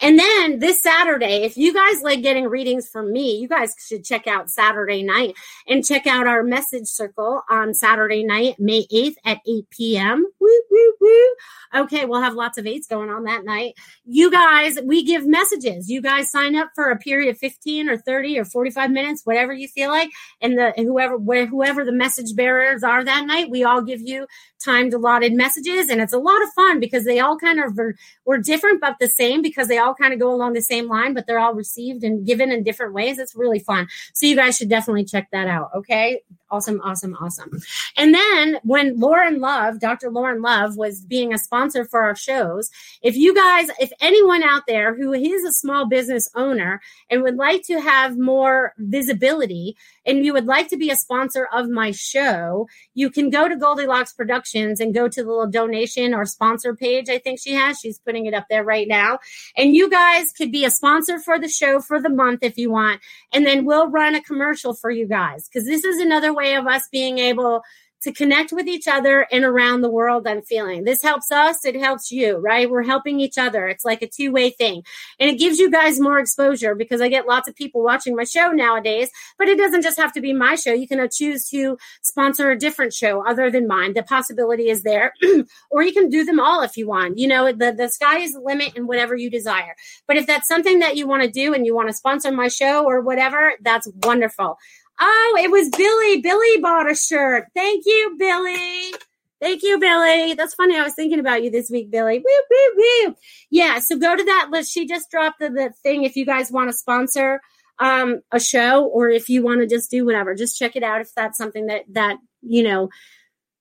and 0.00 0.18
then 0.18 0.58
this 0.58 0.82
Saturday, 0.82 1.42
if 1.42 1.56
you 1.56 1.74
guys 1.74 2.02
like 2.02 2.22
getting 2.22 2.46
readings 2.46 2.88
from 2.88 3.12
me, 3.12 3.36
you 3.36 3.48
guys 3.48 3.74
should 3.78 4.04
check 4.04 4.26
out 4.26 4.50
Saturday 4.50 5.02
night 5.02 5.34
and 5.66 5.84
check 5.84 6.06
out 6.06 6.26
our 6.26 6.42
message 6.42 6.86
circle 6.86 7.42
on 7.50 7.74
Saturday 7.74 8.24
night, 8.24 8.56
May 8.58 8.86
8th 8.92 9.16
at 9.24 9.38
8 9.46 9.70
p.m. 9.70 10.26
Woo, 10.40 10.62
woo, 10.70 10.92
woo. 11.00 11.34
Okay, 11.82 12.04
we'll 12.04 12.22
have 12.22 12.34
lots 12.34 12.58
of 12.58 12.66
eights 12.66 12.86
going 12.86 13.10
on 13.10 13.24
that 13.24 13.44
night. 13.44 13.74
You 14.04 14.30
guys, 14.30 14.78
we 14.82 15.04
give 15.04 15.26
messages. 15.26 15.88
You 15.88 16.00
guys 16.00 16.30
sign 16.30 16.56
up 16.56 16.70
for 16.74 16.90
a 16.90 16.98
period 16.98 17.30
of 17.30 17.38
15 17.38 17.88
or 17.88 17.98
30 17.98 18.38
or 18.38 18.44
45 18.44 18.90
minutes, 18.90 19.22
whatever 19.24 19.52
you 19.52 19.68
feel 19.68 19.90
like. 19.90 20.10
And 20.40 20.58
the 20.58 20.72
whoever 20.76 21.18
whoever 21.18 21.84
the 21.84 21.92
message 21.92 22.34
bearers 22.34 22.82
are 22.82 23.04
that 23.04 23.26
night, 23.26 23.50
we 23.50 23.64
all 23.64 23.82
give 23.82 24.00
you 24.00 24.26
timed 24.60 24.92
allotted 24.92 25.32
messages 25.32 25.88
and 25.88 26.00
it's 26.00 26.12
a 26.12 26.18
lot 26.18 26.42
of 26.42 26.52
fun 26.54 26.78
because 26.80 27.04
they 27.04 27.18
all 27.18 27.36
kind 27.38 27.58
of 27.58 27.78
are, 27.78 27.94
were 28.26 28.38
different 28.38 28.80
but 28.80 28.96
the 29.00 29.08
same 29.08 29.40
because 29.40 29.68
they 29.68 29.78
all 29.78 29.89
kind 29.94 30.12
of 30.12 30.20
go 30.20 30.32
along 30.32 30.52
the 30.52 30.62
same 30.62 30.88
line 30.88 31.14
but 31.14 31.26
they're 31.26 31.38
all 31.38 31.54
received 31.54 32.04
and 32.04 32.26
given 32.26 32.50
in 32.50 32.62
different 32.62 32.94
ways 32.94 33.18
it's 33.18 33.34
really 33.34 33.58
fun 33.58 33.88
so 34.14 34.26
you 34.26 34.36
guys 34.36 34.56
should 34.56 34.68
definitely 34.68 35.04
check 35.04 35.28
that 35.32 35.48
out 35.48 35.70
okay 35.74 36.22
awesome 36.50 36.80
awesome 36.82 37.14
awesome 37.20 37.60
and 37.96 38.14
then 38.14 38.58
when 38.62 38.98
lauren 38.98 39.40
love 39.40 39.80
dr 39.80 40.08
lauren 40.10 40.40
love 40.42 40.76
was 40.76 41.04
being 41.04 41.32
a 41.32 41.38
sponsor 41.38 41.84
for 41.84 42.02
our 42.02 42.16
shows 42.16 42.70
if 43.02 43.16
you 43.16 43.34
guys 43.34 43.68
if 43.80 43.90
anyone 44.00 44.42
out 44.42 44.62
there 44.66 44.94
who 44.94 45.12
is 45.12 45.44
a 45.44 45.52
small 45.52 45.86
business 45.86 46.28
owner 46.34 46.80
and 47.08 47.22
would 47.22 47.36
like 47.36 47.62
to 47.62 47.80
have 47.80 48.18
more 48.18 48.74
visibility 48.78 49.76
and 50.06 50.24
you 50.24 50.32
would 50.32 50.46
like 50.46 50.68
to 50.68 50.76
be 50.76 50.90
a 50.90 50.96
sponsor 50.96 51.48
of 51.52 51.68
my 51.68 51.90
show 51.90 52.66
you 52.94 53.10
can 53.10 53.30
go 53.30 53.48
to 53.48 53.56
goldilocks 53.56 54.12
Productions 54.12 54.80
and 54.80 54.92
go 54.92 55.08
to 55.08 55.22
the 55.22 55.28
little 55.28 55.50
donation 55.50 56.12
or 56.12 56.24
sponsor 56.26 56.74
page 56.74 57.08
I 57.08 57.18
think 57.18 57.40
she 57.40 57.54
has. 57.54 57.78
She's 57.78 57.98
putting 57.98 58.26
it 58.26 58.34
up 58.34 58.46
there 58.50 58.64
right 58.64 58.88
now. 58.88 59.18
And 59.56 59.74
you 59.74 59.79
guys 59.88 60.32
could 60.32 60.50
be 60.50 60.64
a 60.64 60.70
sponsor 60.70 61.18
for 61.18 61.38
the 61.38 61.48
show 61.48 61.80
for 61.80 62.00
the 62.00 62.10
month 62.10 62.40
if 62.42 62.58
you 62.58 62.70
want. 62.70 63.00
And 63.32 63.46
then 63.46 63.64
we'll 63.64 63.88
run 63.88 64.14
a 64.14 64.22
commercial 64.22 64.74
for 64.74 64.90
you 64.90 65.06
guys 65.06 65.48
because 65.48 65.66
this 65.66 65.84
is 65.84 65.98
another 65.98 66.34
way 66.34 66.54
of 66.54 66.66
us 66.66 66.88
being 66.90 67.18
able 67.18 67.62
to 68.02 68.12
connect 68.12 68.52
with 68.52 68.66
each 68.66 68.88
other 68.88 69.26
and 69.30 69.44
around 69.44 69.80
the 69.80 69.90
world 69.90 70.26
I'm 70.26 70.42
feeling. 70.42 70.84
This 70.84 71.02
helps 71.02 71.30
us, 71.30 71.64
it 71.64 71.76
helps 71.76 72.10
you, 72.10 72.36
right? 72.36 72.70
We're 72.70 72.82
helping 72.82 73.20
each 73.20 73.38
other. 73.38 73.68
It's 73.68 73.84
like 73.84 74.02
a 74.02 74.08
two 74.08 74.32
way 74.32 74.50
thing. 74.50 74.82
And 75.18 75.30
it 75.30 75.38
gives 75.38 75.58
you 75.58 75.70
guys 75.70 76.00
more 76.00 76.18
exposure 76.18 76.74
because 76.74 77.00
I 77.00 77.08
get 77.08 77.26
lots 77.26 77.48
of 77.48 77.54
people 77.54 77.82
watching 77.82 78.16
my 78.16 78.24
show 78.24 78.50
nowadays, 78.50 79.10
but 79.38 79.48
it 79.48 79.58
doesn't 79.58 79.82
just 79.82 79.98
have 79.98 80.12
to 80.14 80.20
be 80.20 80.32
my 80.32 80.54
show. 80.54 80.72
You 80.72 80.88
can 80.88 81.00
uh, 81.00 81.08
choose 81.08 81.48
to 81.50 81.78
sponsor 82.02 82.50
a 82.50 82.58
different 82.58 82.92
show 82.92 83.26
other 83.26 83.50
than 83.50 83.66
mine. 83.66 83.94
The 83.94 84.02
possibility 84.02 84.70
is 84.70 84.82
there. 84.82 85.12
or 85.70 85.82
you 85.82 85.92
can 85.92 86.08
do 86.08 86.24
them 86.24 86.40
all 86.40 86.62
if 86.62 86.76
you 86.76 86.88
want. 86.88 87.18
You 87.18 87.28
know, 87.28 87.52
the, 87.52 87.72
the 87.72 87.88
sky 87.88 88.18
is 88.18 88.32
the 88.32 88.40
limit 88.40 88.76
and 88.76 88.88
whatever 88.88 89.14
you 89.14 89.30
desire. 89.30 89.76
But 90.06 90.16
if 90.16 90.26
that's 90.26 90.48
something 90.48 90.78
that 90.80 90.96
you 90.96 91.06
want 91.06 91.22
to 91.22 91.30
do 91.30 91.54
and 91.54 91.66
you 91.66 91.74
want 91.74 91.88
to 91.88 91.94
sponsor 91.94 92.32
my 92.32 92.48
show 92.48 92.84
or 92.84 93.00
whatever, 93.00 93.52
that's 93.60 93.88
wonderful. 94.02 94.58
Oh, 95.00 95.38
it 95.40 95.50
was 95.50 95.68
Billy. 95.70 96.20
Billy 96.20 96.60
bought 96.60 96.90
a 96.90 96.94
shirt. 96.94 97.46
Thank 97.54 97.84
you, 97.86 98.16
Billy. 98.18 98.92
Thank 99.40 99.62
you, 99.62 99.78
Billy. 99.78 100.34
That's 100.34 100.54
funny. 100.54 100.76
I 100.76 100.82
was 100.82 100.94
thinking 100.94 101.18
about 101.18 101.42
you 101.42 101.50
this 101.50 101.70
week, 101.70 101.90
Billy. 101.90 102.18
Woo, 102.18 102.42
woo, 102.50 102.84
woo. 103.06 103.14
Yeah, 103.50 103.78
so 103.78 103.96
go 103.96 104.14
to 104.14 104.22
that 104.22 104.48
list. 104.50 104.70
She 104.70 104.86
just 104.86 105.10
dropped 105.10 105.40
the, 105.40 105.48
the 105.48 105.72
thing 105.82 106.04
if 106.04 106.14
you 106.16 106.26
guys 106.26 106.52
want 106.52 106.70
to 106.70 106.76
sponsor 106.76 107.40
um, 107.78 108.20
a 108.30 108.38
show 108.38 108.84
or 108.84 109.08
if 109.08 109.30
you 109.30 109.42
want 109.42 109.62
to 109.62 109.66
just 109.66 109.90
do 109.90 110.04
whatever. 110.04 110.34
Just 110.34 110.58
check 110.58 110.76
it 110.76 110.82
out 110.82 111.00
if 111.00 111.08
that's 111.16 111.38
something 111.38 111.66
that 111.66 111.84
that, 111.92 112.18
you 112.42 112.62
know, 112.62 112.90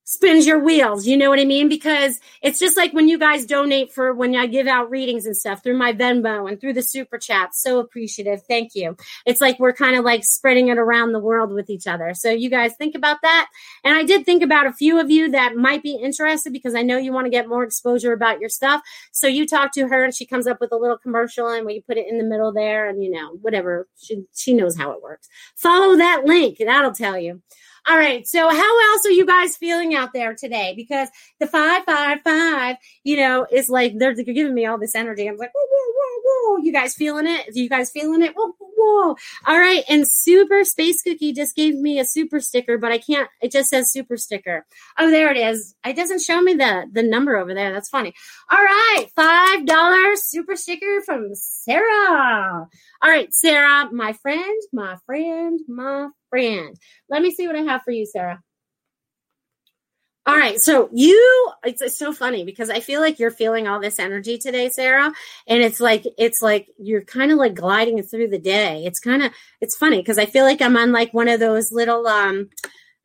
spins 0.10 0.48
your 0.48 0.58
wheels. 0.58 1.06
You 1.06 1.16
know 1.16 1.30
what 1.30 1.40
I 1.40 1.46
mean? 1.46 1.70
Because 1.70 2.20
it's 2.42 2.58
just 2.58 2.76
like 2.76 2.94
when 2.94 3.08
you 3.08 3.20
guys 3.20 3.46
donate 3.46 3.94
for 3.94 4.12
when 4.12 4.36
I 4.36 4.48
give 4.48 4.66
out 4.66 4.90
readings 4.90 5.28
and 5.28 5.38
stuff 5.38 5.62
through 5.62 5.78
my 5.78 5.94
Venmo 5.94 6.50
and 6.50 6.60
through 6.60 6.74
the 6.74 6.82
super 6.82 7.20
chat. 7.20 7.54
So 7.54 7.78
appreciative. 7.78 8.42
Thank 8.42 8.74
you. 8.74 8.98
It's 9.28 9.40
like 9.40 9.60
we're 9.60 9.72
kind 9.72 9.96
of 9.96 10.04
like 10.04 10.24
spreading 10.24 10.70
it 10.70 10.80
around 10.80 11.12
the 11.12 11.20
world 11.20 11.54
with 11.54 11.70
each 11.70 11.86
other. 11.86 12.16
So 12.16 12.32
you 12.32 12.50
guys 12.50 12.74
think 12.76 12.96
about 12.96 13.18
that. 13.22 13.50
And 13.84 13.96
I 13.96 14.04
did 14.04 14.26
think 14.26 14.42
about 14.42 14.66
a 14.66 14.74
few 14.74 15.00
of 15.00 15.12
you 15.12 15.30
that 15.30 15.56
might 15.56 15.84
be 15.84 15.94
interested 15.94 16.54
because 16.54 16.74
I 16.74 16.82
know 16.82 16.98
you 16.98 17.14
want 17.14 17.28
to 17.28 17.32
get 17.32 17.48
more 17.48 17.64
exposure 17.64 18.12
about 18.12 18.40
your 18.40 18.50
stuff. 18.50 18.82
So 19.12 19.28
you 19.28 19.46
talk 19.46 19.72
to 19.74 19.88
her 19.90 20.04
and 20.04 20.16
she 20.16 20.26
comes 20.26 20.48
up 20.48 20.60
with 20.60 20.72
a 20.72 20.78
little 20.78 20.98
commercial 20.98 21.50
and 21.50 21.68
we 21.68 21.82
put 21.82 21.98
it 21.98 22.08
in 22.10 22.18
the 22.18 22.24
middle 22.24 22.52
there 22.52 22.90
and 22.90 23.04
you 23.04 23.12
know, 23.12 23.38
whatever. 23.44 23.88
She 23.96 24.24
she 24.34 24.56
knows 24.56 24.76
how 24.76 24.90
it 24.92 25.04
works. 25.04 25.30
Follow 25.56 25.98
that 25.98 26.26
link. 26.26 26.58
That'll 26.58 26.94
tell 26.94 27.20
you. 27.20 27.44
All 27.88 27.98
right. 27.98 28.28
So 28.28 28.50
how 28.50 28.92
else 28.94 29.06
are 29.06 29.12
you 29.12 29.26
guys 29.26 29.56
feeling 29.56 29.96
out 29.96 30.14
there 30.14 30.36
today? 30.36 30.74
Because 30.76 31.10
the 31.40 31.48
five, 31.48 31.84
five, 31.86 32.20
five, 32.24 32.78
you 33.04 33.18
know, 33.18 33.46
is 33.52 33.70
like 33.70 33.98
they're, 33.98 34.16
they're 34.16 34.34
giving 34.34 34.54
me 34.54 34.66
all 34.66 34.78
this 34.78 34.96
energy. 34.96 35.28
I'm 35.28 35.38
like, 35.38 35.52
whoa, 35.54 35.66
whoa, 35.70 35.94
whoa, 35.96 36.22
whoa. 36.58 36.64
You 36.64 36.72
guys 36.72 36.94
feeling 36.94 37.28
it? 37.28 37.56
You 37.56 37.70
guys 37.70 37.92
feeling 37.92 38.22
it? 38.22 38.34
Whoa, 38.36 38.54
whoa. 38.60 39.16
All 39.46 39.60
right. 39.60 39.84
And 39.90 40.06
super 40.08 40.64
space 40.64 41.02
cookie 41.02 41.34
just 41.34 41.56
gave 41.56 41.76
me 41.76 42.00
a 42.00 42.06
super 42.06 42.40
sticker, 42.40 42.78
but 42.78 42.92
I 42.92 42.98
can't, 42.98 43.30
it 43.42 43.52
just 43.52 43.70
says 43.70 43.92
super 43.92 44.18
sticker. 44.18 44.66
Oh, 44.98 45.10
there 45.10 45.32
it 45.32 45.38
is. 45.38 45.76
It 45.86 45.96
doesn't 45.96 46.22
show 46.22 46.42
me 46.42 46.54
the, 46.54 46.88
the 46.92 47.04
number 47.04 47.38
over 47.38 47.54
there. 47.54 47.74
That's 47.74 47.90
funny. 47.90 48.14
All 48.52 48.64
right. 48.64 49.06
$5 49.18 50.18
super 50.18 50.56
sticker 50.56 51.02
from 51.06 51.30
Sarah. 51.34 52.68
All 53.02 53.10
right, 53.10 53.34
Sarah, 53.34 53.90
my 53.94 54.14
friend, 54.14 54.62
my 54.74 54.98
friend, 55.06 55.60
my 55.68 56.10
friend. 56.30 56.76
Let 57.10 57.22
me 57.22 57.32
see 57.32 57.48
what 57.48 57.56
I 57.56 57.62
have 57.62 57.82
for 57.84 57.92
you, 57.92 58.06
Sarah. 58.06 58.42
All 60.30 60.38
right, 60.38 60.62
so 60.62 60.90
you 60.94 61.52
it's, 61.64 61.82
it's, 61.82 61.98
so 61.98 62.14
funny 62.14 62.46
because 62.46 62.70
I 62.70 62.82
feel 62.82 63.02
like 63.02 63.18
you're 63.18 63.32
feeling 63.32 63.68
all 63.68 63.80
this 63.80 63.98
energy 63.98 64.38
today, 64.38 64.70
Sarah, 64.70 65.12
and 65.48 65.64
it's 65.64 65.80
like 65.80 66.06
it's 66.20 66.40
like 66.44 66.68
you're 66.78 67.02
kind 67.02 67.32
of 67.32 67.40
like 67.40 67.56
gliding 67.56 68.04
through 68.04 68.28
the 68.28 68.38
day. 68.38 68.84
It's 68.86 69.00
kind 69.00 69.24
of 69.24 69.32
it's 69.60 69.76
funny 69.76 69.98
because 69.98 70.20
I 70.20 70.28
feel 70.28 70.44
like 70.44 70.62
I'm 70.62 70.78
on 70.78 70.92
like 70.92 71.16
one 71.16 71.30
of 71.30 71.40
those 71.40 71.72
little 71.72 72.06
um 72.06 72.50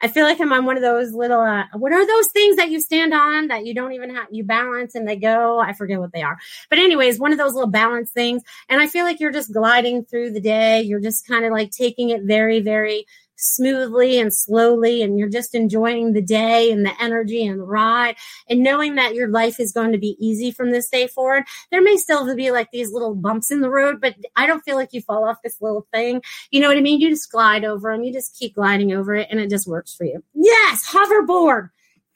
I 0.05 0.09
feel 0.09 0.25
like 0.25 0.39
I'm 0.39 0.53
on 0.53 0.67
one 0.67 0.77
of 0.77 0.83
those 0.83 1.15
little 1.15 1.41
uh, 1.41 1.65
what 1.73 1.91
are 1.91 2.07
those 2.07 2.29
things 2.29 2.57
that 2.57 2.69
you 2.69 2.79
stand 2.79 3.15
on 3.15 3.49
that 3.49 3.65
you 3.65 3.73
don't 3.73 3.93
even 3.93 4.15
have 4.15 4.27
you 4.31 4.45
balance 4.45 4.95
and 4.95 5.09
they 5.09 5.17
go 5.17 5.59
I 5.59 5.73
forget 5.73 5.99
what 5.99 6.13
they 6.13 6.21
are. 6.21 6.37
But 6.69 6.79
anyways, 6.79 7.19
one 7.19 7.33
of 7.33 7.39
those 7.39 7.55
little 7.55 7.71
balance 7.71 8.11
things 8.11 8.43
and 8.69 8.83
I 8.83 8.87
feel 8.87 9.07
like 9.07 9.19
you're 9.19 9.33
just 9.33 9.55
gliding 9.55 10.05
through 10.05 10.33
the 10.33 10.43
day. 10.43 10.83
You're 10.83 11.01
just 11.01 11.27
kind 11.27 11.47
of 11.47 11.53
like 11.53 11.71
taking 11.71 12.11
it 12.11 12.23
very 12.25 12.61
very 12.61 13.07
smoothly 13.37 14.19
and 14.19 14.35
slowly 14.35 15.03
and 15.03 15.19
you're 15.19 15.29
just 15.29 15.55
enjoying 15.55 16.13
the 16.13 16.23
day 16.23 16.71
and 16.71 16.85
the 16.85 17.03
energy 17.03 17.45
and 17.45 17.61
the 17.61 17.65
ride 17.65 18.17
and 18.49 18.63
knowing 18.63 18.95
that 18.95 19.15
your 19.15 19.29
life 19.29 19.59
is 19.59 19.73
going 19.73 19.93
to 19.93 19.99
be 19.99 20.17
easy 20.19 20.51
from 20.51 20.71
this 20.71 20.89
day 20.89 21.07
forward 21.07 21.45
there 21.71 21.83
may 21.83 21.97
still 21.97 22.35
be 22.35 22.51
like 22.51 22.71
these 22.71 22.93
little 22.93 23.15
bumps 23.15 23.51
in 23.51 23.61
the 23.61 23.71
road 23.71 24.01
but 24.01 24.15
i 24.37 24.47
don't 24.47 24.63
feel 24.63 24.77
like 24.77 24.93
you 24.93 25.01
fall 25.01 25.29
off 25.29 25.43
this 25.43 25.61
little 25.61 25.87
thing. 25.93 26.23
You 26.51 26.61
know 26.61 26.69
what 26.69 26.79
i 26.79 26.81
mean? 26.81 27.01
You 27.01 27.11
just 27.11 27.31
glide 27.31 27.65
over 27.65 27.93
them 27.93 28.05
you 28.05 28.13
just 28.13 28.37
keep 28.39 28.55
gliding 28.55 28.93
over 28.93 29.15
it 29.15 29.29
and 29.31 29.41
it 29.41 29.51
just 29.51 29.67
works 29.67 29.95
for 29.95 30.05
you. 30.05 30.23
Yes! 30.35 30.89
Hoverboard! 30.89 31.71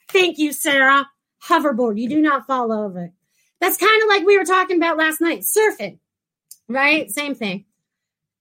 Thank 0.08 0.38
you 0.38 0.52
sarah. 0.52 1.06
Hoverboard. 1.44 2.00
You 2.00 2.08
do 2.08 2.20
not 2.20 2.46
fall 2.46 2.72
over. 2.72 3.12
That's 3.60 3.76
kind 3.76 4.02
of 4.02 4.08
like 4.08 4.24
we 4.24 4.38
were 4.38 4.44
talking 4.44 4.76
about 4.76 4.96
last 4.96 5.20
night. 5.20 5.42
Surfing. 5.42 5.98
Right? 6.68 7.10
Same 7.10 7.34
thing 7.34 7.64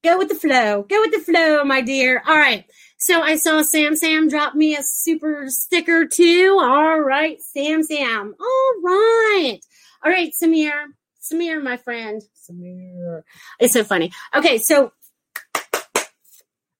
Go 0.04 0.18
with 0.18 0.30
the 0.30 0.36
flow. 0.36 0.84
Go 0.84 1.02
with 1.02 1.12
the 1.12 1.20
flow, 1.20 1.64
my 1.64 1.82
dear. 1.82 2.22
All 2.26 2.38
right. 2.38 2.66
So 2.98 3.22
I 3.22 3.36
saw 3.36 3.62
Sam 3.62 3.96
Sam 3.96 4.28
drop 4.28 4.56
me 4.56 4.76
a 4.76 4.84
super 4.84 5.46
sticker 5.50 6.06
too. 6.06 6.58
All 6.60 7.00
right, 7.00 7.40
Sam 7.42 7.84
Sam. 7.84 8.34
All 8.40 8.74
right. 8.84 9.60
All 10.04 10.12
right, 10.12 10.32
Samir. 10.42 10.86
Samir, 11.22 11.62
my 11.62 11.78
friend. 11.78 12.22
Samir. 12.36 13.22
It's 13.60 13.74
so 13.74 13.84
funny. 13.84 14.12
Okay, 14.34 14.58
so 14.58 14.92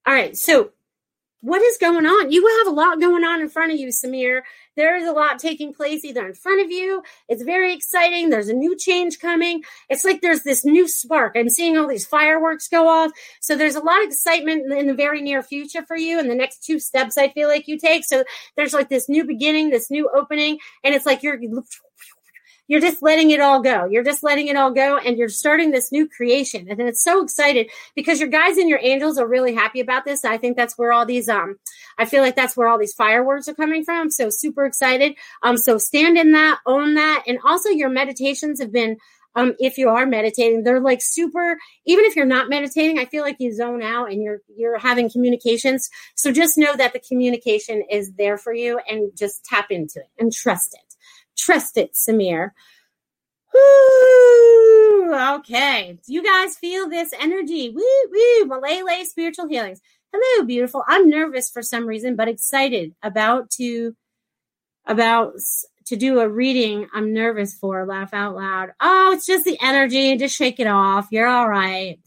all 0.08 0.14
right, 0.14 0.38
so 0.38 0.72
what 1.42 1.62
is 1.62 1.78
going 1.78 2.06
on? 2.06 2.32
You 2.32 2.46
have 2.60 2.68
a 2.68 2.76
lot 2.76 3.00
going 3.00 3.24
on 3.24 3.42
in 3.42 3.50
front 3.50 3.72
of 3.72 3.80
you, 3.80 3.88
Samir. 3.88 4.42
There 4.76 4.96
is 4.96 5.08
a 5.08 5.12
lot 5.12 5.40
taking 5.40 5.74
place 5.74 6.04
either 6.04 6.26
in 6.26 6.34
front 6.34 6.62
of 6.62 6.72
you. 6.72 7.04
It's 7.30 7.44
very 7.44 7.74
exciting. 7.74 8.30
There's 8.30 8.50
a 8.50 8.54
new 8.54 8.76
change 8.76 9.20
coming. 9.20 9.64
It's 9.90 10.04
like 10.04 10.22
there's 10.22 10.44
this 10.44 10.66
new 10.66 10.88
spark. 10.88 11.34
I'm 11.36 11.50
seeing 11.50 11.78
all 11.78 11.88
these 11.88 12.06
fireworks 12.06 12.68
go 12.68 12.88
off. 12.88 13.12
So 13.42 13.56
there's 13.56 13.76
a 13.76 13.84
lot 13.84 14.02
of 14.02 14.08
excitement 14.08 14.72
in 14.72 14.88
the 14.88 14.94
very 14.94 15.22
near 15.22 15.44
future 15.44 15.84
for 15.86 15.98
you 15.98 16.20
and 16.20 16.30
the 16.30 16.36
next 16.36 16.64
two 16.64 16.80
steps 16.80 17.18
I 17.18 17.30
feel 17.30 17.48
like 17.48 17.68
you 17.68 17.78
take. 17.78 18.04
So 18.06 18.24
there's 18.56 18.74
like 18.74 18.90
this 18.90 19.10
new 19.10 19.26
beginning, 19.26 19.70
this 19.70 19.92
new 19.92 20.10
opening, 20.16 20.60
and 20.84 20.94
it's 20.94 21.06
like 21.06 21.24
you're 21.24 21.40
you're 22.68 22.82
just 22.82 23.02
letting 23.02 23.32
it 23.32 23.40
all 23.40 23.62
go. 23.62 23.86
You're 23.86 24.04
just 24.04 24.24
letting 24.24 24.48
it 24.48 24.56
all 24.56 24.72
go 24.72 24.98
and 24.98 25.18
you're 25.18 25.30
starting 25.30 25.72
this 25.72 25.92
new 25.92 26.08
creation. 26.08 26.68
And 26.70 26.80
it's 26.82 27.04
so 27.04 27.24
excited 27.24 27.70
because 27.96 28.20
your 28.20 28.30
guys 28.30 28.58
and 28.58 28.70
your 28.70 28.80
angels 28.82 29.18
are 29.18 29.28
really 29.28 29.54
happy 29.54 29.80
about 29.80 30.06
this. 30.06 30.26
I 30.26 30.38
think 30.38 30.58
that's 30.58 30.78
where 30.78 30.92
all 30.92 31.06
these 31.06 31.30
um 31.30 31.58
I 31.98 32.06
feel 32.06 32.22
like 32.22 32.36
that's 32.36 32.56
where 32.56 32.68
all 32.68 32.78
these 32.78 32.94
fireworks 32.94 33.48
are 33.48 33.56
coming 33.56 33.84
from. 33.84 34.12
So 34.12 34.30
super 34.30 34.66
excited. 34.66 35.16
Um 35.44 35.58
so 35.58 35.78
stand 35.78 36.18
in 36.18 36.34
that, 36.34 36.60
own 36.66 36.96
that. 36.96 37.24
And 37.28 37.40
also 37.44 37.70
your 37.70 37.90
meditations 37.90 38.60
have 38.60 38.72
been 38.72 38.98
um, 39.36 39.54
if 39.60 39.78
you 39.78 39.90
are 39.90 40.08
meditating, 40.08 40.64
they're 40.64 40.82
like 40.82 41.00
super. 41.00 41.60
Even 41.86 42.06
if 42.06 42.16
you're 42.16 42.26
not 42.26 42.50
meditating, 42.50 42.98
I 42.98 43.06
feel 43.06 43.22
like 43.22 43.36
you 43.40 43.54
zone 43.54 43.84
out 43.84 44.12
and 44.12 44.24
you're 44.24 44.42
you're 44.56 44.80
having 44.80 45.12
communications. 45.12 45.92
So 46.16 46.32
just 46.32 46.58
know 46.58 46.76
that 46.76 46.94
the 46.94 47.00
communication 47.00 47.84
is 47.90 48.14
there 48.14 48.40
for 48.40 48.52
you, 48.52 48.80
and 48.90 49.16
just 49.16 49.46
tap 49.46 49.68
into 49.70 50.00
it 50.00 50.10
and 50.18 50.34
trust 50.34 50.74
it. 50.74 50.87
Trust 51.38 51.78
it, 51.78 51.94
Samir. 51.94 52.52
Woo! 53.54 55.16
Okay. 55.38 55.98
Do 56.06 56.14
you 56.14 56.24
guys 56.24 56.58
feel 56.58 56.90
this 56.90 57.14
energy? 57.20 57.70
Woo, 57.70 57.84
woo. 58.12 58.46
Malay 58.46 59.04
spiritual 59.04 59.48
healings. 59.48 59.82
Hello, 60.14 60.46
beautiful. 60.46 60.84
I'm 60.88 61.10
nervous 61.10 61.50
for 61.50 61.62
some 61.62 61.86
reason, 61.86 62.16
but 62.16 62.28
excited 62.28 62.96
about 63.04 63.50
to 63.52 63.96
about 64.86 65.34
to 65.88 65.96
do 65.96 66.20
a 66.20 66.30
reading 66.30 66.88
I'm 66.94 67.14
nervous 67.14 67.54
for. 67.54 67.86
Laugh 67.86 68.14
out 68.14 68.36
loud. 68.36 68.70
Oh, 68.80 69.12
it's 69.14 69.26
just 69.26 69.46
the 69.46 69.58
energy. 69.62 70.16
Just 70.18 70.36
shake 70.36 70.60
it 70.60 70.68
off. 70.68 71.08
You're 71.12 71.28
all 71.28 71.50
right. 71.50 72.00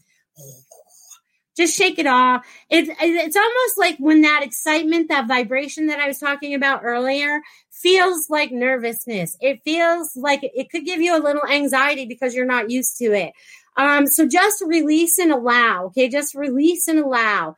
Just 1.57 1.75
shake 1.77 1.99
it 1.99 2.07
off. 2.07 2.45
It's 2.69 2.89
it's 3.01 3.35
almost 3.35 3.77
like 3.77 3.97
when 3.97 4.21
that 4.21 4.41
excitement, 4.43 5.09
that 5.09 5.27
vibration 5.27 5.87
that 5.87 5.99
I 5.99 6.07
was 6.07 6.17
talking 6.17 6.53
about 6.53 6.81
earlier, 6.83 7.41
feels 7.81 8.29
like 8.29 8.51
nervousness. 8.51 9.37
It 9.41 9.61
feels 9.63 10.15
like 10.15 10.41
it 10.43 10.69
could 10.69 10.85
give 10.85 11.01
you 11.01 11.17
a 11.17 11.23
little 11.23 11.45
anxiety 11.45 12.05
because 12.05 12.35
you're 12.35 12.45
not 12.45 12.69
used 12.69 12.97
to 12.97 13.13
it. 13.13 13.33
Um, 13.77 14.07
so 14.07 14.27
just 14.27 14.63
release 14.65 15.17
and 15.17 15.31
allow. 15.31 15.85
Okay, 15.85 16.09
just 16.09 16.35
release 16.35 16.87
and 16.87 16.99
allow, 16.99 17.55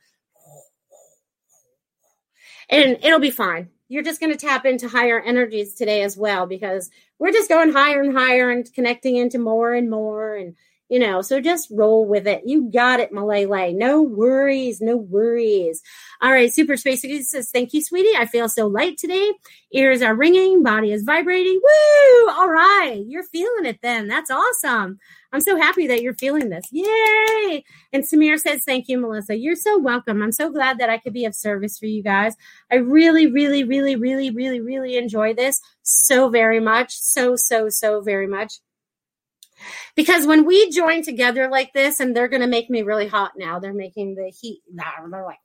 and 2.70 2.98
it'll 3.04 3.20
be 3.20 3.32
fine. 3.32 3.70
You're 3.90 4.04
just 4.04 4.20
going 4.20 4.32
to 4.32 4.38
tap 4.38 4.66
into 4.66 4.88
higher 4.88 5.20
energies 5.20 5.76
today 5.76 6.02
as 6.02 6.18
well 6.18 6.48
because 6.48 6.90
we're 7.20 7.32
just 7.32 7.50
going 7.50 7.72
higher 7.72 8.02
and 8.02 8.16
higher 8.18 8.50
and 8.50 8.72
connecting 8.74 9.18
into 9.18 9.38
more 9.38 9.74
and 9.74 9.90
more 9.90 10.36
and 10.36 10.56
you 10.94 11.00
know, 11.00 11.24
so 11.24 11.42
just 11.42 11.72
roll 11.72 12.06
with 12.06 12.28
it. 12.28 12.44
You 12.46 12.70
got 12.70 13.00
it, 13.00 13.12
Malele. 13.12 13.76
No 13.76 14.00
worries, 14.00 14.80
no 14.80 14.96
worries. 14.96 15.82
All 16.22 16.32
right, 16.32 16.54
Super 16.54 16.78
Space 16.78 17.02
says, 17.32 17.50
Thank 17.50 17.74
you, 17.74 17.82
sweetie. 17.82 18.16
I 18.16 18.28
feel 18.28 18.48
so 18.48 18.68
light 18.68 19.00
today. 19.00 19.32
Ears 19.74 20.04
are 20.04 20.14
ringing, 20.14 20.62
body 20.62 20.92
is 20.92 21.02
vibrating. 21.02 21.60
Woo! 21.64 22.30
All 22.30 22.48
right, 22.48 23.04
you're 23.08 23.24
feeling 23.24 23.66
it 23.66 23.80
then. 23.82 24.08
That's 24.08 24.30
awesome. 24.30 25.00
I'm 25.32 25.42
so 25.42 25.58
happy 25.58 25.88
that 25.88 26.04
you're 26.04 26.14
feeling 26.14 26.50
this. 26.50 26.66
Yay! 26.72 27.66
And 27.92 28.04
Samir 28.04 28.38
says, 28.38 28.62
Thank 28.64 28.88
you, 28.88 29.00
Melissa. 29.00 29.36
You're 29.36 29.56
so 29.56 29.80
welcome. 29.80 30.22
I'm 30.22 30.32
so 30.32 30.52
glad 30.52 30.78
that 30.78 30.92
I 30.92 31.00
could 31.00 31.14
be 31.14 31.26
of 31.26 31.34
service 31.34 31.80
for 31.80 31.88
you 31.88 32.04
guys. 32.04 32.36
I 32.72 32.76
really, 32.76 33.26
really, 33.26 33.64
really, 33.64 33.96
really, 33.96 34.30
really, 34.30 34.62
really 34.62 34.96
enjoy 34.98 35.34
this 35.34 35.60
so 35.82 36.30
very 36.30 36.60
much. 36.60 36.94
So, 36.94 37.36
so, 37.36 37.68
so 37.70 38.02
very 38.02 38.28
much. 38.28 38.60
Because 39.96 40.26
when 40.26 40.46
we 40.46 40.70
join 40.72 41.04
together 41.04 41.50
like 41.50 41.74
this, 41.74 42.00
and 42.00 42.16
they're 42.16 42.28
going 42.28 42.42
to 42.42 42.48
make 42.48 42.70
me 42.70 42.82
really 42.82 43.08
hot 43.08 43.34
now, 43.38 43.60
they're 43.60 43.74
making 43.74 44.16
the 44.16 44.32
heat, 44.42 44.62
they're 45.12 45.26
like 45.26 45.40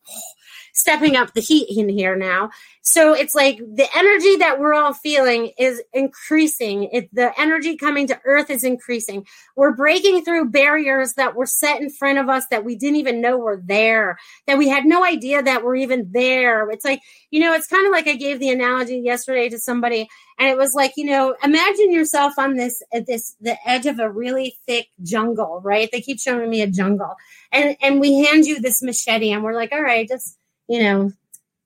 stepping 0.79 1.17
up 1.17 1.35
the 1.35 1.41
heat 1.41 1.67
in 1.77 1.89
here 1.89 2.17
now. 2.17 2.51
So 2.83 3.13
it's 3.13 3.35
like 3.35 3.59
the 3.59 3.87
energy 3.95 4.37
that 4.37 4.59
we're 4.59 4.73
all 4.73 4.95
feeling 4.95 5.53
is 5.59 5.83
increasing. 5.93 6.85
It, 6.85 7.13
the 7.13 7.39
energy 7.39 7.77
coming 7.77 8.07
to 8.07 8.21
earth 8.25 8.49
is 8.49 8.65
increasing. 8.65 9.27
We're 9.57 9.75
breaking 9.75 10.25
through 10.25 10.51
barriers 10.51 11.15
that 11.15 11.35
were 11.35 11.47
set 11.47 11.81
in 11.83 11.91
front 11.91 12.19
of 12.19 12.29
us 12.29 12.47
that 12.51 12.65
we 12.65 12.77
didn't 12.77 12.97
even 12.97 13.21
know 13.21 13.37
were 13.37 13.61
there, 13.63 14.19
that 14.47 14.57
we 14.57 14.69
had 14.69 14.87
no 14.87 15.05
idea 15.05 15.43
that 15.43 15.65
were 15.65 15.77
even 15.77 16.11
there. 16.13 16.71
It's 16.71 16.85
like, 16.85 17.03
you 17.31 17.41
know, 17.41 17.53
it's 17.53 17.67
kind 17.67 17.85
of 17.85 17.93
like 17.93 18.07
I 18.07 18.15
gave 18.15 18.39
the 18.39 18.51
analogy 18.51 18.99
yesterday 18.99 19.49
to 19.51 19.59
somebody 19.59 20.09
and 20.39 20.49
it 20.49 20.57
was 20.57 20.73
like, 20.75 20.93
you 20.97 21.05
know, 21.05 21.37
imagine 21.43 21.93
yourself 21.93 22.39
on 22.39 22.55
this, 22.55 22.81
this, 23.07 23.35
the 23.41 23.57
edge 23.69 23.87
of 23.87 23.99
a 23.99 24.11
really 24.11 24.57
thick 24.67 24.87
jungle, 25.03 25.61
right? 25.63 25.91
They 25.93 26.01
keep 26.01 26.21
showing 26.21 26.49
me 26.49 26.63
a 26.63 26.71
jungle 26.71 27.17
and, 27.53 27.77
and 27.83 28.01
we 28.01 28.25
hand 28.25 28.47
you 28.47 28.61
this 28.61 28.81
machete 28.83 29.33
and 29.33 29.43
we're 29.43 29.55
like, 29.55 29.73
all 29.73 29.83
right, 29.83 30.09
just, 30.09 30.38
you 30.69 30.83
know, 30.83 31.13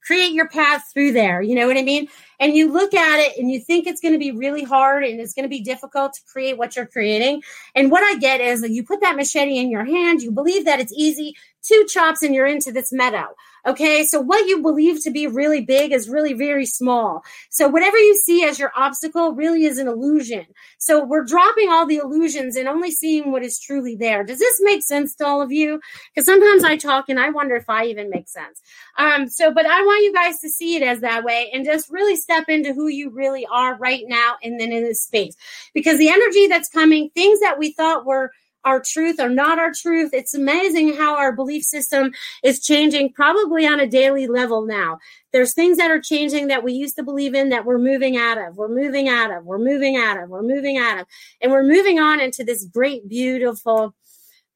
create 0.05 0.33
your 0.33 0.49
path 0.49 0.85
through 0.93 1.13
there. 1.13 1.43
You 1.43 1.55
know 1.55 1.67
what 1.67 1.77
I 1.77 1.83
mean? 1.83 2.09
And 2.43 2.57
you 2.57 2.73
look 2.73 2.93
at 2.93 3.21
it 3.21 3.39
and 3.39 3.53
you 3.53 3.61
think 3.61 3.87
it's 3.87 4.01
going 4.01 4.15
to 4.15 4.19
be 4.19 4.33
really 4.33 4.65
hard 4.65 5.05
and 5.05 5.21
it's 5.21 5.33
going 5.33 5.45
to 5.45 5.49
be 5.49 5.61
difficult 5.61 6.13
to 6.15 6.21
create 6.27 6.59
what 6.59 6.75
you're 6.75 6.87
creating. 6.87 7.41
And 7.77 7.89
what 7.89 8.03
I 8.03 8.19
get 8.19 8.41
is 8.41 8.63
that 8.63 8.73
you 8.73 8.83
put 8.83 9.01
that 9.01 9.15
machete 9.15 9.59
in 9.59 9.71
your 9.71 9.85
hand, 9.85 10.23
you 10.23 10.33
believe 10.33 10.65
that 10.65 10.81
it's 10.81 10.93
easy, 10.93 11.37
two 11.63 11.87
chops 11.89 12.23
and 12.25 12.35
you're 12.35 12.47
into 12.47 12.73
this 12.73 12.93
meadow. 12.93 13.29
Okay. 13.65 14.03
So 14.03 14.21
what 14.21 14.49
you 14.49 14.61
believe 14.61 15.01
to 15.05 15.11
be 15.11 15.29
really 15.29 15.61
big 15.61 15.93
is 15.93 16.09
really 16.09 16.33
very 16.33 16.67
small. 16.67 17.23
So 17.49 17.69
whatever 17.69 17.97
you 17.97 18.17
see 18.17 18.45
as 18.45 18.59
your 18.59 18.73
obstacle 18.77 19.35
really 19.35 19.65
is 19.67 19.79
an 19.79 19.87
illusion. 19.87 20.47
So 20.79 21.05
we're 21.05 21.23
dropping 21.23 21.69
all 21.71 21.87
the 21.87 21.99
illusions 21.99 22.57
and 22.57 22.67
only 22.67 22.91
seeing 22.91 23.31
what 23.31 23.45
is 23.45 23.61
truly 23.61 23.95
there. 23.95 24.25
Does 24.25 24.41
this 24.41 24.61
make 24.65 24.83
sense 24.83 25.15
to 25.17 25.27
all 25.27 25.41
of 25.41 25.53
you? 25.53 25.81
Because 26.13 26.27
sometimes 26.27 26.65
I 26.65 26.77
talk 26.77 27.05
and 27.09 27.21
I 27.21 27.31
wonder 27.31 27.55
if 27.55 27.71
I 27.71 27.85
even 27.85 28.11
make 28.11 28.29
sense. 28.29 28.61
Um, 28.99 29.29
so, 29.29 29.55
but 29.55 29.65
I 29.65 29.83
want 29.83 30.03
you 30.03 30.13
guys 30.13 30.41
to 30.41 30.49
see 30.49 30.75
it 30.75 30.83
as 30.83 31.01
that 31.01 31.23
way 31.23 31.49
and 31.53 31.65
just 31.65 31.89
really 31.89 32.17
step 32.17 32.32
into 32.49 32.75
who 32.75 32.89
you 32.89 33.11
really 33.11 33.47
are 33.51 33.77
right 33.77 34.05
now 34.07 34.35
and 34.43 34.61
then 34.61 34.73
in 34.73 34.85
this 34.85 35.03
space. 35.03 35.37
Because 35.75 35.99
the 35.99 36.09
energy 36.09 36.47
that's 36.47 36.69
coming, 36.69 37.11
things 37.15 37.41
that 37.41 37.59
we 37.59 37.73
thought 37.73 38.05
were 38.05 38.31
our 38.65 38.81
truth 38.81 39.19
or 39.19 39.29
not 39.29 39.59
our 39.59 39.73
truth. 39.73 40.11
It's 40.13 40.35
amazing 40.35 40.95
how 40.95 41.17
our 41.17 41.33
belief 41.33 41.65
system 41.65 42.13
is 42.43 42.61
changing 42.61 43.13
probably 43.13 43.67
on 43.67 43.81
a 43.81 43.87
daily 43.87 44.27
level 44.27 44.65
now. 44.65 44.99
There's 45.33 45.55
things 45.55 45.79
that 45.79 45.91
are 45.91 46.01
changing 46.01 46.49
that 46.49 46.63
we 46.63 46.73
used 46.73 46.97
to 46.97 47.03
believe 47.03 47.35
in 47.35 47.49
that 47.49 47.65
we're 47.65 47.79
moving 47.79 48.17
out 48.17 48.39
of, 48.39 48.57
we're 48.57 48.69
moving 48.69 49.09
out 49.09 49.31
of, 49.37 49.45
we're 49.45 49.59
moving 49.59 49.97
out 49.97 50.23
of, 50.23 50.29
we're 50.29 50.43
moving 50.43 50.79
out 50.79 51.01
of, 51.01 51.07
and 51.41 51.51
we're 51.51 51.65
moving 51.65 51.99
on 51.99 52.21
into 52.21 52.45
this 52.45 52.65
great, 52.65 53.09
beautiful, 53.09 53.95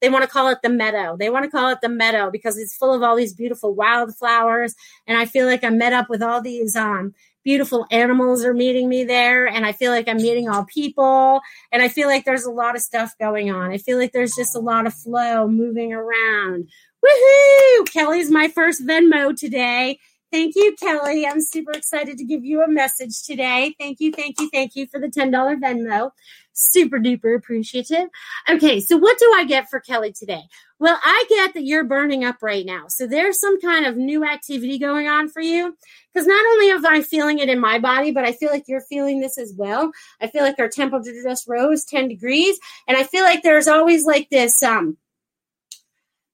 they 0.01 0.09
want 0.09 0.23
to 0.23 0.29
call 0.29 0.49
it 0.49 0.59
the 0.61 0.69
meadow. 0.69 1.17
They 1.17 1.29
want 1.29 1.45
to 1.45 1.51
call 1.51 1.69
it 1.69 1.79
the 1.81 1.89
meadow 1.89 2.29
because 2.29 2.57
it's 2.57 2.75
full 2.75 2.93
of 2.93 3.01
all 3.01 3.15
these 3.15 3.33
beautiful 3.33 3.73
wildflowers. 3.73 4.75
And 5.07 5.17
I 5.17 5.25
feel 5.25 5.47
like 5.47 5.63
I'm 5.63 5.77
met 5.77 5.93
up 5.93 6.07
with 6.09 6.21
all 6.21 6.41
these 6.41 6.75
um, 6.75 7.15
beautiful 7.47 7.87
animals 7.91 8.43
are 8.43 8.53
meeting 8.53 8.89
me 8.89 9.05
there 9.05 9.47
and 9.47 9.65
i 9.65 9.71
feel 9.71 9.89
like 9.89 10.09
i'm 10.09 10.17
meeting 10.17 10.49
all 10.49 10.65
people 10.65 11.39
and 11.71 11.81
i 11.81 11.87
feel 11.87 12.09
like 12.09 12.25
there's 12.25 12.43
a 12.43 12.51
lot 12.51 12.75
of 12.75 12.81
stuff 12.81 13.13
going 13.21 13.49
on 13.49 13.71
i 13.71 13.77
feel 13.77 13.97
like 13.97 14.11
there's 14.11 14.35
just 14.35 14.53
a 14.53 14.59
lot 14.59 14.85
of 14.85 14.93
flow 14.93 15.47
moving 15.47 15.93
around 15.93 16.67
woohoo 17.05 17.89
kelly's 17.93 18.29
my 18.29 18.49
first 18.49 18.85
venmo 18.85 19.33
today 19.33 19.97
Thank 20.29 20.55
you, 20.57 20.75
Kelly. 20.77 21.25
I'm 21.25 21.39
super 21.39 21.71
excited 21.71 22.17
to 22.17 22.25
give 22.25 22.43
you 22.43 22.61
a 22.61 22.67
message 22.67 23.23
today. 23.23 23.73
Thank 23.79 24.01
you, 24.01 24.11
thank 24.11 24.41
you, 24.41 24.49
thank 24.49 24.75
you 24.75 24.85
for 24.85 24.99
the 24.99 25.07
$10 25.07 25.31
Venmo. 25.31 26.11
Super 26.59 26.97
duper 26.97 27.35
appreciative. 27.35 28.09
Okay, 28.49 28.79
so 28.79 28.97
what 28.97 29.19
do 29.19 29.31
I 29.35 29.45
get 29.45 29.69
for 29.69 29.79
Kelly 29.79 30.11
today? 30.11 30.41
Well, 30.79 30.99
I 31.03 31.25
get 31.29 31.53
that 31.53 31.65
you're 31.65 31.83
burning 31.83 32.25
up 32.25 32.37
right 32.41 32.65
now. 32.65 32.85
So 32.87 33.05
there's 33.05 33.39
some 33.39 33.61
kind 33.61 33.85
of 33.85 33.95
new 33.95 34.25
activity 34.25 34.79
going 34.79 35.07
on 35.07 35.29
for 35.29 35.39
you. 35.39 35.77
Because 36.11 36.25
not 36.25 36.43
only 36.47 36.71
am 36.71 36.83
I 36.83 37.03
feeling 37.03 37.37
it 37.37 37.47
in 37.47 37.59
my 37.59 37.77
body, 37.77 38.09
but 38.09 38.23
I 38.23 38.31
feel 38.31 38.49
like 38.49 38.63
you're 38.67 38.81
feeling 38.81 39.19
this 39.19 39.37
as 39.37 39.53
well. 39.55 39.91
I 40.19 40.25
feel 40.25 40.41
like 40.41 40.57
our 40.57 40.67
temperature 40.67 41.11
just 41.23 41.47
rose 41.47 41.85
10 41.85 42.07
degrees. 42.07 42.57
And 42.87 42.97
I 42.97 43.03
feel 43.03 43.23
like 43.23 43.43
there's 43.43 43.67
always 43.67 44.07
like 44.07 44.31
this, 44.31 44.63
um, 44.63 44.97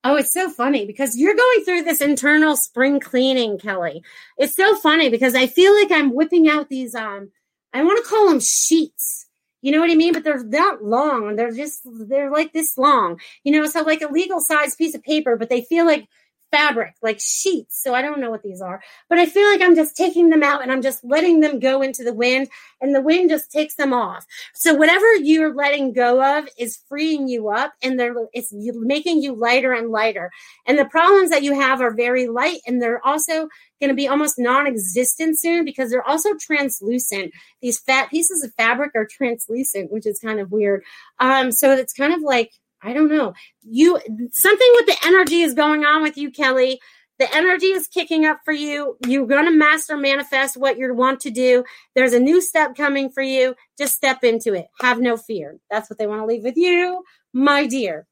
Oh, 0.06 0.16
it's 0.16 0.34
so 0.34 0.50
funny 0.50 0.86
because 0.86 1.18
you're 1.18 1.36
going 1.36 1.64
through 1.66 1.84
this 1.84 2.02
internal 2.02 2.58
spring 2.58 3.00
cleaning, 3.02 3.58
Kelly. 3.58 4.04
It's 4.38 4.56
so 4.56 4.76
funny 4.76 5.10
because 5.10 5.34
I 5.36 5.48
feel 5.48 5.74
like 5.74 5.92
I'm 5.92 6.14
whipping 6.14 6.50
out 6.50 6.68
these 6.68 6.94
um 6.94 7.32
I 7.74 7.84
want 7.84 8.04
to 8.04 8.10
call 8.10 8.30
them 8.30 8.42
sheets. 8.42 9.28
You 9.64 9.72
know 9.72 9.80
what 9.80 9.90
I 9.90 9.96
mean? 9.96 10.14
But 10.14 10.26
they're 10.26 10.44
that 10.44 10.80
long. 10.84 11.38
They're 11.38 11.54
just 11.54 11.82
they're 11.86 12.30
like 12.30 12.52
this 12.52 12.78
long. 12.78 13.20
You 13.44 13.54
know, 13.54 13.66
so 13.66 13.82
like 13.82 14.02
a 14.02 14.12
legal 14.12 14.42
size 14.42 14.76
piece 14.76 14.94
of 14.94 15.02
paper, 15.02 15.38
but 15.38 15.50
they 15.50 15.62
feel 15.62 15.86
like 15.86 16.08
fabric, 16.54 16.94
like 17.02 17.20
sheets. 17.20 17.82
So 17.82 17.96
I 17.96 18.04
don't 18.04 18.20
know 18.20 18.30
what 18.30 18.44
these 18.44 18.62
are, 18.62 18.80
but 19.10 19.18
I 19.18 19.26
feel 19.26 19.50
like 19.50 19.62
I'm 19.62 19.76
just 19.76 19.98
taking 19.98 20.30
them 20.30 20.44
out 20.44 20.62
and 20.62 20.72
I'm 20.72 20.84
just 20.84 21.04
letting 21.04 21.40
them 21.40 21.60
go 21.60 21.82
into 21.82 22.04
the 22.04 22.14
wind 22.14 22.48
and 22.80 22.94
the 22.94 23.02
wind 23.02 23.32
just 23.32 23.52
takes 23.52 23.74
them 23.74 23.92
off. 23.92 24.24
So 24.54 24.76
whatever 24.76 25.16
you're 25.16 25.56
letting 25.56 25.94
go 25.94 26.22
of 26.38 26.48
is 26.56 26.78
freeing 26.88 27.28
you 27.28 27.50
up 27.50 27.74
and 27.82 28.00
they're, 28.00 28.14
it's 28.34 28.54
making 28.54 29.24
you 29.24 29.34
lighter 29.34 29.74
and 29.74 29.90
lighter. 29.90 30.30
And 30.68 30.78
the 30.78 30.86
problems 30.86 31.32
that 31.32 31.42
you 31.42 31.60
have 31.60 31.82
are 31.82 31.92
very 31.92 32.28
light 32.28 32.60
and 32.68 32.80
they're 32.80 33.04
also 33.04 33.50
going 33.82 33.90
to 33.90 33.96
be 33.96 34.08
almost 34.08 34.38
non-existent 34.38 35.40
soon 35.40 35.66
because 35.66 35.90
they're 35.90 36.08
also 36.08 36.36
translucent. 36.40 37.34
These 37.64 37.80
fat 37.80 38.12
pieces 38.12 38.44
of 38.44 38.54
fabric 38.54 38.92
are 38.94 39.08
translucent, 39.10 39.92
which 39.92 40.06
is 40.06 40.20
kind 40.20 40.40
of 40.40 40.52
weird. 40.52 40.84
Um, 41.20 41.52
so 41.52 41.72
it's 41.72 41.94
kind 41.94 42.14
of 42.14 42.22
like, 42.22 42.52
I 42.84 42.94
don't 42.94 43.10
know. 43.10 43.34
You 43.62 44.00
something 44.32 44.70
with 44.76 44.86
the 44.88 44.98
energy 45.06 45.42
is 45.42 45.54
going 45.54 45.86
on 45.86 46.02
with 46.02 46.18
you, 46.18 46.32
Kelly. 46.32 46.80
The 47.20 47.34
energy 47.34 47.68
is 47.68 47.88
kicking 47.88 48.26
up 48.26 48.40
for 48.44 48.54
you. 48.54 48.98
You're 49.08 49.28
going 49.28 49.46
to 49.46 49.52
master 49.52 49.96
manifest 49.96 50.58
what 50.58 50.78
you 50.78 50.94
want 50.94 51.20
to 51.22 51.30
do. 51.30 51.64
There's 51.96 52.14
a 52.14 52.20
new 52.20 52.42
step 52.42 52.76
coming 52.76 53.10
for 53.10 53.22
you. 53.22 53.56
Just 53.78 53.96
step 53.96 54.24
into 54.24 54.54
it. 54.54 54.66
Have 54.82 55.00
no 55.00 55.16
fear. 55.16 55.60
That's 55.70 55.90
what 55.90 56.00
they 56.00 56.08
want 56.08 56.22
to 56.22 56.26
leave 56.26 56.44
with 56.44 56.58
you, 56.58 57.04
my 57.32 57.68
dear. 57.68 58.08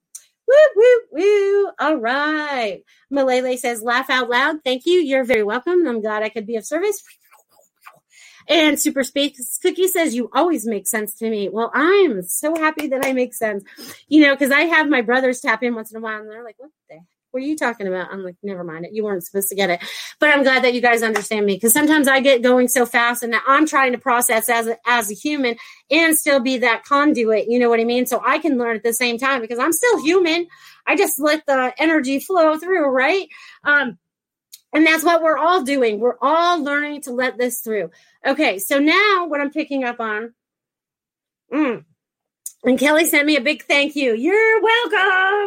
Woo, 0.47 0.55
woo, 0.75 0.99
woo. 1.12 1.71
All 1.79 1.95
right. 1.95 2.84
Malele 3.12 3.57
says, 3.57 3.81
laugh 3.81 4.10
out 4.10 4.29
loud. 4.29 4.57
Thank 4.63 4.86
you. 4.86 4.99
You're 4.99 5.23
very 5.23 5.43
welcome. 5.43 5.88
I'm 5.88 6.01
glad 6.01 6.23
I 6.23 6.29
could 6.29 6.45
be 6.45 6.55
of 6.55 6.65
service. 6.65 7.01
And 8.47 8.80
Super 8.80 9.04
Space 9.04 9.60
Cookie 9.62 9.88
says, 9.88 10.15
You 10.15 10.30
always 10.34 10.65
make 10.65 10.88
sense 10.88 11.15
to 11.15 11.30
me. 11.30 11.49
Well, 11.49 11.71
I'm 11.73 12.21
so 12.23 12.56
happy 12.56 12.88
that 12.88 13.06
I 13.06 13.13
make 13.13 13.34
sense, 13.34 13.63
you 14.08 14.23
know, 14.23 14.34
because 14.34 14.51
I 14.51 14.62
have 14.62 14.89
my 14.89 15.01
brothers 15.01 15.41
tap 15.41 15.63
in 15.63 15.75
once 15.75 15.91
in 15.91 15.97
a 15.97 16.01
while 16.01 16.19
and 16.19 16.30
they're 16.30 16.43
like, 16.43 16.56
What 16.58 16.71
the 16.89 16.99
what 17.32 17.41
are 17.41 17.45
you 17.45 17.56
talking 17.56 17.88
about? 17.88 18.12
I'm 18.12 18.23
like, 18.23 18.36
never 18.43 18.63
mind 18.63 18.86
it. 18.86 18.93
You 18.93 19.06
weren't 19.06 19.23
supposed 19.23 19.49
to 19.49 19.56
get 19.56 19.69
it. 19.69 19.82
But 20.19 20.30
I'm 20.30 20.43
glad 20.43 20.63
that 20.63 20.73
you 20.73 20.82
guys 20.82 21.01
understand 21.01 21.45
me 21.45 21.54
because 21.54 21.71
sometimes 21.71 22.08
I 22.08 22.19
get 22.19 22.41
going 22.41 22.67
so 22.67 22.86
fast 22.86 23.23
and 23.23 23.34
I'm 23.47 23.65
trying 23.65 23.93
to 23.93 23.97
process 23.97 24.49
as 24.49 24.67
a, 24.67 24.77
as 24.86 25.10
a 25.10 25.13
human 25.13 25.56
and 25.89 26.17
still 26.17 26.41
be 26.41 26.58
that 26.58 26.84
conduit. 26.84 27.47
You 27.47 27.58
know 27.60 27.69
what 27.69 27.80
I 27.80 27.86
mean? 27.86 28.06
So 28.06 28.21
I 28.25 28.39
can 28.39 28.58
learn 28.58 28.75
at 28.75 28.84
the 28.84 28.93
same 28.93 29.17
time 29.17 29.41
because 29.41 29.60
I'm 29.60 29.71
still 29.71 30.04
human. 30.04 30.47
I 30.86 30.97
just 30.97 31.19
let 31.19 31.45
the 31.45 31.73
energy 31.77 32.19
flow 32.19 32.58
through, 32.58 32.89
right? 32.89 33.27
Um, 33.63 33.97
and 34.73 34.86
that's 34.86 35.03
what 35.03 35.21
we're 35.21 35.38
all 35.38 35.63
doing. 35.63 35.99
We're 35.99 36.17
all 36.21 36.62
learning 36.63 37.01
to 37.01 37.12
let 37.12 37.38
this 37.38 37.62
through. 37.62 37.91
Okay, 38.25 38.60
so 38.60 38.79
now 38.79 39.27
what 39.27 39.41
I'm 39.41 39.51
picking 39.51 39.84
up 39.84 39.99
on. 39.99 40.34
Mm, 41.53 41.84
and 42.63 42.78
Kelly 42.78 43.06
sent 43.06 43.26
me 43.26 43.36
a 43.36 43.41
big 43.41 43.63
thank 43.63 43.95
you. 43.95 44.13
You're 44.13 44.62
welcome. 44.62 45.00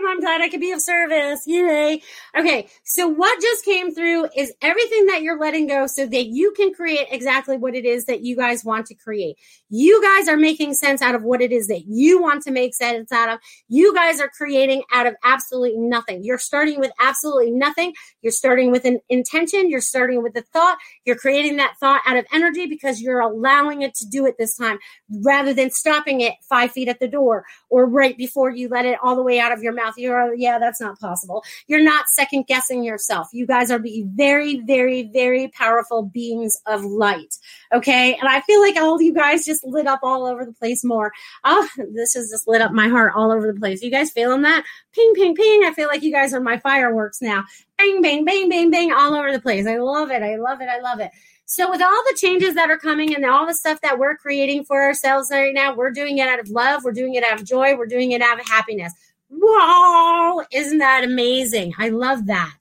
I'm 0.08 0.18
glad 0.18 0.40
I 0.40 0.48
could 0.48 0.60
be 0.60 0.72
of 0.72 0.80
service. 0.80 1.44
Yay. 1.46 2.02
Okay. 2.36 2.68
So 2.82 3.06
what 3.06 3.40
just 3.40 3.64
came 3.64 3.94
through 3.94 4.28
is 4.36 4.52
everything 4.60 5.06
that 5.06 5.22
you're 5.22 5.38
letting 5.38 5.68
go 5.68 5.86
so 5.86 6.06
that 6.06 6.26
you 6.26 6.52
can 6.56 6.74
create 6.74 7.06
exactly 7.12 7.56
what 7.56 7.76
it 7.76 7.84
is 7.84 8.06
that 8.06 8.22
you 8.22 8.34
guys 8.34 8.64
want 8.64 8.86
to 8.86 8.94
create. 8.94 9.36
You 9.70 10.02
guys 10.02 10.28
are 10.28 10.36
making 10.36 10.74
sense 10.74 11.02
out 11.02 11.14
of 11.14 11.22
what 11.22 11.40
it 11.40 11.52
is 11.52 11.68
that 11.68 11.84
you 11.86 12.20
want 12.20 12.42
to 12.44 12.50
make 12.50 12.74
sense 12.74 13.12
out 13.12 13.28
of. 13.28 13.38
You 13.68 13.94
guys 13.94 14.20
are 14.20 14.28
creating 14.28 14.82
out 14.92 15.06
of 15.06 15.14
absolutely 15.22 15.78
nothing. 15.78 16.24
You're 16.24 16.38
starting 16.38 16.80
with 16.80 16.90
absolutely 17.00 17.52
nothing. 17.52 17.92
You're 18.22 18.32
starting 18.32 18.72
with 18.72 18.84
an 18.84 18.98
intention. 19.08 19.70
You're 19.70 19.80
starting 19.80 20.20
with 20.20 20.36
a 20.36 20.42
thought. 20.42 20.78
You're 21.04 21.16
creating 21.16 21.56
that 21.56 21.74
thought 21.78 22.00
out 22.06 22.16
of 22.16 22.26
energy 22.32 22.66
because 22.66 23.00
you're 23.00 23.20
allowing 23.20 23.82
it 23.82 23.94
to 23.96 24.06
do 24.06 24.26
it 24.26 24.34
this 24.36 24.56
time 24.56 24.78
rather 25.22 25.54
than 25.54 25.70
stopping 25.70 26.20
it 26.20 26.34
five 26.48 26.72
feet 26.72 26.88
at 26.88 26.98
the 26.98 27.03
the 27.04 27.10
door 27.10 27.44
or 27.68 27.86
right 27.86 28.16
before 28.16 28.50
you 28.50 28.68
let 28.68 28.86
it 28.86 28.98
all 29.02 29.16
the 29.16 29.22
way 29.22 29.38
out 29.38 29.52
of 29.52 29.62
your 29.62 29.72
mouth. 29.72 29.94
You're, 29.96 30.34
yeah, 30.34 30.58
that's 30.58 30.80
not 30.80 30.98
possible. 30.98 31.44
You're 31.66 31.82
not 31.82 32.08
second 32.08 32.46
guessing 32.46 32.82
yourself. 32.82 33.28
You 33.32 33.46
guys 33.46 33.70
are 33.70 33.82
very, 33.82 34.60
very, 34.60 35.10
very 35.12 35.48
powerful 35.48 36.02
beings 36.02 36.58
of 36.66 36.84
light. 36.84 37.34
Okay. 37.72 38.14
And 38.14 38.28
I 38.28 38.40
feel 38.42 38.60
like 38.60 38.76
all 38.76 39.00
you 39.00 39.12
guys 39.12 39.44
just 39.44 39.64
lit 39.64 39.86
up 39.86 40.00
all 40.02 40.26
over 40.26 40.44
the 40.44 40.52
place 40.52 40.84
more. 40.84 41.12
Oh, 41.44 41.68
this 41.92 42.14
has 42.14 42.30
just 42.30 42.48
lit 42.48 42.62
up 42.62 42.72
my 42.72 42.88
heart 42.88 43.12
all 43.14 43.30
over 43.30 43.52
the 43.52 43.58
place. 43.58 43.82
You 43.82 43.90
guys 43.90 44.10
feeling 44.10 44.42
that? 44.42 44.64
Ping, 44.92 45.12
ping, 45.14 45.34
ping. 45.34 45.64
I 45.64 45.72
feel 45.74 45.88
like 45.88 46.02
you 46.02 46.12
guys 46.12 46.32
are 46.32 46.40
my 46.40 46.58
fireworks 46.58 47.20
now. 47.20 47.44
Bang, 47.84 48.00
bang, 48.00 48.24
bang, 48.24 48.48
bang, 48.48 48.70
bang, 48.70 48.92
all 48.94 49.14
over 49.14 49.30
the 49.30 49.40
place. 49.40 49.66
I 49.66 49.76
love 49.76 50.10
it. 50.10 50.22
I 50.22 50.36
love 50.36 50.62
it. 50.62 50.70
I 50.70 50.80
love 50.80 51.00
it. 51.00 51.10
So, 51.44 51.70
with 51.70 51.82
all 51.82 52.02
the 52.08 52.16
changes 52.18 52.54
that 52.54 52.70
are 52.70 52.78
coming 52.78 53.14
and 53.14 53.26
all 53.26 53.46
the 53.46 53.52
stuff 53.52 53.82
that 53.82 53.98
we're 53.98 54.16
creating 54.16 54.64
for 54.64 54.82
ourselves 54.82 55.28
right 55.30 55.52
now, 55.52 55.74
we're 55.74 55.90
doing 55.90 56.16
it 56.16 56.26
out 56.26 56.40
of 56.40 56.48
love, 56.48 56.82
we're 56.82 56.92
doing 56.92 57.14
it 57.14 57.22
out 57.22 57.38
of 57.38 57.46
joy, 57.46 57.76
we're 57.76 57.84
doing 57.84 58.12
it 58.12 58.22
out 58.22 58.40
of 58.40 58.48
happiness. 58.48 58.94
Whoa, 59.28 60.42
isn't 60.50 60.78
that 60.78 61.04
amazing? 61.04 61.74
I 61.78 61.90
love 61.90 62.24
that. 62.26 62.56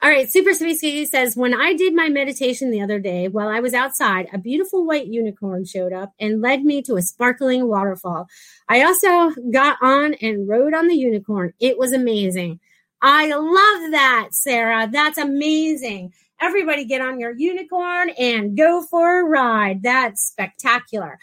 All 0.00 0.08
right, 0.08 0.30
Super 0.30 0.54
Sweet 0.54 1.08
says, 1.08 1.36
when 1.36 1.52
I 1.52 1.74
did 1.74 1.92
my 1.92 2.08
meditation 2.08 2.70
the 2.70 2.80
other 2.80 3.00
day 3.00 3.26
while 3.26 3.48
I 3.48 3.58
was 3.58 3.74
outside, 3.74 4.28
a 4.32 4.38
beautiful 4.38 4.86
white 4.86 5.08
unicorn 5.08 5.64
showed 5.64 5.92
up 5.92 6.12
and 6.20 6.40
led 6.40 6.62
me 6.62 6.80
to 6.82 6.94
a 6.94 7.02
sparkling 7.02 7.66
waterfall. 7.66 8.28
I 8.68 8.82
also 8.82 9.32
got 9.50 9.78
on 9.82 10.14
and 10.14 10.48
rode 10.48 10.74
on 10.74 10.86
the 10.86 10.94
unicorn. 10.94 11.52
It 11.58 11.76
was 11.76 11.92
amazing. 11.92 12.60
I 13.00 13.26
love 13.34 13.92
that, 13.92 14.28
Sarah. 14.32 14.88
That's 14.90 15.18
amazing. 15.18 16.12
Everybody 16.40 16.84
get 16.84 17.00
on 17.00 17.18
your 17.18 17.32
unicorn 17.36 18.10
and 18.10 18.56
go 18.56 18.82
for 18.82 19.20
a 19.20 19.24
ride. 19.24 19.82
That's 19.82 20.24
spectacular. 20.24 21.18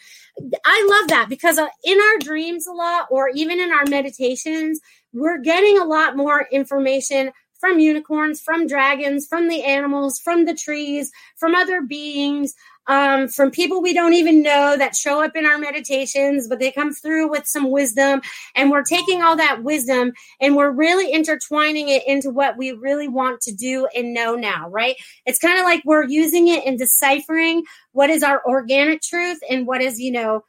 I 0.66 0.88
love 0.90 1.10
that 1.10 1.28
because 1.30 1.58
uh, 1.58 1.68
in 1.84 2.00
our 2.00 2.18
dreams 2.20 2.68
a 2.68 2.74
lot, 2.74 3.08
or 3.10 3.30
even 3.30 3.60
in 3.60 3.72
our 3.72 3.86
meditations, 3.86 4.80
we're 5.14 5.40
getting 5.40 5.78
a 5.78 5.86
lot 5.86 6.18
more 6.18 6.48
information 6.52 7.32
from 7.60 7.80
unicorns, 7.80 8.42
from 8.42 8.68
dragons, 8.68 9.26
from 9.26 9.48
the 9.48 9.64
animals, 9.64 10.20
from 10.20 10.46
the 10.46 10.54
trees, 10.54 11.12
from 11.38 11.56
other 11.56 11.82
beings, 11.82 12.54
um, 12.88 13.28
from 13.28 13.52
people 13.52 13.82
we 13.82 13.94
don't 13.94 14.14
even 14.14 14.42
know 14.42 14.78
that 14.78 14.96
show 14.96 15.24
up 15.24 15.36
in 15.36 15.46
our 15.46 15.58
meditations, 15.58 16.48
but 16.48 16.60
they 16.60 16.72
come 16.72 16.94
through 16.94 17.30
with 17.30 17.48
some 17.48 17.72
wisdom. 17.72 18.22
And 18.56 18.70
we're 18.70 18.84
taking 18.84 19.22
all 19.22 19.36
that 19.36 19.64
wisdom 19.64 20.14
and 20.40 20.56
we're 20.56 20.72
really 20.72 21.12
intertwining 21.12 21.90
it 21.90 22.04
into 22.08 22.30
what 22.30 22.58
we 22.58 22.72
really 22.72 23.08
want 23.08 23.42
to 23.42 23.54
do 23.54 23.88
and 23.96 24.14
know 24.14 24.36
now, 24.36 24.70
right? 24.70 24.96
It's 25.26 25.40
kind 25.40 25.60
of 25.60 25.66
like 25.66 25.82
we're 25.86 26.06
using 26.06 26.48
it 26.48 26.66
and 26.66 26.78
deciphering 26.78 27.64
what 27.92 28.10
is 28.10 28.24
our 28.24 28.42
organic 28.46 29.02
truth 29.02 29.40
and 29.50 29.66
what 29.66 29.82
is, 29.82 30.00
you 30.00 30.12
know, 30.12 30.44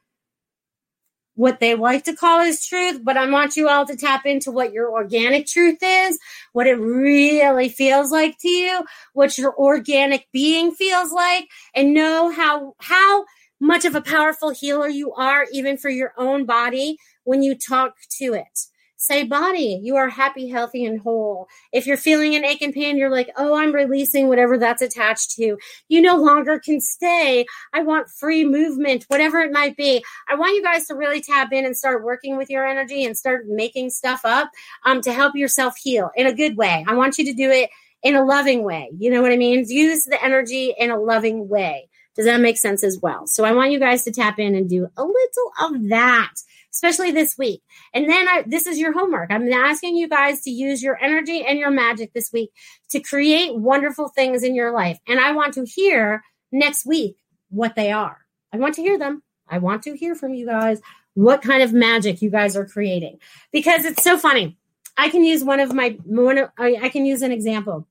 what 1.37 1.61
they 1.61 1.75
like 1.75 2.05
to 2.05 2.17
call 2.17 2.41
as 2.41 2.67
truth, 2.67 3.01
but 3.05 3.17
I 3.17 3.31
want 3.31 3.57
you 3.57 3.69
all 3.69 3.87
to 3.87 3.97
tap 3.97 4.27
into 4.27 4.51
what 4.51 4.73
your 4.73 4.91
organic 4.91 5.47
truth 5.47 5.79
is, 5.83 6.19
what 6.53 6.67
it 6.67 6.75
really 6.75 7.69
feels 7.69 8.11
like 8.11 8.39
to 8.39 8.49
you, 8.49 8.85
what 9.13 9.39
your 9.39 9.55
organic 9.57 10.27
being 10.33 10.73
feels 10.73 11.13
like, 11.13 11.49
and 11.75 11.95
know 11.95 12.33
how 12.33 12.75
how 12.81 13.25
much 13.61 13.85
of 13.85 13.95
a 13.95 14.03
powerful 14.03 14.51
healer 14.51 14.89
you 14.89 15.13
are 15.13 15.47
even 15.53 15.77
for 15.77 15.89
your 15.89 16.13
own 16.19 16.45
body 16.45 16.99
when 17.25 17.43
you 17.43 17.55
talk 17.55 17.95
to 18.11 18.35
it. 18.35 18.67
Say, 18.99 19.25
body, 19.25 19.79
you 19.83 19.97
are 19.97 20.09
happy, 20.09 20.49
healthy, 20.49 20.85
and 20.85 21.01
whole. 21.01 21.49
If 21.71 21.87
you're 21.87 21.99
feeling 21.99 22.35
an 22.35 22.45
ache 22.45 22.63
and 22.63 22.73
pain, 22.73 22.97
you're 22.97 23.11
like, 23.11 23.29
oh, 23.37 23.55
I'm 23.55 23.73
releasing 23.73 24.29
whatever 24.29 24.57
that's 24.57 24.81
attached 24.81 25.33
to. 25.33 25.59
You 25.89 26.01
no 26.01 26.17
longer 26.17 26.59
can 26.59 26.81
stay. 26.81 27.45
I 27.75 27.83
want 27.83 28.09
free 28.09 28.45
movement, 28.45 29.05
whatever 29.09 29.41
it 29.41 29.53
might 29.53 29.77
be. 29.77 30.03
I 30.29 30.35
want 30.35 30.55
you 30.55 30.63
guys 30.63 30.87
to 30.87 30.95
really 30.95 31.21
tap 31.21 31.53
in 31.53 31.67
and 31.67 31.77
start 31.77 32.05
working 32.05 32.39
with 32.39 32.49
your 32.49 32.67
energy 32.67 33.05
and 33.05 33.17
start 33.17 33.47
making 33.47 33.91
stuff 33.91 34.23
up 34.25 34.51
um, 34.87 35.03
to 35.03 35.13
help 35.13 35.37
yourself 35.37 35.77
heal 35.77 36.11
in 36.17 36.27
a 36.27 36.35
good 36.35 36.57
way. 36.57 36.85
I 36.89 36.95
want 36.95 37.19
you 37.19 37.27
to 37.27 37.35
do 37.35 37.51
it 37.51 37.69
in 38.03 38.15
a 38.15 38.25
loving 38.25 38.63
way. 38.63 38.91
You 38.99 39.11
know 39.11 39.21
what 39.21 39.33
I 39.33 39.37
mean? 39.37 39.67
Use 39.69 40.05
the 40.05 40.23
energy 40.25 40.75
in 40.79 40.91
a 40.91 40.99
loving 40.99 41.49
way. 41.49 41.89
Does 42.15 42.25
that 42.25 42.41
make 42.41 42.57
sense 42.57 42.83
as 42.83 42.99
well? 43.03 43.27
So 43.27 43.45
I 43.45 43.53
want 43.53 43.73
you 43.73 43.79
guys 43.79 44.05
to 44.05 44.11
tap 44.11 44.39
in 44.39 44.55
and 44.55 44.71
do 44.71 44.89
a 44.97 45.05
little 45.05 45.53
of 45.61 45.89
that 45.91 46.33
especially 46.77 47.11
this 47.11 47.39
week. 47.39 47.63
And 47.95 48.09
then 48.09 48.29
I, 48.29 48.45
this 48.47 48.67
is 48.67 48.79
your 48.79 48.93
homework. 48.93 49.31
I'm 49.31 49.51
asking 49.51 49.97
you 49.97 50.09
guys 50.09 50.43
to 50.43 50.51
use 50.51 50.83
your 50.83 51.03
energy 51.03 51.43
and 51.45 51.59
your 51.59 51.71
magic 51.71 52.13
this 52.13 52.31
week 52.33 52.51
to 52.91 53.01
create 53.01 53.57
wonderful 53.57 54.09
things 54.09 54.43
in 54.43 54.55
your 54.55 54.73
life. 54.73 54.99
And 55.09 55.19
I 55.19 55.33
want 55.33 55.55
to 55.55 55.65
hear 55.65 56.23
next 56.53 56.85
week 56.87 57.17
what 57.49 57.75
they 57.77 57.93
are. 57.93 58.19
I 58.53 58.59
want 58.59 58.75
to 58.75 58.83
hear 58.83 58.99
them. 58.99 59.23
I 59.49 59.59
want 59.59 59.83
to 59.85 59.97
hear 59.97 60.15
from 60.15 60.35
you 60.35 60.47
guys 60.47 60.81
what 61.15 61.41
kind 61.41 61.63
of 61.63 61.73
magic 61.73 62.21
you 62.21 62.29
guys 62.29 62.57
are 62.57 62.67
creating 62.67 63.19
because 63.53 63.87
it's 63.87 64.05
so 64.05 64.19
funny. 64.19 64.59
I 64.99 65.09
can 65.09 65.25
use 65.25 65.43
one 65.43 65.61
of 65.61 65.73
my 65.73 65.97
one 66.05 66.39
of, 66.39 66.51
I 66.59 66.89
can 66.91 67.07
use 67.07 67.23
an 67.23 67.33
example. 67.33 67.87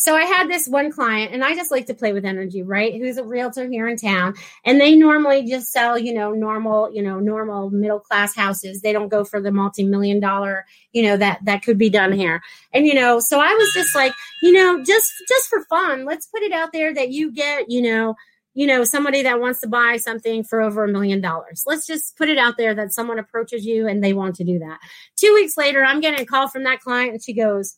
So 0.00 0.16
I 0.16 0.24
had 0.24 0.48
this 0.48 0.66
one 0.66 0.90
client, 0.90 1.34
and 1.34 1.44
I 1.44 1.54
just 1.54 1.70
like 1.70 1.84
to 1.88 1.94
play 1.94 2.14
with 2.14 2.24
energy, 2.24 2.62
right? 2.62 2.94
Who's 2.94 3.18
a 3.18 3.22
realtor 3.22 3.68
here 3.68 3.86
in 3.86 3.98
town, 3.98 4.34
and 4.64 4.80
they 4.80 4.96
normally 4.96 5.44
just 5.46 5.70
sell, 5.70 5.98
you 5.98 6.14
know, 6.14 6.32
normal, 6.32 6.90
you 6.90 7.02
know, 7.02 7.20
normal 7.20 7.68
middle 7.68 8.00
class 8.00 8.34
houses. 8.34 8.80
They 8.80 8.94
don't 8.94 9.10
go 9.10 9.24
for 9.26 9.42
the 9.42 9.52
multi 9.52 9.84
million 9.84 10.18
dollar, 10.18 10.64
you 10.92 11.02
know, 11.02 11.18
that 11.18 11.40
that 11.44 11.62
could 11.62 11.76
be 11.76 11.90
done 11.90 12.12
here. 12.12 12.40
And 12.72 12.86
you 12.86 12.94
know, 12.94 13.20
so 13.20 13.40
I 13.40 13.52
was 13.52 13.74
just 13.74 13.94
like, 13.94 14.14
you 14.42 14.52
know, 14.52 14.82
just 14.82 15.12
just 15.28 15.50
for 15.50 15.66
fun, 15.66 16.06
let's 16.06 16.24
put 16.24 16.40
it 16.44 16.52
out 16.52 16.72
there 16.72 16.94
that 16.94 17.10
you 17.10 17.30
get, 17.30 17.70
you 17.70 17.82
know, 17.82 18.14
you 18.54 18.66
know, 18.66 18.84
somebody 18.84 19.20
that 19.24 19.38
wants 19.38 19.60
to 19.60 19.68
buy 19.68 19.98
something 19.98 20.44
for 20.44 20.62
over 20.62 20.82
a 20.82 20.88
million 20.88 21.20
dollars. 21.20 21.64
Let's 21.66 21.86
just 21.86 22.16
put 22.16 22.30
it 22.30 22.38
out 22.38 22.56
there 22.56 22.74
that 22.74 22.94
someone 22.94 23.18
approaches 23.18 23.66
you 23.66 23.86
and 23.86 24.02
they 24.02 24.14
want 24.14 24.36
to 24.36 24.44
do 24.44 24.60
that. 24.60 24.78
Two 25.16 25.34
weeks 25.34 25.58
later, 25.58 25.84
I'm 25.84 26.00
getting 26.00 26.20
a 26.20 26.24
call 26.24 26.48
from 26.48 26.64
that 26.64 26.80
client 26.80 27.12
and 27.12 27.22
she 27.22 27.34
goes, 27.34 27.76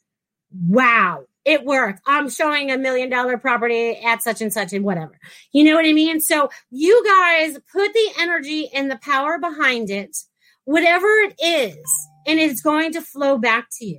Wow, 0.69 1.25
it 1.45 1.65
worked. 1.65 2.01
I'm 2.07 2.31
showing 2.31 2.71
a 2.71 2.79
million 2.79 3.11
dollar 3.11 3.37
property 3.37 3.97
at 4.05 4.23
such 4.23 4.41
and 4.41 4.53
such 4.53 4.73
and 4.73 4.85
whatever. 4.85 5.19
You 5.53 5.65
know 5.65 5.75
what 5.75 5.87
I 5.87 5.93
mean? 5.93 6.21
So 6.21 6.51
you 6.71 7.05
guys 7.05 7.59
put 7.73 7.93
the 7.93 8.11
energy 8.19 8.71
and 8.75 8.91
the 8.91 8.99
power 8.99 9.39
behind 9.39 9.91
it, 9.91 10.17
whatever 10.65 11.07
it 11.07 11.35
is, 11.43 12.09
and 12.27 12.39
it's 12.39 12.63
going 12.63 12.93
to 12.93 13.03
flow 13.03 13.39
back 13.39 13.67
to 13.79 13.87
you. 13.87 13.99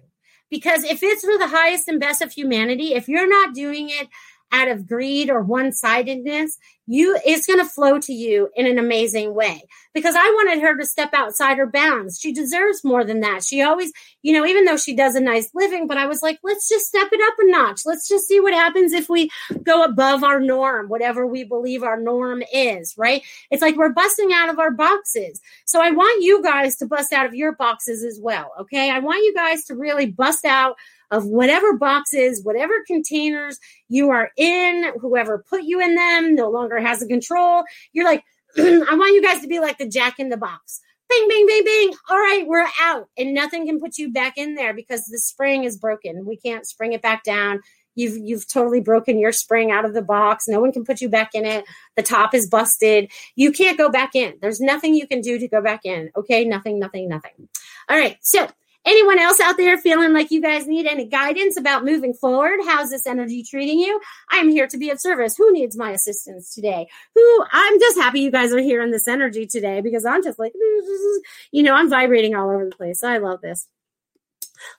Because 0.50 0.84
if 0.84 1.02
it's 1.02 1.26
for 1.26 1.38
the 1.38 1.48
highest 1.48 1.88
and 1.88 2.00
best 2.00 2.22
of 2.22 2.32
humanity, 2.32 2.94
if 2.94 3.08
you're 3.08 3.28
not 3.28 3.56
doing 3.56 3.90
it 3.90 4.08
out 4.54 4.70
of 4.70 4.88
greed 4.88 5.30
or 5.30 5.42
one-sidedness 5.42 6.58
you 6.86 7.18
it's 7.26 7.48
going 7.48 7.60
to 7.60 7.66
flow 7.66 7.98
to 7.98 8.14
you 8.14 8.50
in 8.56 8.66
an 8.66 8.78
amazing 8.78 9.34
way. 9.34 9.64
Because 9.94 10.16
i 10.16 10.24
wanted 10.24 10.62
her 10.62 10.78
to 10.78 10.86
step 10.86 11.14
outside 11.14 11.58
her 11.58 11.68
bounds. 11.68 12.20
She 12.20 12.34
deserves 12.34 12.84
more 12.84 13.04
than 13.04 13.22
that. 13.22 13.44
She 13.44 13.62
always 13.62 13.92
you 14.22 14.34
know 14.34 14.46
even 14.46 14.66
though 14.66 14.78
she 14.78 14.96
does 14.96 15.16
a 15.16 15.20
nice 15.20 15.50
living 15.54 15.88
but 15.88 15.98
i 15.98 16.06
was 16.06 16.22
like 16.22 16.40
let's 16.44 16.68
just 16.68 16.86
step 16.86 17.08
it 17.12 17.22
up 17.22 17.34
a 17.40 17.52
notch. 17.52 17.82
Let's 17.86 18.08
just 18.08 18.28
see 18.28 18.40
what 18.40 18.54
happens 18.54 18.92
if 18.94 19.10
we 19.10 19.30
go 19.64 19.84
above 19.84 20.24
our 20.24 20.40
norm 20.40 20.90
whatever 20.90 21.26
we 21.26 21.44
believe 21.44 21.84
our 21.84 22.00
norm 22.00 22.44
is 22.54 22.96
right? 22.98 23.24
It's 23.50 23.62
like 23.62 23.76
we're 23.76 23.94
busting 23.94 24.32
out 24.34 24.50
of 24.50 24.60
our 24.60 24.72
boxes. 24.72 25.42
So 25.66 25.82
i 25.82 25.92
want 25.92 26.24
you 26.24 26.44
guys 26.44 26.76
to 26.78 26.86
bust 26.86 27.14
out 27.14 27.26
of 27.26 27.34
your 27.34 27.54
boxes 27.54 28.04
as 28.04 28.20
well 28.22 28.52
okay? 28.60 28.90
I 28.90 29.00
want 29.00 29.24
you 29.24 29.34
guys 29.34 29.66
to 29.66 29.76
really 29.76 30.08
bust 30.08 30.46
out 30.46 30.76
of 31.14 31.26
whatever 31.26 31.78
boxes, 31.78 32.44
whatever 32.44 32.74
containers 32.88 33.60
you 33.88 34.10
are 34.10 34.32
in, 34.36 34.92
whoever 35.00 35.46
put 35.48 35.62
you 35.64 35.80
in 35.80 35.94
them 35.94 36.34
no 36.34 36.50
longer 36.50 36.80
has 36.80 37.00
the 37.00 37.08
control. 37.08 37.64
You're 37.94 38.06
like, 38.06 38.24
I 38.58 38.96
want 38.96 39.14
you 39.14 39.22
guys 39.22 39.42
to 39.42 39.48
be 39.48 39.60
like 39.60 39.78
the 39.78 39.88
jack 39.88 40.20
in 40.20 40.30
the 40.30 40.38
box. 40.38 40.82
Bing, 41.10 41.28
bing, 41.30 41.46
bing, 41.46 41.64
bing. 41.64 41.94
All 42.10 42.18
right, 42.18 42.46
we're 42.48 42.68
out. 42.82 43.10
And 43.16 43.36
nothing 43.36 43.68
can 43.68 43.80
put 43.80 44.00
you 44.00 44.12
back 44.12 44.38
in 44.38 44.56
there 44.56 44.74
because 44.74 45.06
the 45.06 45.20
spring 45.20 45.66
is 45.66 45.78
broken. 45.78 46.26
We 46.26 46.36
can't 46.36 46.66
spring 46.66 46.94
it 46.94 47.04
back 47.04 47.24
down. 47.24 47.62
You've 47.94 48.18
you've 48.18 48.48
totally 48.48 48.82
broken 48.82 49.20
your 49.20 49.32
spring 49.32 49.70
out 49.70 49.86
of 49.86 49.94
the 49.94 50.02
box. 50.02 50.48
No 50.48 50.60
one 50.60 50.72
can 50.72 50.84
put 50.84 51.00
you 51.00 51.10
back 51.10 51.36
in 51.36 51.46
it. 51.46 51.64
The 51.96 52.02
top 52.02 52.34
is 52.34 52.50
busted. 52.50 53.12
You 53.36 53.52
can't 53.52 53.78
go 53.78 53.90
back 53.92 54.16
in. 54.16 54.34
There's 54.42 54.60
nothing 54.60 54.96
you 54.96 55.08
can 55.08 55.22
do 55.22 55.38
to 55.38 55.48
go 55.48 55.62
back 55.62 55.82
in. 55.84 56.10
Okay, 56.16 56.44
nothing, 56.44 56.80
nothing, 56.80 57.08
nothing. 57.08 57.50
All 57.88 57.98
right. 57.98 58.18
So 58.22 58.48
Anyone 58.86 59.18
else 59.18 59.40
out 59.40 59.56
there 59.56 59.78
feeling 59.78 60.12
like 60.12 60.30
you 60.30 60.42
guys 60.42 60.68
need 60.68 60.86
any 60.86 61.06
guidance 61.06 61.58
about 61.58 61.86
moving 61.86 62.14
forward? 62.14 62.60
How's 62.66 62.90
this 62.90 63.08
energy 63.08 63.42
treating 63.42 63.80
you? 63.80 64.00
I'm 64.30 64.50
here 64.50 64.68
to 64.68 64.78
be 64.78 64.90
of 64.90 65.00
service. 65.00 65.38
Who 65.38 65.54
needs 65.54 65.78
my 65.78 65.92
assistance 65.92 66.54
today? 66.54 66.88
Who 67.16 67.46
I'm 67.52 67.80
just 67.80 67.98
happy 67.98 68.20
you 68.20 68.32
guys 68.32 68.54
are 68.54 68.60
here 68.60 68.82
in 68.82 68.92
this 68.92 69.08
energy 69.08 69.48
today 69.48 69.80
because 69.80 70.06
I'm 70.06 70.22
just 70.22 70.38
like, 70.38 70.54
you 71.52 71.64
know, 71.64 71.74
I'm 71.74 71.90
vibrating 71.90 72.36
all 72.36 72.50
over 72.50 72.66
the 72.66 72.76
place. 72.76 73.04
I 73.04 73.20
love 73.20 73.40
this. 73.42 73.70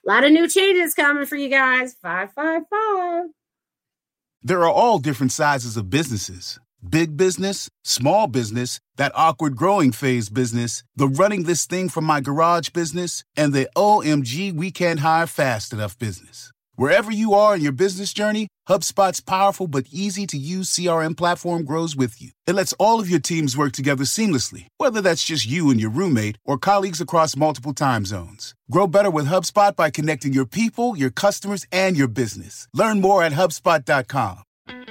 A 0.05 0.07
lot 0.07 0.23
of 0.23 0.31
new 0.31 0.47
changes 0.47 0.93
coming 0.93 1.25
for 1.25 1.35
you 1.35 1.49
guys. 1.49 1.95
555. 2.01 3.31
There 4.43 4.61
are 4.61 4.69
all 4.69 4.99
different 4.99 5.31
sizes 5.31 5.77
of 5.77 5.89
businesses 5.89 6.59
big 6.89 7.17
business, 7.17 7.69
small 7.83 8.27
business, 8.27 8.79
that 8.97 9.11
awkward 9.15 9.55
growing 9.55 9.91
phase 9.91 10.29
business, 10.29 10.83
the 10.95 11.07
running 11.07 11.43
this 11.43 11.65
thing 11.65 11.89
from 11.89 12.05
my 12.05 12.21
garage 12.21 12.69
business, 12.69 13.23
and 13.35 13.53
the 13.53 13.69
OMG 13.75 14.53
we 14.53 14.71
can't 14.71 14.99
hire 15.01 15.27
fast 15.27 15.73
enough 15.73 15.97
business. 15.97 16.51
Wherever 16.77 17.09
you 17.09 17.33
are 17.33 17.55
in 17.55 17.61
your 17.61 17.71
business 17.71 18.11
journey, 18.11 18.49
HubSpot's 18.67 19.21
powerful 19.21 19.67
but 19.67 19.85
easy 19.91 20.25
to 20.27 20.37
use 20.37 20.69
CRM 20.69 21.15
platform 21.15 21.63
grows 21.63 21.95
with 21.95 22.21
you. 22.21 22.31
It 22.45 22.55
lets 22.55 22.73
all 22.73 22.99
of 22.99 23.09
your 23.09 23.21
teams 23.21 23.55
work 23.55 23.71
together 23.71 24.03
seamlessly, 24.03 24.67
whether 24.77 24.99
that's 24.99 25.23
just 25.23 25.47
you 25.47 25.69
and 25.69 25.79
your 25.79 25.89
roommate 25.89 26.37
or 26.43 26.57
colleagues 26.57 26.99
across 26.99 27.37
multiple 27.37 27.73
time 27.73 28.05
zones. 28.05 28.55
Grow 28.69 28.87
better 28.87 29.09
with 29.09 29.27
HubSpot 29.27 29.73
by 29.73 29.89
connecting 29.89 30.33
your 30.33 30.45
people, 30.45 30.97
your 30.97 31.11
customers, 31.11 31.65
and 31.71 31.95
your 31.95 32.09
business. 32.09 32.67
Learn 32.73 32.99
more 32.99 33.23
at 33.23 33.31
HubSpot.com. 33.31 34.43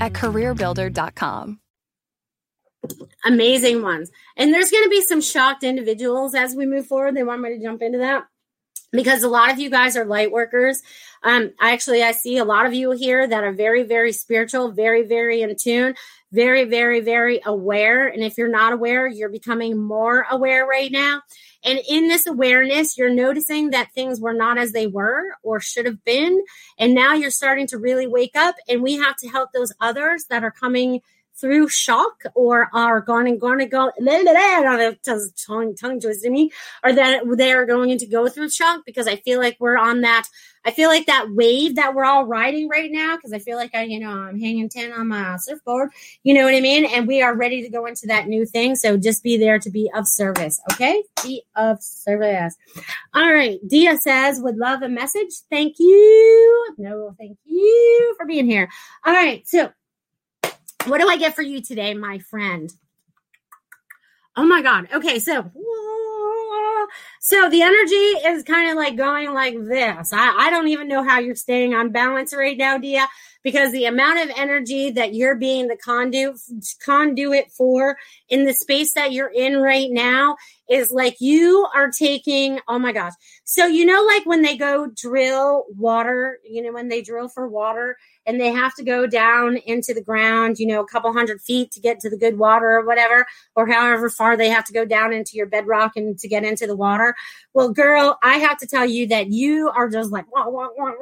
at 0.00 0.12
careerbuilder.com. 0.12 1.60
Amazing 3.24 3.82
ones. 3.82 4.10
And 4.36 4.52
there's 4.52 4.70
going 4.70 4.84
to 4.84 4.90
be 4.90 5.00
some 5.00 5.20
shocked 5.22 5.64
individuals 5.64 6.34
as 6.34 6.54
we 6.54 6.66
move 6.66 6.86
forward. 6.86 7.14
They 7.16 7.24
want 7.24 7.40
me 7.40 7.56
to 7.56 7.62
jump 7.62 7.80
into 7.82 7.98
that. 7.98 8.24
because 8.94 9.22
a 9.22 9.28
lot 9.28 9.50
of 9.50 9.58
you 9.58 9.70
guys 9.70 9.96
are 9.96 10.04
light 10.04 10.30
workers. 10.30 10.82
Um, 11.22 11.52
I 11.60 11.72
actually 11.72 12.02
I 12.02 12.12
see 12.12 12.38
a 12.38 12.44
lot 12.44 12.66
of 12.66 12.74
you 12.74 12.92
here 12.92 13.26
that 13.26 13.44
are 13.44 13.52
very, 13.52 13.82
very 13.82 14.12
spiritual, 14.12 14.70
very, 14.70 15.02
very 15.02 15.42
in 15.42 15.54
tune, 15.56 15.94
very, 16.32 16.64
very, 16.64 17.00
very 17.00 17.40
aware. 17.44 18.06
And 18.06 18.22
if 18.22 18.38
you're 18.38 18.48
not 18.48 18.72
aware, 18.72 19.06
you're 19.06 19.30
becoming 19.30 19.76
more 19.76 20.26
aware 20.30 20.66
right 20.66 20.92
now. 20.92 21.22
And 21.64 21.80
in 21.88 22.08
this 22.08 22.26
awareness, 22.26 22.98
you're 22.98 23.12
noticing 23.12 23.70
that 23.70 23.92
things 23.92 24.20
were 24.20 24.34
not 24.34 24.58
as 24.58 24.72
they 24.72 24.86
were 24.86 25.22
or 25.42 25.60
should 25.60 25.86
have 25.86 26.04
been. 26.04 26.44
And 26.78 26.94
now 26.94 27.14
you're 27.14 27.30
starting 27.30 27.66
to 27.68 27.78
really 27.78 28.06
wake 28.06 28.36
up. 28.36 28.54
And 28.68 28.82
we 28.82 28.94
have 28.94 29.16
to 29.16 29.28
help 29.28 29.52
those 29.52 29.72
others 29.80 30.26
that 30.26 30.44
are 30.44 30.50
coming 30.50 31.00
through 31.36 31.68
shock 31.68 32.22
or 32.34 32.68
are 32.72 33.00
going 33.00 33.26
and 33.26 33.40
going 33.40 33.58
to 33.58 33.66
go 33.66 33.90
tongue 35.46 35.74
tongue 35.74 36.00
twisting 36.00 36.32
me 36.32 36.50
or 36.84 36.92
that 36.92 37.22
they 37.36 37.52
are 37.52 37.66
going 37.66 37.98
to 37.98 38.06
go 38.06 38.28
through 38.28 38.48
shock 38.48 38.82
because 38.86 39.08
I 39.08 39.16
feel 39.16 39.40
like 39.40 39.56
we're 39.58 39.76
on 39.76 40.02
that 40.02 40.28
I 40.64 40.70
feel 40.70 40.88
like 40.88 41.06
that 41.06 41.26
wave 41.30 41.76
that 41.76 41.94
we're 41.94 42.04
all 42.04 42.24
riding 42.24 42.68
right 42.68 42.90
now 42.90 43.16
because 43.16 43.32
I 43.32 43.38
feel 43.38 43.56
like 43.56 43.74
I 43.74 43.82
you 43.82 44.00
know 44.00 44.10
I'm 44.10 44.38
hanging 44.40 44.68
ten 44.68 44.92
on 44.92 45.08
my 45.08 45.36
surfboard 45.36 45.90
you 46.22 46.34
know 46.34 46.44
what 46.44 46.54
I 46.54 46.60
mean? 46.60 46.86
And 46.86 47.06
we 47.06 47.22
are 47.22 47.34
ready 47.34 47.62
to 47.62 47.68
go 47.68 47.86
into 47.86 48.06
that 48.06 48.28
new 48.28 48.46
thing. 48.46 48.76
So 48.76 48.96
just 48.96 49.22
be 49.22 49.36
there 49.36 49.58
to 49.58 49.70
be 49.70 49.90
of 49.94 50.06
service 50.06 50.60
okay? 50.72 51.02
Be 51.22 51.42
of 51.56 51.82
service. 51.82 52.56
All 53.14 53.32
right 53.32 53.58
Dia 53.68 53.96
says 53.98 54.40
would 54.40 54.56
love 54.56 54.82
a 54.82 54.88
message. 54.88 55.32
Thank 55.50 55.78
you. 55.78 56.74
No 56.78 57.14
thank 57.18 57.38
you 57.44 58.14
for 58.16 58.26
being 58.26 58.46
here. 58.46 58.68
All 59.04 59.12
right 59.12 59.46
so 59.46 59.72
what 60.86 61.00
do 61.00 61.08
I 61.08 61.16
get 61.16 61.34
for 61.34 61.42
you 61.42 61.62
today, 61.62 61.94
my 61.94 62.18
friend? 62.18 62.70
Oh 64.36 64.44
my 64.44 64.62
God. 64.62 64.88
Okay, 64.92 65.18
so 65.18 65.50
so 67.20 67.48
the 67.48 67.62
energy 67.62 67.94
is 67.94 68.42
kind 68.42 68.70
of 68.70 68.76
like 68.76 68.96
going 68.96 69.32
like 69.32 69.54
this. 69.64 70.12
I, 70.12 70.34
I 70.38 70.50
don't 70.50 70.68
even 70.68 70.88
know 70.88 71.02
how 71.02 71.18
you're 71.18 71.34
staying 71.34 71.74
on 71.74 71.90
balance 71.90 72.34
right 72.34 72.56
now, 72.56 72.78
Dia, 72.78 73.06
because 73.44 73.70
the 73.72 73.84
amount 73.84 74.18
of 74.18 74.34
energy 74.36 74.90
that 74.90 75.14
you're 75.14 75.36
being 75.36 75.68
the 75.68 75.76
conduit 75.76 76.36
conduit 76.84 77.52
for 77.52 77.96
in 78.28 78.44
the 78.44 78.54
space 78.54 78.94
that 78.94 79.12
you're 79.12 79.32
in 79.32 79.58
right 79.58 79.90
now 79.90 80.36
is 80.68 80.90
like 80.90 81.20
you 81.20 81.68
are 81.74 81.90
taking 81.90 82.58
oh 82.66 82.78
my 82.78 82.90
gosh 82.90 83.12
so 83.44 83.66
you 83.66 83.84
know 83.84 84.02
like 84.02 84.26
when 84.26 84.42
they 84.42 84.56
go 84.56 84.90
drill 84.96 85.64
water 85.76 86.38
you 86.48 86.62
know 86.62 86.72
when 86.72 86.88
they 86.88 87.02
drill 87.02 87.28
for 87.28 87.46
water 87.46 87.96
and 88.26 88.40
they 88.40 88.50
have 88.52 88.74
to 88.74 88.82
go 88.82 89.06
down 89.06 89.56
into 89.66 89.92
the 89.92 90.00
ground, 90.00 90.58
you 90.58 90.66
know, 90.66 90.80
a 90.80 90.86
couple 90.86 91.12
hundred 91.12 91.40
feet 91.40 91.70
to 91.72 91.80
get 91.80 92.00
to 92.00 92.10
the 92.10 92.16
good 92.16 92.38
water 92.38 92.70
or 92.70 92.86
whatever, 92.86 93.26
or 93.54 93.66
however 93.66 94.08
far 94.08 94.36
they 94.36 94.48
have 94.48 94.64
to 94.64 94.72
go 94.72 94.84
down 94.84 95.12
into 95.12 95.36
your 95.36 95.46
bedrock 95.46 95.92
and 95.96 96.18
to 96.18 96.28
get 96.28 96.44
into 96.44 96.66
the 96.66 96.76
water. 96.76 97.14
Well, 97.52 97.70
girl, 97.70 98.18
I 98.22 98.38
have 98.38 98.58
to 98.58 98.66
tell 98.66 98.86
you 98.86 99.06
that 99.08 99.30
you 99.30 99.68
are 99.68 99.88
just 99.88 100.10
like, 100.10 100.30
wah, 100.32 100.48
wah, 100.48 100.68
wah, 100.76 100.92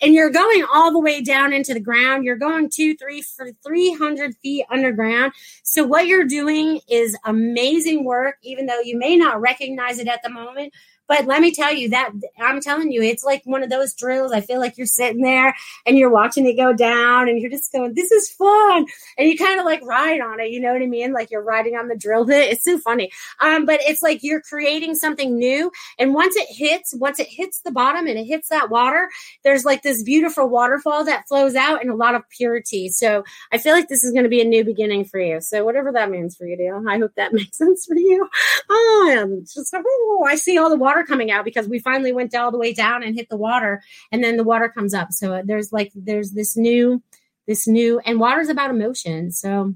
and 0.00 0.14
you're 0.14 0.30
going 0.30 0.64
all 0.72 0.92
the 0.92 1.00
way 1.00 1.22
down 1.22 1.29
into 1.30 1.74
the 1.74 1.80
ground. 1.80 2.24
You're 2.24 2.36
going 2.36 2.70
two, 2.70 2.96
three, 2.96 3.22
for 3.22 3.50
300 3.64 4.36
feet 4.36 4.66
underground. 4.70 5.32
So 5.62 5.84
what 5.84 6.06
you're 6.06 6.26
doing 6.26 6.80
is 6.88 7.16
amazing 7.24 8.04
work, 8.04 8.36
even 8.42 8.66
though 8.66 8.80
you 8.80 8.98
may 8.98 9.16
not 9.16 9.40
recognize 9.40 9.98
it 9.98 10.08
at 10.08 10.22
the 10.22 10.30
moment 10.30 10.72
but 11.10 11.26
let 11.26 11.40
me 11.40 11.50
tell 11.50 11.74
you 11.74 11.88
that 11.88 12.12
I'm 12.38 12.60
telling 12.60 12.92
you, 12.92 13.02
it's 13.02 13.24
like 13.24 13.42
one 13.44 13.64
of 13.64 13.68
those 13.68 13.94
drills. 13.94 14.30
I 14.30 14.42
feel 14.42 14.60
like 14.60 14.78
you're 14.78 14.86
sitting 14.86 15.22
there 15.22 15.56
and 15.84 15.98
you're 15.98 16.08
watching 16.08 16.46
it 16.46 16.54
go 16.54 16.72
down 16.72 17.28
and 17.28 17.40
you're 17.40 17.50
just 17.50 17.72
going, 17.72 17.94
this 17.94 18.12
is 18.12 18.30
fun. 18.30 18.86
And 19.18 19.28
you 19.28 19.36
kind 19.36 19.58
of 19.58 19.66
like 19.66 19.82
ride 19.82 20.20
on 20.20 20.38
it. 20.38 20.52
You 20.52 20.60
know 20.60 20.72
what 20.72 20.82
I 20.82 20.86
mean? 20.86 21.12
Like 21.12 21.32
you're 21.32 21.42
riding 21.42 21.74
on 21.74 21.88
the 21.88 21.96
drill 21.96 22.24
bit. 22.26 22.52
It's 22.60 22.64
so 22.64 22.78
funny. 22.78 23.10
Um, 23.40 23.64
but 23.64 23.80
it's 23.82 24.02
like 24.02 24.22
you're 24.22 24.40
creating 24.40 24.94
something 24.94 25.36
new. 25.36 25.72
And 25.98 26.14
once 26.14 26.36
it 26.36 26.46
hits, 26.48 26.94
once 26.94 27.18
it 27.18 27.26
hits 27.28 27.60
the 27.62 27.72
bottom 27.72 28.06
and 28.06 28.16
it 28.16 28.24
hits 28.24 28.48
that 28.50 28.70
water, 28.70 29.08
there's 29.42 29.64
like 29.64 29.82
this 29.82 30.04
beautiful 30.04 30.48
waterfall 30.48 31.04
that 31.06 31.26
flows 31.26 31.56
out 31.56 31.80
and 31.80 31.90
a 31.90 31.96
lot 31.96 32.14
of 32.14 32.22
purity. 32.28 32.88
So 32.88 33.24
I 33.50 33.58
feel 33.58 33.72
like 33.72 33.88
this 33.88 34.04
is 34.04 34.12
going 34.12 34.24
to 34.24 34.30
be 34.30 34.42
a 34.42 34.44
new 34.44 34.64
beginning 34.64 35.06
for 35.06 35.18
you. 35.18 35.40
So 35.40 35.64
whatever 35.64 35.90
that 35.92 36.10
means 36.10 36.36
for 36.36 36.46
you, 36.46 36.56
Dia. 36.56 36.80
I 36.88 36.98
hope 36.98 37.12
that 37.16 37.32
makes 37.32 37.58
sense 37.58 37.84
for 37.86 37.96
you. 37.96 38.28
Oh, 38.68 39.16
I'm 39.18 39.44
just, 39.44 39.74
oh, 39.74 40.24
I 40.28 40.36
see 40.36 40.56
all 40.56 40.70
the 40.70 40.76
water 40.76 40.99
coming 41.04 41.30
out 41.30 41.44
because 41.44 41.68
we 41.68 41.78
finally 41.78 42.12
went 42.12 42.34
all 42.34 42.50
the 42.50 42.58
way 42.58 42.72
down 42.72 43.02
and 43.02 43.14
hit 43.14 43.28
the 43.28 43.36
water 43.36 43.82
and 44.12 44.22
then 44.22 44.36
the 44.36 44.44
water 44.44 44.68
comes 44.68 44.94
up 44.94 45.12
so 45.12 45.34
uh, 45.34 45.42
there's 45.44 45.72
like 45.72 45.92
there's 45.94 46.32
this 46.32 46.56
new 46.56 47.02
this 47.46 47.66
new 47.66 47.98
and 48.00 48.20
water's 48.20 48.48
about 48.48 48.70
emotion 48.70 49.30
so 49.30 49.74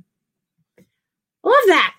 i 0.79 1.49
love 1.49 1.67
that 1.67 1.95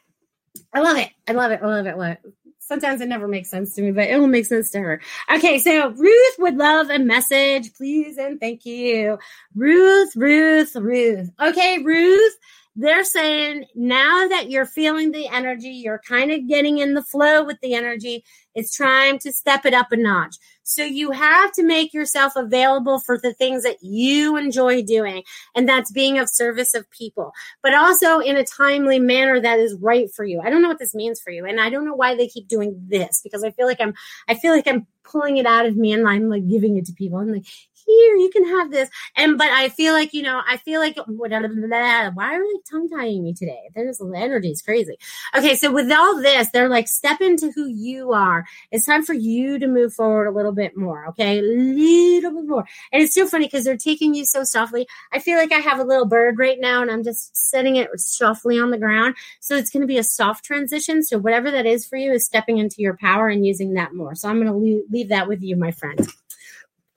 i 0.74 0.80
love 0.80 0.98
it 0.98 1.10
i 1.28 1.32
love 1.32 1.52
it 1.52 1.60
i 1.62 1.66
love 1.66 1.86
it, 1.86 1.98
love 1.98 2.12
it. 2.12 2.34
Sometimes 2.60 3.00
it 3.00 3.08
never 3.08 3.28
makes 3.28 3.52
sense 3.52 3.76
to 3.76 3.84
me, 3.84 3.92
but 3.92 4.10
it 4.10 4.20
will 4.20 4.26
make 4.26 4.48
sense 4.48 4.72
to 4.72 4.80
her. 4.80 5.00
Okay, 5.32 5.60
so 5.60 5.90
Ruth 5.90 6.36
would 6.40 6.58
love 6.58 6.90
a 6.90 6.98
message, 6.98 7.72
please, 7.76 8.18
and 8.18 8.40
thank 8.40 8.66
you. 8.66 9.20
Ruth, 9.54 10.16
Ruth, 10.16 10.76
Ruth. 10.76 11.30
Okay, 11.40 11.84
Ruth, 11.84 12.34
they're 12.76 13.04
saying 13.06 13.66
now 13.76 14.28
that 14.28 14.50
you're 14.50 14.66
feeling 14.66 15.12
the 15.12 15.28
energy, 15.28 15.70
you're 15.70 16.02
kind 16.08 16.32
of 16.32 16.48
getting 16.48 16.80
in 16.80 16.94
the 16.94 17.04
flow 17.04 17.44
with 17.44 17.58
the 17.62 17.74
energy, 17.74 18.26
it's 18.56 18.78
time 18.78 19.20
to 19.20 19.32
step 19.32 19.66
it 19.66 19.74
up 19.74 19.92
a 19.92 19.98
notch. 19.98 20.38
So 20.64 20.84
you 20.84 21.12
have 21.12 21.52
to 21.54 21.64
make 21.64 21.94
yourself 21.94 22.34
available 22.36 23.00
for 23.00 23.20
the 23.20 23.34
things 23.34 23.62
that 23.64 23.84
you 23.84 24.36
enjoy 24.36 24.82
doing. 24.82 25.24
And 25.54 25.70
that's 25.70 25.92
being 25.92 26.18
of 26.18 26.28
service 26.28 26.74
of 26.74 26.90
people, 26.90 27.34
but 27.62 27.76
also 27.76 28.20
in 28.20 28.36
a 28.36 28.44
timely 28.44 28.98
manner 28.98 29.40
that 29.40 29.60
is 29.60 29.78
right 29.80 30.10
for 30.12 30.26
you. 30.26 30.42
I 30.42 30.50
don't 30.50 30.64
know 30.64 30.70
what 30.70 30.80
this 30.80 30.96
means 30.96 31.20
for 31.20 31.30
you. 31.30 31.46
And 31.46 31.60
I 31.60 31.70
don't 31.70 31.86
know 31.86 31.94
why 31.94 32.16
they 32.16 32.28
keep 32.28 32.48
doing 32.48 32.88
this 32.88 33.22
because 33.24 33.44
I 33.44 33.52
feel 33.52 33.68
like 33.68 33.80
I'm, 33.80 33.94
I 34.28 34.34
feel 34.34 34.54
like 34.54 34.68
I'm 34.68 34.88
pulling 35.04 35.38
it 35.38 35.46
out 35.46 35.68
of 35.68 35.76
me 35.76 35.94
and 35.94 36.08
I'm 36.08 36.30
like 36.30 36.48
giving 36.48 36.78
it 36.78 36.86
to 36.86 36.94
people. 36.94 37.20
I'm 37.20 37.32
like, 37.32 37.46
here, 37.86 38.16
you 38.16 38.30
can 38.32 38.46
have 38.46 38.72
this. 38.72 38.90
And 39.16 39.38
but 39.38 39.50
I 39.50 39.70
feel 39.70 39.94
like, 39.94 40.14
you 40.14 40.24
know, 40.24 40.42
I 40.48 40.58
feel 40.58 40.80
like 40.80 40.98
why 41.08 41.40
are 41.40 42.40
they 42.40 42.60
tongue 42.70 42.90
tying 42.90 43.24
me 43.24 43.34
today? 43.34 43.70
There's 43.74 43.98
the 43.98 44.14
energy 44.16 44.52
is 44.52 44.62
crazy. 44.62 44.98
Okay, 45.36 45.56
so 45.56 45.72
with 45.72 45.92
all 45.92 46.22
this, 46.22 46.50
they're 46.50 46.70
like, 46.70 46.88
step 46.88 47.22
into 47.22 47.52
who 47.52 47.68
you 47.68 48.14
are. 48.14 48.46
It's 48.72 48.86
time 48.86 49.04
for 49.04 49.14
you 49.14 49.60
to 49.60 49.68
move 49.68 49.94
forward 49.94 50.28
a 50.28 50.32
little 50.32 50.52
bit 50.52 50.78
more. 50.78 51.08
Okay, 51.10 51.40
a 51.40 51.42
little 51.42 52.34
bit 52.34 52.48
more. 52.48 52.66
And 52.92 53.02
it's 53.04 53.16
so 53.16 53.28
funny 53.28 53.46
because 53.46 53.66
they're 53.66 53.78
taking 53.78 54.14
you 54.14 54.26
so 54.26 54.44
softly. 54.44 54.88
I 55.14 55.20
feel 55.20 55.38
like 55.38 55.52
I 55.52 55.60
have 55.60 55.80
a 55.80 55.84
little 55.84 56.06
bird 56.06 56.38
right 56.40 56.60
now, 56.60 56.82
and 56.82 56.92
I'm 56.92 57.04
just 57.04 57.36
setting 57.36 57.76
it 57.76 57.90
softly 58.00 58.60
on 58.60 58.72
the 58.72 58.78
ground. 58.78 59.16
So 59.40 59.56
it's 59.56 59.70
going 59.70 59.82
to 59.82 59.88
be 59.88 59.98
a 59.98 60.04
soft 60.04 60.46
transition. 60.46 61.04
So 61.04 61.18
whatever 61.18 61.52
that 61.52 61.66
is 61.66 61.86
for 61.86 61.98
you 61.98 62.12
is 62.12 62.26
stepping 62.26 62.58
into 62.58 62.78
your 62.80 62.98
power 62.98 63.28
and 63.28 63.46
using 63.46 63.74
that 63.74 63.94
more. 63.94 64.16
So 64.16 64.30
I'm 64.30 64.42
going 64.42 64.52
to 64.52 64.86
leave 64.90 65.10
that 65.10 65.28
with 65.28 65.42
you, 65.42 65.56
my 65.56 65.72
friend. 65.72 66.08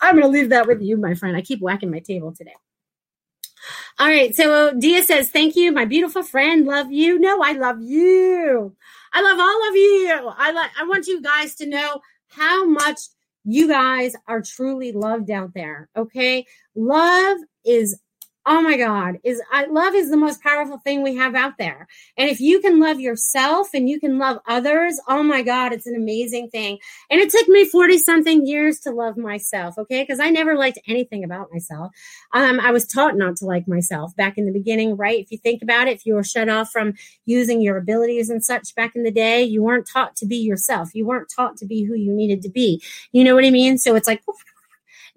I'm 0.01 0.15
going 0.15 0.25
to 0.25 0.29
leave 0.29 0.51
that 0.51 0.67
with 0.67 0.81
you, 0.81 0.97
my 0.97 1.15
friend. 1.15 1.37
I 1.37 1.43
keep 1.43 1.61
whacking 1.61 1.91
my 1.91 1.99
table 2.01 2.33
today. 2.33 2.55
All 3.99 4.07
right. 4.07 4.35
So 4.35 4.69
uh, 4.69 4.73
Dia 4.73 5.03
says, 5.03 5.31
Thank 5.31 5.57
you, 5.57 5.73
my 5.73 5.85
beautiful 5.85 6.23
friend. 6.23 6.67
Love 6.67 6.93
you. 6.93 7.19
No, 7.19 7.43
I 7.43 7.53
love 7.53 7.83
you. 7.83 8.77
I 9.13 9.23
love 9.23 9.39
all 9.41 9.69
of 9.69 9.75
you. 9.75 10.33
I 10.37 10.53
like 10.53 10.71
I 10.79 10.85
want 10.85 11.07
you 11.07 11.21
guys 11.21 11.55
to 11.57 11.67
know 11.67 12.01
how 12.29 12.65
much 12.65 13.01
you 13.45 13.67
guys 13.67 14.15
are 14.27 14.43
truly 14.43 14.93
loved 14.93 15.31
out 15.31 15.55
there. 15.55 15.89
Okay. 15.97 16.47
Love 16.77 17.39
is 17.65 17.99
oh 18.51 18.63
my 18.63 18.79
god 18.79 19.19
is 19.25 19.43
i 19.53 19.67
love 19.67 19.95
is 19.95 20.11
the 20.11 20.17
most 20.17 20.43
powerful 20.43 20.79
thing 20.79 21.03
we 21.03 21.15
have 21.15 21.35
out 21.35 21.59
there. 21.59 21.87
And 22.17 22.31
if 22.31 22.41
you 22.41 22.61
can 22.61 22.81
love 22.81 22.99
yourself 22.99 23.69
and 23.75 23.89
you 23.89 24.01
can 24.01 24.19
love 24.19 24.39
others 24.49 24.99
oh 25.07 25.23
my 25.23 25.43
god 25.43 25.73
it's 25.73 25.87
an 25.87 25.95
amazing 25.95 26.49
thing. 26.49 26.79
And 27.11 27.21
it 27.21 27.31
took 27.31 27.47
me 27.49 27.67
40 27.67 27.99
something 27.99 28.47
years 28.47 28.81
to 28.81 28.91
love 28.91 29.19
myself 29.19 29.77
okay? 29.77 30.03
Because 30.03 30.19
i 30.19 30.31
never 30.31 30.57
liked 30.57 30.79
anything 30.89 31.25
about 31.25 31.53
myself. 31.53 31.93
Um, 32.33 32.59
i 32.61 32.71
was 32.71 32.87
taught 32.87 33.17
not 33.17 33.37
to 33.37 33.45
like 33.45 33.69
myself 33.69 34.17
back 34.17 34.39
in 34.39 34.47
the 34.47 34.53
beginning 34.53 34.97
right? 34.97 35.21
If 35.21 35.31
you 35.31 35.37
think 35.39 35.63
about 35.63 35.87
it 35.87 35.97
if 35.97 36.07
you 36.07 36.15
were 36.15 36.25
shut 36.25 36.49
off 36.49 36.73
from 36.73 36.95
using 37.27 37.61
your 37.61 37.77
abilities 37.77 38.31
and 38.31 38.43
such 38.43 38.75
back 38.75 38.97
in 38.97 39.03
the 39.03 39.11
day 39.11 39.43
you 39.43 39.63
weren't 39.63 39.87
taught 39.87 40.17
to 40.17 40.27
be 40.27 40.37
yourself. 40.37 40.95
You 40.95 41.07
weren't 41.07 41.29
taught 41.29 41.59
to 41.59 41.67
be 41.67 41.85
who 41.85 41.95
you 41.95 42.13
needed 42.13 42.41
to 42.43 42.49
be. 42.49 42.83
You 43.13 43.25
know 43.25 43.35
what 43.35 43.45
i 43.45 43.51
mean? 43.51 43.77
So 43.77 43.95
it's 43.95 44.09
like 44.09 44.23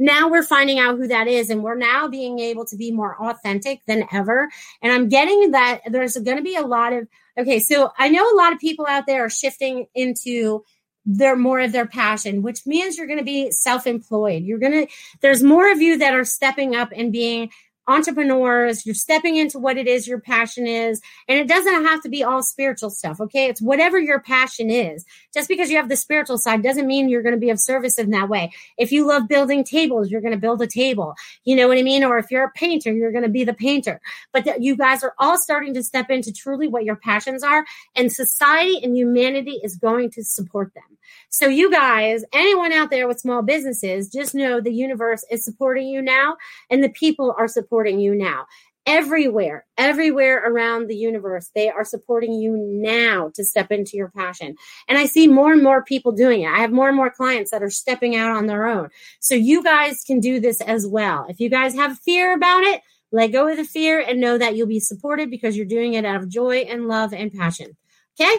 now 0.02 0.28
we're 0.28 0.44
finding 0.44 0.80
out 0.80 0.98
who 0.98 1.08
that 1.08 1.28
is 1.28 1.50
and 1.52 1.64
we're 1.64 1.76
now 1.76 2.08
being 2.08 2.40
able 2.40 2.66
to 2.66 2.76
be 2.76 2.92
more 2.92 3.16
authentic 3.22 3.86
than 3.86 4.06
ever. 4.12 4.50
And 4.82 4.92
i'm 4.92 5.08
getting 5.10 5.52
that 5.52 5.82
there's 5.88 6.18
going 6.18 6.38
to 6.38 6.44
be 6.44 6.56
a 6.56 6.62
lot 6.62 6.94
of 6.94 7.08
okay 7.38 7.60
so 7.60 7.92
i 7.98 8.10
know 8.10 8.28
a 8.28 8.38
lot 8.38 8.52
of 8.52 8.60
people 8.60 8.86
out 8.88 9.06
there 9.06 9.26
are 9.26 9.30
shifting 9.30 9.88
into 9.94 10.64
their 11.06 11.36
more 11.36 11.60
of 11.60 11.72
their 11.72 11.88
passion 11.88 12.42
which 12.42 12.66
means 12.66 12.98
you're 12.98 13.08
going 13.08 13.20
to 13.20 13.26
be 13.26 13.52
self-employed. 13.52 14.44
You're 14.44 14.60
going 14.60 14.86
to 14.86 14.88
there's 15.22 15.44
more 15.44 15.72
of 15.72 15.82
you 15.82 15.98
that 15.98 16.14
are 16.14 16.26
stepping 16.26 16.76
up 16.76 16.90
and 16.96 17.12
being 17.12 17.52
entrepreneurs. 17.92 18.86
You're 18.86 18.96
stepping 18.96 19.36
into 19.36 19.60
what 19.60 19.78
it 19.78 19.88
is 19.88 20.08
your 20.08 20.20
passion 20.20 20.66
is. 20.66 21.02
And 21.28 21.38
it 21.38 21.48
doesn't 21.48 21.86
have 21.86 22.02
to 22.04 22.10
be 22.10 22.24
all 22.24 22.42
spiritual 22.42 22.90
stuff. 22.90 23.20
Okay. 23.20 23.48
It's 23.48 23.62
whatever 23.62 24.00
your 24.00 24.20
passion 24.20 24.70
is. 24.70 25.06
Just 25.34 25.48
because 25.48 25.70
you 25.70 25.78
have 25.78 25.90
the 25.90 25.96
spiritual 25.96 26.38
side 26.38 26.64
doesn't 26.64 26.88
mean 26.88 27.10
you're 27.10 27.22
going 27.22 27.36
to 27.36 27.40
be 27.40 27.50
of 27.50 27.60
service 27.60 28.00
in 28.00 28.12
that 28.12 28.30
way. 28.30 28.52
If 28.78 28.92
you 28.92 29.06
love 29.06 29.28
building 29.28 29.64
tables, 29.64 30.10
you're 30.10 30.22
going 30.22 30.34
to 30.34 30.40
build 30.40 30.62
a 30.62 30.68
table. 30.68 31.16
You 31.44 31.56
know 31.56 31.68
what 31.68 31.78
I 31.78 31.84
mean? 31.84 32.04
Or 32.04 32.18
if 32.18 32.32
you're 32.32 32.46
a 32.46 32.52
painter, 32.52 32.92
you're 32.94 33.12
going 33.12 33.24
to 33.24 33.30
be 33.30 33.44
the 33.44 33.54
painter. 33.54 34.02
But 34.32 34.62
you 34.62 34.76
guys 34.76 35.04
are 35.04 35.14
all 35.20 35.38
starting 35.38 35.74
to 35.74 35.84
step 35.84 36.10
into 36.10 36.32
truly 36.32 36.68
what 36.68 36.86
your 36.86 36.96
passions 36.96 37.44
are. 37.44 37.66
And 37.96 38.12
society 38.12 38.80
and 38.84 38.96
humanity 38.96 39.60
is 39.64 39.76
going 39.76 40.12
to 40.12 40.24
support 40.24 40.74
them. 40.74 40.98
So, 41.30 41.48
you 41.48 41.72
guys, 41.72 42.24
anyone 42.34 42.72
out 42.72 42.90
there 42.90 43.08
with 43.08 43.20
small 43.20 43.42
businesses, 43.42 44.10
just 44.10 44.36
know 44.36 44.60
the 44.60 44.74
universe 44.74 45.26
is 45.30 45.44
supporting 45.44 45.88
you 45.88 46.02
now 46.02 46.38
and 46.70 46.84
the 46.84 46.90
people 46.90 47.36
are 47.38 47.48
supporting 47.48 47.81
you 47.90 48.16
now. 48.16 48.46
Everywhere, 48.88 49.66
everywhere 49.78 50.44
around 50.44 50.88
the 50.88 50.96
universe, 50.96 51.52
they 51.54 51.70
are 51.70 51.86
supporting 51.86 52.34
you 52.34 52.58
now 52.58 53.32
to 53.36 53.46
step 53.46 53.72
into 53.72 53.96
your 53.96 54.10
passion. 54.10 54.56
And 54.88 54.98
I 54.98 55.06
see 55.06 55.28
more 55.28 55.54
and 55.54 55.62
more 55.62 55.84
people 55.84 56.12
doing 56.12 56.42
it. 56.42 56.50
I 56.50 56.58
have 56.58 56.72
more 56.72 56.88
and 56.88 56.98
more 56.98 57.12
clients 57.12 57.52
that 57.52 57.62
are 57.62 57.70
stepping 57.70 58.16
out 58.16 58.36
on 58.36 58.48
their 58.48 58.66
own. 58.66 58.90
So, 59.20 59.36
you 59.36 59.64
guys 59.64 60.04
can 60.04 60.20
do 60.20 60.40
this 60.40 60.62
as 60.62 60.88
well. 60.88 61.28
If 61.30 61.40
you 61.40 61.48
guys 61.48 61.76
have 61.76 62.00
fear 62.00 62.34
about 62.34 62.64
it, 62.64 62.82
let 63.12 63.34
go 63.34 63.48
of 63.48 63.58
the 63.58 63.66
fear 63.66 64.00
and 64.00 64.20
know 64.20 64.38
that 64.38 64.56
you'll 64.56 64.68
be 64.68 64.80
supported 64.80 65.30
because 65.30 65.56
you're 65.58 65.66
doing 65.66 65.94
it 65.94 66.06
out 66.06 66.22
of 66.22 66.30
joy 66.30 66.60
and 66.60 66.88
love 66.88 67.14
and 67.14 67.32
passion. 67.32 67.76
Okay? 68.20 68.36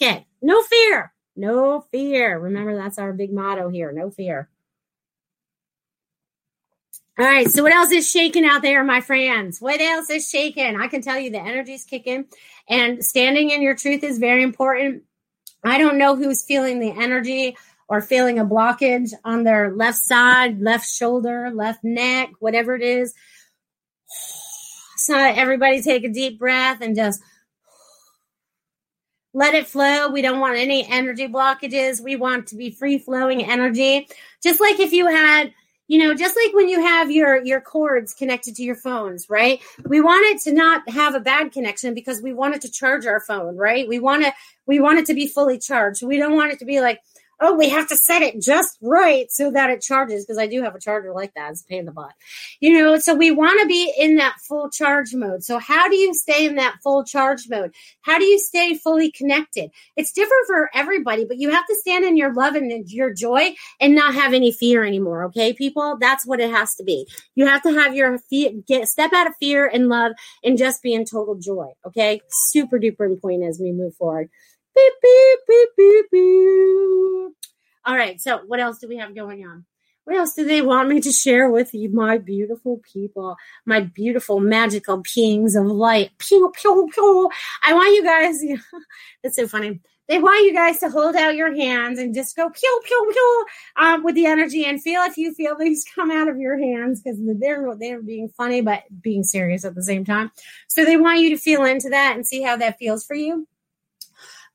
Okay. 0.00 0.26
No 0.40 0.62
fear. 0.62 1.12
No 1.36 1.84
fear. 1.90 2.38
Remember, 2.38 2.76
that's 2.76 2.98
our 2.98 3.12
big 3.12 3.32
motto 3.32 3.68
here 3.68 3.92
no 3.92 4.10
fear. 4.10 4.48
All 7.16 7.24
right, 7.24 7.48
so 7.48 7.62
what 7.62 7.72
else 7.72 7.92
is 7.92 8.10
shaking 8.10 8.44
out 8.44 8.62
there, 8.62 8.82
my 8.82 9.00
friends? 9.00 9.60
What 9.60 9.80
else 9.80 10.10
is 10.10 10.28
shaking? 10.28 10.80
I 10.80 10.88
can 10.88 11.00
tell 11.00 11.16
you 11.16 11.30
the 11.30 11.38
energy's 11.40 11.84
kicking, 11.84 12.24
and 12.68 13.04
standing 13.04 13.50
in 13.50 13.62
your 13.62 13.76
truth 13.76 14.02
is 14.02 14.18
very 14.18 14.42
important. 14.42 15.04
I 15.62 15.78
don't 15.78 15.96
know 15.96 16.16
who's 16.16 16.44
feeling 16.44 16.80
the 16.80 16.90
energy 16.90 17.56
or 17.88 18.00
feeling 18.00 18.40
a 18.40 18.44
blockage 18.44 19.12
on 19.24 19.44
their 19.44 19.70
left 19.70 19.98
side, 19.98 20.60
left 20.60 20.88
shoulder, 20.88 21.52
left 21.54 21.84
neck, 21.84 22.30
whatever 22.40 22.74
it 22.74 22.82
is. 22.82 23.14
So, 24.96 25.16
everybody 25.16 25.82
take 25.82 26.02
a 26.02 26.08
deep 26.08 26.40
breath 26.40 26.80
and 26.80 26.96
just 26.96 27.22
let 29.32 29.54
it 29.54 29.68
flow. 29.68 30.08
We 30.08 30.20
don't 30.20 30.40
want 30.40 30.58
any 30.58 30.84
energy 30.84 31.28
blockages. 31.28 32.02
We 32.02 32.16
want 32.16 32.48
to 32.48 32.56
be 32.56 32.72
free 32.72 32.98
flowing 32.98 33.44
energy. 33.44 34.08
Just 34.42 34.60
like 34.60 34.80
if 34.80 34.92
you 34.92 35.06
had, 35.06 35.52
you 35.86 35.98
know, 35.98 36.14
just 36.14 36.36
like 36.36 36.54
when 36.54 36.68
you 36.68 36.80
have 36.80 37.10
your 37.10 37.44
your 37.44 37.60
cords 37.60 38.14
connected 38.14 38.56
to 38.56 38.62
your 38.62 38.76
phones, 38.76 39.28
right? 39.28 39.60
We 39.86 40.00
want 40.00 40.24
it 40.34 40.40
to 40.42 40.52
not 40.52 40.88
have 40.88 41.14
a 41.14 41.20
bad 41.20 41.52
connection 41.52 41.92
because 41.92 42.22
we 42.22 42.32
want 42.32 42.54
it 42.54 42.62
to 42.62 42.70
charge 42.70 43.06
our 43.06 43.20
phone, 43.20 43.56
right? 43.56 43.86
We 43.86 43.98
want 43.98 44.24
to 44.24 44.32
we 44.66 44.80
want 44.80 44.98
it 44.98 45.06
to 45.06 45.14
be 45.14 45.28
fully 45.28 45.58
charged. 45.58 46.02
We 46.02 46.16
don't 46.16 46.34
want 46.34 46.52
it 46.52 46.58
to 46.60 46.64
be 46.64 46.80
like 46.80 47.00
oh, 47.40 47.54
we 47.54 47.68
have 47.68 47.88
to 47.88 47.96
set 47.96 48.22
it 48.22 48.40
just 48.40 48.78
right 48.80 49.30
so 49.30 49.50
that 49.50 49.70
it 49.70 49.82
charges 49.82 50.24
because 50.24 50.38
I 50.38 50.46
do 50.46 50.62
have 50.62 50.74
a 50.74 50.80
charger 50.80 51.12
like 51.12 51.34
that. 51.34 51.50
It's 51.50 51.62
a 51.62 51.64
pain 51.64 51.80
in 51.80 51.86
the 51.86 51.92
butt. 51.92 52.12
You 52.60 52.72
know, 52.78 52.98
so 52.98 53.14
we 53.14 53.30
want 53.30 53.60
to 53.60 53.66
be 53.66 53.92
in 53.98 54.16
that 54.16 54.36
full 54.40 54.70
charge 54.70 55.14
mode. 55.14 55.44
So 55.44 55.58
how 55.58 55.88
do 55.88 55.96
you 55.96 56.14
stay 56.14 56.46
in 56.46 56.56
that 56.56 56.76
full 56.82 57.04
charge 57.04 57.48
mode? 57.48 57.74
How 58.02 58.18
do 58.18 58.24
you 58.24 58.38
stay 58.38 58.74
fully 58.74 59.10
connected? 59.10 59.70
It's 59.96 60.12
different 60.12 60.46
for 60.46 60.70
everybody, 60.74 61.24
but 61.24 61.38
you 61.38 61.50
have 61.50 61.66
to 61.66 61.74
stand 61.76 62.04
in 62.04 62.16
your 62.16 62.32
love 62.32 62.54
and 62.54 62.88
your 62.90 63.12
joy 63.12 63.54
and 63.80 63.94
not 63.94 64.14
have 64.14 64.32
any 64.32 64.52
fear 64.52 64.84
anymore. 64.84 65.24
Okay, 65.24 65.52
people? 65.52 65.96
That's 66.00 66.26
what 66.26 66.40
it 66.40 66.50
has 66.50 66.74
to 66.76 66.84
be. 66.84 67.06
You 67.34 67.46
have 67.46 67.62
to 67.62 67.72
have 67.72 67.94
your 67.94 68.18
feet 68.18 68.66
get 68.66 68.88
step 68.88 69.12
out 69.12 69.26
of 69.26 69.34
fear 69.36 69.66
and 69.66 69.88
love 69.88 70.12
and 70.42 70.58
just 70.58 70.82
be 70.82 70.94
in 70.94 71.04
total 71.04 71.34
joy. 71.34 71.72
Okay. 71.86 72.20
Super 72.28 72.78
duper 72.78 73.06
important 73.06 73.44
as 73.44 73.58
we 73.60 73.72
move 73.72 73.94
forward. 73.96 74.30
Beep, 74.74 74.92
beep, 75.02 75.38
beep, 75.46 75.68
beep, 75.76 76.10
beep. 76.10 77.34
All 77.86 77.96
right. 77.96 78.20
So, 78.20 78.40
what 78.46 78.60
else 78.60 78.78
do 78.78 78.88
we 78.88 78.96
have 78.96 79.14
going 79.14 79.46
on? 79.46 79.64
What 80.04 80.16
else 80.16 80.34
do 80.34 80.44
they 80.44 80.60
want 80.60 80.90
me 80.90 81.00
to 81.00 81.12
share 81.12 81.50
with 81.50 81.72
you, 81.72 81.88
my 81.88 82.18
beautiful 82.18 82.80
people, 82.92 83.36
my 83.64 83.80
beautiful 83.80 84.38
magical 84.38 85.02
beings 85.14 85.56
of 85.56 85.64
light? 85.64 86.10
Pew, 86.18 86.52
pew, 86.54 86.88
pew. 86.92 87.30
I 87.66 87.72
want 87.72 87.94
you 87.94 88.04
guys, 88.04 88.38
it's 89.22 89.36
so 89.36 89.48
funny. 89.48 89.80
They 90.06 90.18
want 90.18 90.44
you 90.44 90.52
guys 90.52 90.78
to 90.80 90.90
hold 90.90 91.16
out 91.16 91.34
your 91.36 91.54
hands 91.54 91.98
and 91.98 92.14
just 92.14 92.36
go 92.36 92.50
pew, 92.50 92.80
pew, 92.84 93.10
pew 93.10 93.46
um, 93.76 94.04
with 94.04 94.14
the 94.14 94.26
energy 94.26 94.66
and 94.66 94.82
feel 94.82 95.00
if 95.02 95.16
you 95.16 95.32
feel 95.32 95.56
these 95.56 95.86
come 95.94 96.10
out 96.10 96.28
of 96.28 96.38
your 96.38 96.58
hands 96.58 97.00
because 97.00 97.18
they're, 97.22 97.66
they're 97.78 98.02
being 98.02 98.28
funny 98.28 98.60
but 98.60 98.82
being 99.00 99.24
serious 99.24 99.64
at 99.64 99.74
the 99.74 99.82
same 99.82 100.04
time. 100.04 100.30
So 100.68 100.84
they 100.84 100.98
want 100.98 101.20
you 101.20 101.30
to 101.30 101.38
feel 101.38 101.64
into 101.64 101.88
that 101.88 102.14
and 102.14 102.26
see 102.26 102.42
how 102.42 102.58
that 102.58 102.78
feels 102.78 103.06
for 103.06 103.14
you 103.14 103.46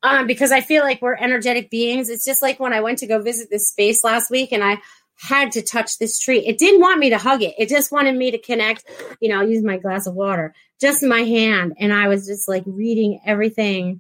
um, 0.04 0.28
because 0.28 0.52
I 0.52 0.62
feel 0.62 0.84
like 0.84 1.02
we're 1.02 1.16
energetic 1.16 1.70
beings. 1.70 2.10
It's 2.10 2.26
just 2.26 2.42
like 2.42 2.60
when 2.60 2.74
I 2.74 2.82
went 2.82 3.00
to 3.00 3.08
go 3.08 3.22
visit 3.22 3.50
this 3.50 3.70
space 3.70 4.04
last 4.04 4.30
week 4.30 4.52
and 4.52 4.64
I 4.64 4.82
had 5.20 5.52
to 5.52 5.62
touch 5.62 5.98
this 5.98 6.18
tree. 6.18 6.46
It 6.46 6.58
didn't 6.58 6.80
want 6.80 7.00
me 7.00 7.10
to 7.10 7.18
hug 7.18 7.42
it. 7.42 7.54
It 7.58 7.68
just 7.68 7.92
wanted 7.92 8.16
me 8.16 8.32
to 8.32 8.38
connect, 8.38 8.86
you 9.20 9.30
know, 9.30 9.42
use 9.42 9.64
my 9.64 9.78
glass 9.78 10.08
of 10.08 10.16
water, 10.16 10.54
just 10.80 11.04
my 11.04 11.22
hand. 11.22 11.74
And 11.78 11.94
I 11.94 12.08
was 12.08 12.26
just 12.26 12.48
like 12.48 12.64
reading 12.66 13.20
everything 13.26 14.00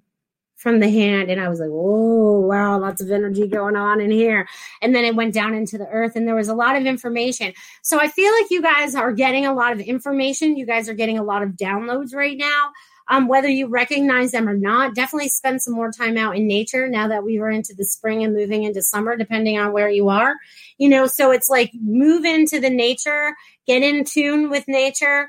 from 0.56 0.80
the 0.80 0.90
hand. 0.90 1.30
And 1.30 1.40
I 1.40 1.50
was 1.50 1.60
like, 1.60 1.70
oh, 1.72 2.40
wow, 2.42 2.80
lots 2.80 3.02
of 3.02 3.12
energy 3.12 3.48
going 3.48 3.76
on 3.76 4.00
in 4.00 4.12
here. 4.12 4.48
And 4.82 4.96
then 4.96 5.04
it 5.04 5.16
went 5.16 5.34
down 5.34 5.54
into 5.54 5.78
the 5.78 5.88
earth 5.88 6.16
and 6.16 6.28
there 6.28 6.36
was 6.36 6.50
a 6.50 6.54
lot 6.54 6.78
of 6.78 6.86
information. 6.86 7.54
So 7.82 8.00
I 8.00 8.08
feel 8.08 8.32
like 8.32 8.52
you 8.52 8.62
guys 8.62 8.96
are 8.96 9.12
getting 9.12 9.46
a 9.46 9.54
lot 9.54 9.74
of 9.74 9.80
information. 9.82 10.58
You 10.58 10.66
guys 10.66 10.88
are 10.88 10.94
getting 10.94 11.18
a 11.18 11.24
lot 11.24 11.44
of 11.44 11.52
downloads 11.52 12.14
right 12.14 12.38
now 12.38 12.72
um, 13.10 13.28
whether 13.28 13.48
you 13.48 13.68
recognize 13.68 14.32
them 14.32 14.48
or 14.48 14.56
not. 14.56 14.96
Definitely 14.96 15.30
spend 15.30 15.62
some 15.62 15.74
more 15.74 15.92
time 15.92 16.18
out 16.18 16.38
in 16.38 16.48
nature 16.48 16.88
now 16.88 17.08
that 17.08 17.24
we 17.24 17.40
were 17.40 17.50
into 17.50 17.74
the 17.74 17.84
spring 17.84 18.24
and 18.24 18.34
moving 18.34 18.64
into 18.64 18.82
summer, 18.82 19.18
depending 19.18 19.58
on 19.58 19.74
where 19.74 19.90
you 19.90 20.10
are. 20.10 20.36
You 20.78 20.90
know, 20.90 21.08
so 21.08 21.32
it's 21.32 21.50
like 21.50 21.72
move 21.82 22.24
into 22.24 22.60
the 22.60 22.70
nature, 22.70 23.36
get 23.66 23.82
in 23.82 24.04
tune 24.06 24.50
with 24.50 24.68
nature, 24.68 25.28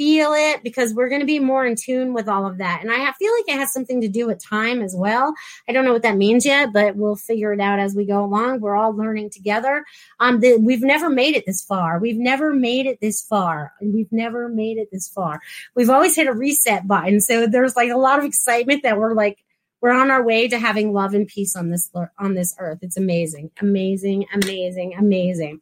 feel 0.00 0.32
it 0.32 0.62
because 0.64 0.94
we're 0.94 1.10
going 1.10 1.20
to 1.20 1.26
be 1.26 1.38
more 1.38 1.66
in 1.66 1.76
tune 1.76 2.14
with 2.14 2.26
all 2.26 2.46
of 2.46 2.56
that. 2.56 2.80
And 2.80 2.90
I 2.90 3.12
feel 3.12 3.32
like 3.34 3.48
it 3.48 3.58
has 3.58 3.70
something 3.70 4.00
to 4.00 4.08
do 4.08 4.26
with 4.26 4.42
time 4.42 4.80
as 4.80 4.94
well. 4.96 5.34
I 5.68 5.72
don't 5.72 5.84
know 5.84 5.92
what 5.92 6.04
that 6.04 6.16
means 6.16 6.46
yet, 6.46 6.72
but 6.72 6.96
we'll 6.96 7.16
figure 7.16 7.52
it 7.52 7.60
out 7.60 7.78
as 7.78 7.94
we 7.94 8.06
go 8.06 8.24
along. 8.24 8.60
We're 8.60 8.76
all 8.76 8.96
learning 8.96 9.28
together. 9.28 9.84
Um, 10.18 10.40
the, 10.40 10.56
we've 10.56 10.80
never 10.80 11.10
made 11.10 11.36
it 11.36 11.44
this 11.44 11.62
far. 11.62 11.98
We've 11.98 12.16
never 12.16 12.54
made 12.54 12.86
it 12.86 13.02
this 13.02 13.20
far. 13.20 13.74
We've 13.82 14.10
never 14.10 14.48
made 14.48 14.78
it 14.78 14.88
this 14.90 15.06
far. 15.06 15.42
We've 15.74 15.90
always 15.90 16.16
hit 16.16 16.28
a 16.28 16.32
reset 16.32 16.88
button. 16.88 17.20
So 17.20 17.46
there's 17.46 17.76
like 17.76 17.90
a 17.90 17.98
lot 17.98 18.18
of 18.18 18.24
excitement 18.24 18.84
that 18.84 18.96
we're 18.96 19.12
like, 19.12 19.44
we're 19.82 19.92
on 19.92 20.10
our 20.10 20.24
way 20.24 20.48
to 20.48 20.58
having 20.58 20.94
love 20.94 21.12
and 21.12 21.26
peace 21.26 21.54
on 21.54 21.68
this 21.68 21.90
on 22.18 22.34
this 22.34 22.54
earth. 22.58 22.78
It's 22.80 22.96
amazing, 22.96 23.50
amazing, 23.60 24.24
amazing, 24.32 24.94
amazing. 24.94 25.60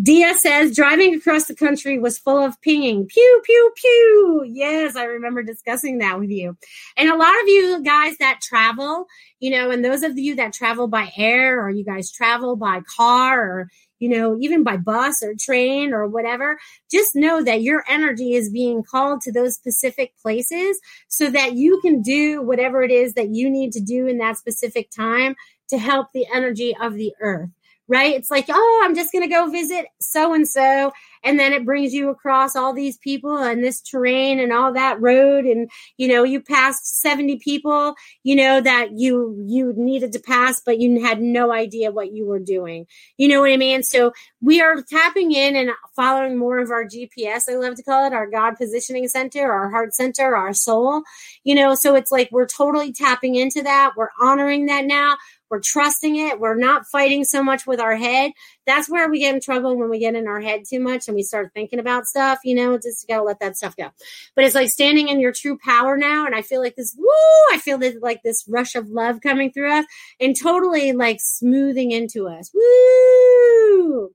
Dia 0.00 0.34
says 0.34 0.74
driving 0.74 1.14
across 1.14 1.44
the 1.44 1.54
country 1.54 1.98
was 1.98 2.18
full 2.18 2.38
of 2.38 2.58
pinging. 2.62 3.06
Pew, 3.06 3.42
pew, 3.44 3.72
pew. 3.76 4.44
Yes, 4.48 4.96
I 4.96 5.04
remember 5.04 5.42
discussing 5.42 5.98
that 5.98 6.18
with 6.18 6.30
you. 6.30 6.56
And 6.96 7.10
a 7.10 7.16
lot 7.16 7.34
of 7.42 7.48
you 7.48 7.82
guys 7.84 8.16
that 8.16 8.40
travel, 8.40 9.06
you 9.38 9.50
know, 9.50 9.70
and 9.70 9.84
those 9.84 10.02
of 10.02 10.16
you 10.16 10.34
that 10.36 10.54
travel 10.54 10.88
by 10.88 11.12
air 11.14 11.62
or 11.62 11.68
you 11.68 11.84
guys 11.84 12.10
travel 12.10 12.56
by 12.56 12.80
car 12.96 13.42
or, 13.42 13.68
you 13.98 14.08
know, 14.08 14.38
even 14.40 14.62
by 14.62 14.78
bus 14.78 15.22
or 15.22 15.34
train 15.38 15.92
or 15.92 16.08
whatever, 16.08 16.58
just 16.90 17.14
know 17.14 17.42
that 17.42 17.60
your 17.60 17.84
energy 17.86 18.32
is 18.32 18.50
being 18.50 18.82
called 18.82 19.20
to 19.20 19.32
those 19.32 19.54
specific 19.54 20.14
places 20.22 20.80
so 21.08 21.28
that 21.28 21.52
you 21.52 21.80
can 21.82 22.00
do 22.00 22.40
whatever 22.40 22.82
it 22.82 22.90
is 22.90 23.12
that 23.12 23.28
you 23.28 23.50
need 23.50 23.72
to 23.72 23.80
do 23.80 24.06
in 24.06 24.16
that 24.18 24.38
specific 24.38 24.90
time 24.90 25.36
to 25.68 25.76
help 25.76 26.08
the 26.14 26.26
energy 26.32 26.74
of 26.80 26.94
the 26.94 27.12
earth 27.20 27.50
right? 27.92 28.14
It's 28.14 28.30
like, 28.30 28.46
oh, 28.48 28.80
I'm 28.82 28.94
just 28.94 29.12
going 29.12 29.22
to 29.22 29.28
go 29.28 29.50
visit 29.50 29.84
so 30.00 30.32
and 30.32 30.48
so. 30.48 30.92
And 31.22 31.38
then 31.38 31.52
it 31.52 31.66
brings 31.66 31.92
you 31.92 32.08
across 32.08 32.56
all 32.56 32.72
these 32.72 32.96
people 32.96 33.36
and 33.36 33.62
this 33.62 33.82
terrain 33.82 34.40
and 34.40 34.50
all 34.50 34.72
that 34.72 35.00
road. 35.00 35.44
And, 35.44 35.70
you 35.98 36.08
know, 36.08 36.24
you 36.24 36.40
passed 36.40 37.00
70 37.00 37.36
people, 37.36 37.94
you 38.22 38.34
know, 38.34 38.62
that 38.62 38.92
you, 38.92 39.36
you 39.46 39.74
needed 39.76 40.12
to 40.12 40.20
pass, 40.20 40.62
but 40.64 40.80
you 40.80 41.02
had 41.02 41.20
no 41.20 41.52
idea 41.52 41.92
what 41.92 42.14
you 42.14 42.24
were 42.24 42.40
doing. 42.40 42.86
You 43.18 43.28
know 43.28 43.40
what 43.40 43.52
I 43.52 43.58
mean? 43.58 43.82
So 43.82 44.14
we 44.40 44.62
are 44.62 44.80
tapping 44.80 45.32
in 45.32 45.54
and 45.54 45.70
following 45.94 46.38
more 46.38 46.60
of 46.60 46.70
our 46.70 46.86
GPS, 46.86 47.42
I 47.48 47.56
love 47.56 47.74
to 47.74 47.82
call 47.82 48.06
it, 48.06 48.14
our 48.14 48.26
God 48.26 48.56
positioning 48.56 49.06
center, 49.06 49.52
our 49.52 49.70
heart 49.70 49.94
center, 49.94 50.34
our 50.34 50.54
soul, 50.54 51.02
you 51.44 51.54
know, 51.54 51.74
so 51.74 51.94
it's 51.94 52.10
like 52.10 52.30
we're 52.32 52.46
totally 52.46 52.90
tapping 52.90 53.34
into 53.34 53.62
that. 53.62 53.92
We're 53.96 54.08
honoring 54.18 54.66
that 54.66 54.86
now 54.86 55.16
we're 55.52 55.60
trusting 55.60 56.16
it. 56.16 56.40
We're 56.40 56.56
not 56.56 56.86
fighting 56.86 57.24
so 57.24 57.42
much 57.42 57.66
with 57.66 57.78
our 57.78 57.94
head. 57.94 58.32
That's 58.64 58.88
where 58.88 59.10
we 59.10 59.20
get 59.20 59.34
in 59.34 59.40
trouble 59.42 59.76
when 59.76 59.90
we 59.90 59.98
get 59.98 60.14
in 60.14 60.26
our 60.26 60.40
head 60.40 60.62
too 60.66 60.80
much 60.80 61.08
and 61.08 61.14
we 61.14 61.22
start 61.22 61.50
thinking 61.52 61.78
about 61.78 62.06
stuff, 62.06 62.38
you 62.42 62.54
know, 62.54 62.78
just 62.78 63.06
gotta 63.06 63.22
let 63.22 63.38
that 63.40 63.58
stuff 63.58 63.76
go. 63.76 63.90
But 64.34 64.46
it's 64.46 64.54
like 64.54 64.70
standing 64.70 65.08
in 65.08 65.20
your 65.20 65.30
true 65.30 65.58
power 65.62 65.98
now. 65.98 66.24
And 66.24 66.34
I 66.34 66.40
feel 66.40 66.62
like 66.62 66.74
this, 66.76 66.96
woo, 66.96 67.06
I 67.52 67.58
feel 67.58 67.76
this 67.76 67.96
like 68.00 68.22
this 68.22 68.46
rush 68.48 68.74
of 68.74 68.88
love 68.88 69.20
coming 69.20 69.52
through 69.52 69.70
us 69.72 69.84
and 70.18 70.34
totally 70.34 70.92
like 70.92 71.18
smoothing 71.20 71.90
into 71.90 72.28
us. 72.28 72.50
Woo! 72.54 74.10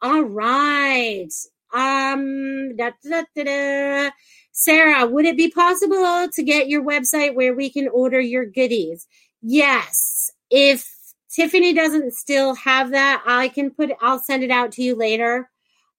All 0.00 0.22
right. 0.22 1.28
Um, 1.74 2.74
da, 2.74 2.92
da, 3.06 3.24
da. 3.36 4.10
Sarah, 4.52 5.06
would 5.06 5.26
it 5.26 5.36
be 5.36 5.50
possible 5.50 6.26
to 6.32 6.42
get 6.42 6.70
your 6.70 6.82
website 6.82 7.34
where 7.34 7.54
we 7.54 7.68
can 7.68 7.86
order 7.88 8.18
your 8.18 8.46
goodies? 8.46 9.06
Yes. 9.42 10.30
If 10.50 10.88
Tiffany 11.30 11.72
doesn't 11.74 12.14
still 12.14 12.54
have 12.54 12.90
that, 12.90 13.22
I 13.26 13.48
can 13.48 13.70
put 13.70 13.90
I'll 14.00 14.18
send 14.18 14.42
it 14.42 14.50
out 14.50 14.72
to 14.72 14.82
you 14.82 14.94
later. 14.94 15.50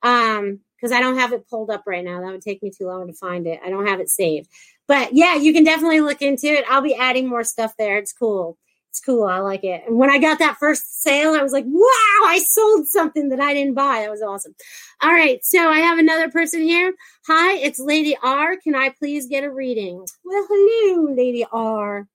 Um, 0.01 0.61
because 0.79 0.91
I 0.93 1.01
don't 1.01 1.17
have 1.17 1.33
it 1.33 1.47
pulled 1.49 1.69
up 1.69 1.83
right 1.85 2.03
now. 2.03 2.21
That 2.21 2.31
would 2.31 2.41
take 2.41 2.63
me 2.63 2.71
too 2.71 2.87
long 2.87 3.07
to 3.07 3.13
find 3.13 3.45
it. 3.47 3.59
I 3.65 3.69
don't 3.69 3.87
have 3.87 3.99
it 3.99 4.09
saved. 4.09 4.49
But 4.87 5.13
yeah, 5.13 5.35
you 5.35 5.53
can 5.53 5.63
definitely 5.63 6.01
look 6.01 6.21
into 6.21 6.47
it. 6.47 6.65
I'll 6.69 6.81
be 6.81 6.95
adding 6.95 7.27
more 7.27 7.43
stuff 7.43 7.73
there. 7.77 7.97
It's 7.97 8.13
cool. 8.13 8.57
It's 8.89 9.01
cool. 9.01 9.25
I 9.25 9.37
like 9.39 9.63
it. 9.63 9.83
And 9.85 9.97
when 9.97 10.09
I 10.09 10.17
got 10.17 10.39
that 10.39 10.57
first 10.57 11.03
sale, 11.03 11.33
I 11.33 11.43
was 11.43 11.51
like, 11.51 11.65
wow, 11.67 12.25
I 12.25 12.41
sold 12.43 12.87
something 12.87 13.29
that 13.29 13.39
I 13.39 13.53
didn't 13.53 13.75
buy. 13.75 14.01
That 14.01 14.09
was 14.09 14.23
awesome. 14.23 14.55
All 15.03 15.11
right. 15.11 15.43
So 15.43 15.69
I 15.69 15.79
have 15.79 15.99
another 15.99 16.31
person 16.31 16.61
here. 16.61 16.93
Hi, 17.27 17.57
it's 17.57 17.79
Lady 17.79 18.17
R. 18.23 18.55
Can 18.57 18.73
I 18.73 18.89
please 18.89 19.27
get 19.27 19.43
a 19.43 19.51
reading? 19.51 20.05
Well, 20.23 20.47
hello, 20.49 21.13
Lady 21.13 21.45
R. 21.51 22.07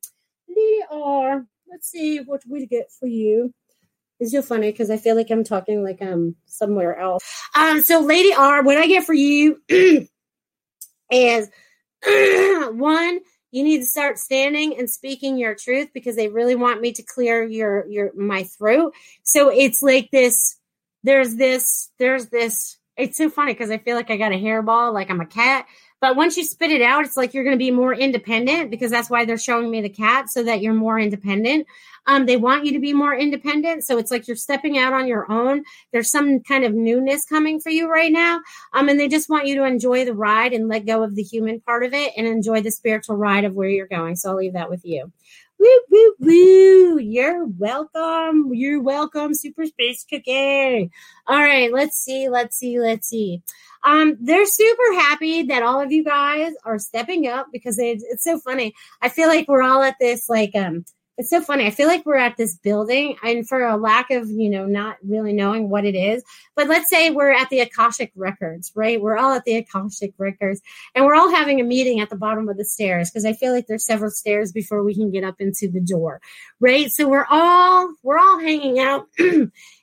Lady 0.48 0.80
R. 0.90 1.46
Let's 1.74 1.90
see 1.90 2.20
what 2.20 2.40
we 2.48 2.66
get 2.66 2.92
for 2.92 3.08
you. 3.08 3.52
It's 4.20 4.30
so 4.30 4.42
funny 4.42 4.70
because 4.70 4.90
I 4.90 4.96
feel 4.96 5.16
like 5.16 5.28
I'm 5.28 5.42
talking 5.42 5.82
like 5.82 6.00
I'm 6.00 6.36
somewhere 6.46 6.96
else. 6.96 7.24
Um, 7.56 7.82
so 7.82 7.98
Lady 7.98 8.32
R, 8.32 8.62
what 8.62 8.78
I 8.78 8.86
get 8.86 9.02
for 9.04 9.12
you 9.12 9.60
is 11.10 11.50
one, 12.76 13.18
you 13.50 13.64
need 13.64 13.78
to 13.78 13.86
start 13.86 14.20
standing 14.20 14.78
and 14.78 14.88
speaking 14.88 15.36
your 15.36 15.56
truth 15.56 15.88
because 15.92 16.14
they 16.14 16.28
really 16.28 16.54
want 16.54 16.80
me 16.80 16.92
to 16.92 17.02
clear 17.02 17.42
your 17.42 17.88
your 17.88 18.12
my 18.14 18.44
throat. 18.44 18.94
So 19.24 19.48
it's 19.48 19.82
like 19.82 20.12
this, 20.12 20.56
there's 21.02 21.34
this, 21.34 21.90
there's 21.98 22.28
this. 22.28 22.78
It's 22.96 23.18
so 23.18 23.28
funny 23.28 23.52
because 23.52 23.72
I 23.72 23.78
feel 23.78 23.96
like 23.96 24.12
I 24.12 24.16
got 24.16 24.30
a 24.30 24.36
hairball, 24.36 24.94
like 24.94 25.10
I'm 25.10 25.20
a 25.20 25.26
cat. 25.26 25.66
But 26.00 26.16
once 26.16 26.36
you 26.36 26.44
spit 26.44 26.70
it 26.70 26.82
out, 26.82 27.04
it's 27.04 27.16
like 27.16 27.32
you're 27.32 27.44
going 27.44 27.56
to 27.56 27.64
be 27.64 27.70
more 27.70 27.94
independent 27.94 28.70
because 28.70 28.90
that's 28.90 29.08
why 29.08 29.24
they're 29.24 29.38
showing 29.38 29.70
me 29.70 29.80
the 29.80 29.88
cat 29.88 30.28
so 30.28 30.42
that 30.42 30.60
you're 30.60 30.74
more 30.74 30.98
independent. 30.98 31.66
Um, 32.06 32.26
they 32.26 32.36
want 32.36 32.66
you 32.66 32.72
to 32.72 32.78
be 32.78 32.92
more 32.92 33.14
independent. 33.14 33.84
So 33.84 33.96
it's 33.96 34.10
like 34.10 34.28
you're 34.28 34.36
stepping 34.36 34.76
out 34.76 34.92
on 34.92 35.06
your 35.06 35.30
own. 35.32 35.64
There's 35.92 36.10
some 36.10 36.40
kind 36.40 36.64
of 36.64 36.74
newness 36.74 37.24
coming 37.24 37.58
for 37.58 37.70
you 37.70 37.90
right 37.90 38.12
now. 38.12 38.40
Um, 38.74 38.88
and 38.88 39.00
they 39.00 39.08
just 39.08 39.30
want 39.30 39.46
you 39.46 39.54
to 39.56 39.64
enjoy 39.64 40.04
the 40.04 40.14
ride 40.14 40.52
and 40.52 40.68
let 40.68 40.86
go 40.86 41.02
of 41.02 41.14
the 41.14 41.22
human 41.22 41.60
part 41.60 41.84
of 41.84 41.94
it 41.94 42.12
and 42.16 42.26
enjoy 42.26 42.60
the 42.60 42.70
spiritual 42.70 43.16
ride 43.16 43.44
of 43.44 43.54
where 43.54 43.68
you're 43.68 43.86
going. 43.86 44.16
So 44.16 44.30
I'll 44.30 44.36
leave 44.36 44.52
that 44.52 44.68
with 44.68 44.84
you. 44.84 45.10
Woo, 45.58 45.80
woo, 45.90 46.14
woo. 46.20 46.98
You're 46.98 47.46
welcome. 47.46 48.52
You're 48.52 48.82
welcome, 48.82 49.34
Super 49.34 49.66
Space 49.66 50.04
Cookie. 50.08 50.90
All 51.26 51.38
right, 51.38 51.72
let's 51.72 51.96
see, 51.96 52.28
let's 52.28 52.56
see, 52.56 52.78
let's 52.78 53.08
see. 53.08 53.42
Um, 53.84 54.16
they're 54.20 54.46
super 54.46 54.94
happy 54.94 55.42
that 55.44 55.62
all 55.62 55.80
of 55.80 55.92
you 55.92 56.04
guys 56.04 56.52
are 56.64 56.78
stepping 56.78 57.26
up 57.28 57.48
because 57.52 57.78
it's, 57.78 58.04
it's 58.08 58.24
so 58.24 58.38
funny. 58.40 58.74
I 59.02 59.08
feel 59.08 59.28
like 59.28 59.46
we're 59.46 59.62
all 59.62 59.82
at 59.82 59.96
this 60.00 60.28
like 60.28 60.54
um 60.54 60.84
it's 61.16 61.30
so 61.30 61.40
funny. 61.40 61.66
I 61.66 61.70
feel 61.70 61.86
like 61.86 62.04
we're 62.04 62.16
at 62.16 62.36
this 62.36 62.56
building, 62.56 63.16
and 63.22 63.48
for 63.48 63.62
a 63.62 63.76
lack 63.76 64.10
of, 64.10 64.28
you 64.28 64.50
know, 64.50 64.66
not 64.66 64.96
really 65.06 65.32
knowing 65.32 65.68
what 65.68 65.84
it 65.84 65.94
is, 65.94 66.24
but 66.56 66.66
let's 66.66 66.90
say 66.90 67.10
we're 67.10 67.30
at 67.30 67.50
the 67.50 67.60
Akashic 67.60 68.10
Records, 68.16 68.72
right? 68.74 69.00
We're 69.00 69.16
all 69.16 69.32
at 69.32 69.44
the 69.44 69.56
Akashic 69.56 70.14
Records, 70.18 70.60
and 70.94 71.04
we're 71.04 71.14
all 71.14 71.30
having 71.30 71.60
a 71.60 71.64
meeting 71.64 72.00
at 72.00 72.10
the 72.10 72.16
bottom 72.16 72.48
of 72.48 72.56
the 72.56 72.64
stairs 72.64 73.10
because 73.10 73.24
I 73.24 73.32
feel 73.32 73.52
like 73.52 73.66
there's 73.66 73.86
several 73.86 74.10
stairs 74.10 74.50
before 74.50 74.82
we 74.82 74.94
can 74.94 75.10
get 75.12 75.24
up 75.24 75.36
into 75.40 75.68
the 75.68 75.80
door, 75.80 76.20
right? 76.58 76.90
So 76.90 77.08
we're 77.08 77.26
all 77.30 77.94
we're 78.02 78.18
all 78.18 78.40
hanging 78.40 78.80
out. 78.80 79.06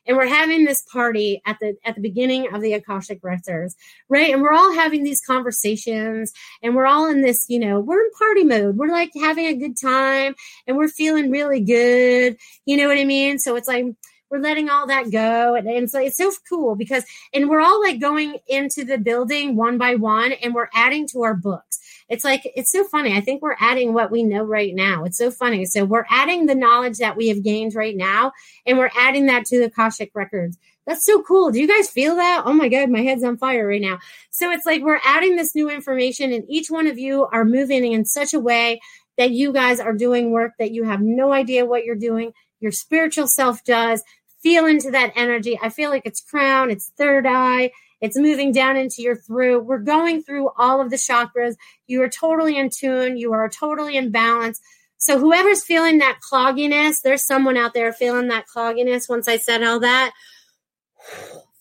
and 0.06 0.18
we're 0.18 0.28
having 0.28 0.66
this 0.66 0.84
party 0.92 1.42
at 1.46 1.58
the 1.60 1.76
at 1.86 1.96
the 1.96 2.02
beginning 2.02 2.54
of 2.54 2.62
the 2.62 2.74
Akashic 2.74 3.20
Records, 3.24 3.76
right? 4.10 4.34
And 4.34 4.42
we're 4.42 4.54
all 4.54 4.74
having 4.74 5.04
these 5.04 5.22
conversations, 5.26 6.32
and 6.62 6.76
we're 6.76 6.86
all 6.86 7.10
in 7.10 7.22
this, 7.22 7.46
you 7.50 7.60
know, 7.60 7.80
we're 7.80 8.04
in 8.04 8.12
party 8.18 8.44
mode. 8.44 8.78
We're 8.78 8.92
like 8.92 9.12
having 9.20 9.46
a 9.46 9.56
good 9.56 9.76
time, 9.80 10.36
and 10.68 10.78
we're 10.78 10.90
feeling 10.90 11.32
really 11.32 11.62
good. 11.62 12.38
You 12.66 12.78
know 12.78 12.88
what 12.88 12.98
I 12.98 13.06
mean? 13.06 13.40
So 13.40 13.56
it's 13.56 13.68
like 13.68 13.86
we're 14.32 14.40
letting 14.40 14.70
all 14.70 14.88
that 14.88 15.12
go 15.12 15.56
and, 15.56 15.68
and 15.68 15.92
so 15.92 16.00
it's 16.00 16.18
so 16.18 16.32
cool 16.48 16.76
because 16.76 17.04
and 17.34 17.50
we're 17.50 17.60
all 17.60 17.82
like 17.82 18.00
going 18.00 18.38
into 18.48 18.86
the 18.86 18.98
building 18.98 19.58
one 19.58 19.78
by 19.78 19.96
one 19.96 20.32
and 20.32 20.56
we're 20.56 20.70
adding 20.74 21.06
to 21.06 21.22
our 21.24 21.34
books 21.34 21.81
it's 22.12 22.24
like 22.24 22.42
it's 22.56 22.72
so 22.72 22.84
funny 22.84 23.18
i 23.18 23.22
think 23.22 23.42
we're 23.42 23.56
adding 23.60 23.94
what 23.94 24.12
we 24.12 24.22
know 24.22 24.44
right 24.44 24.76
now 24.76 25.04
it's 25.04 25.18
so 25.18 25.32
funny 25.32 25.66
so 25.66 25.84
we're 25.84 26.06
adding 26.10 26.46
the 26.46 26.54
knowledge 26.54 26.98
that 26.98 27.18
we 27.18 27.28
have 27.28 27.42
gained 27.44 27.74
right 27.74 27.98
now 27.98 28.32
and 28.68 28.78
we're 28.78 28.92
adding 28.96 29.26
that 29.26 29.46
to 29.46 29.58
the 29.58 29.66
Akashic 29.66 30.12
records 30.14 30.58
that's 30.88 31.06
so 31.06 31.22
cool. 31.22 31.52
Do 31.52 31.60
you 31.60 31.68
guys 31.68 31.90
feel 31.90 32.16
that? 32.16 32.44
Oh 32.46 32.54
my 32.54 32.68
God, 32.68 32.90
my 32.90 33.02
head's 33.02 33.24
on 33.24 33.38
fire 33.38 33.68
right 33.68 33.82
now. 33.82 34.00
So 34.32 34.52
it's 34.52 34.66
like 34.66 34.82
we're 34.82 35.00
adding 35.04 35.36
this 35.36 35.54
new 35.54 35.70
information, 35.70 36.34
and 36.34 36.44
each 36.50 36.72
one 36.72 36.88
of 36.88 36.98
you 36.98 37.28
are 37.32 37.46
moving 37.46 37.92
in 37.92 38.04
such 38.04 38.34
a 38.34 38.40
way 38.40 38.82
that 39.18 39.32
you 39.32 39.54
guys 39.54 39.80
are 39.80 39.94
doing 39.94 40.32
work 40.32 40.54
that 40.58 40.72
you 40.72 40.84
have 40.84 41.02
no 41.02 41.32
idea 41.32 41.66
what 41.66 41.86
you're 41.86 41.96
doing. 41.96 42.34
Your 42.60 42.72
spiritual 42.72 43.28
self 43.28 43.64
does 43.64 44.04
feel 44.42 44.66
into 44.66 44.90
that 44.92 45.14
energy. 45.16 45.60
I 45.62 45.70
feel 45.70 45.92
like 45.92 46.04
it's 46.06 46.22
crown, 46.22 46.72
it's 46.72 46.92
third 46.98 47.28
eye, 47.28 47.72
it's 48.02 48.18
moving 48.18 48.52
down 48.52 48.76
into 48.76 49.02
your 49.02 49.16
throat. 49.16 49.66
We're 49.66 49.78
going 49.78 50.24
through 50.24 50.50
all 50.58 50.82
of 50.82 50.90
the 50.90 50.96
chakras. 50.96 51.56
You 51.88 52.02
are 52.02 52.10
totally 52.10 52.58
in 52.58 52.70
tune, 52.70 53.18
you 53.18 53.34
are 53.34 53.48
totally 53.48 53.96
in 53.96 54.12
balance. 54.12 54.60
So 54.98 55.18
whoever's 55.18 55.64
feeling 55.64 55.98
that 56.00 56.20
clogginess, 56.22 57.02
there's 57.04 57.26
someone 57.26 57.58
out 57.58 57.74
there 57.74 57.92
feeling 57.92 58.28
that 58.28 58.46
clogginess 58.54 59.10
once 59.10 59.28
I 59.28 59.38
said 59.38 59.64
all 59.64 59.80
that. 59.80 60.14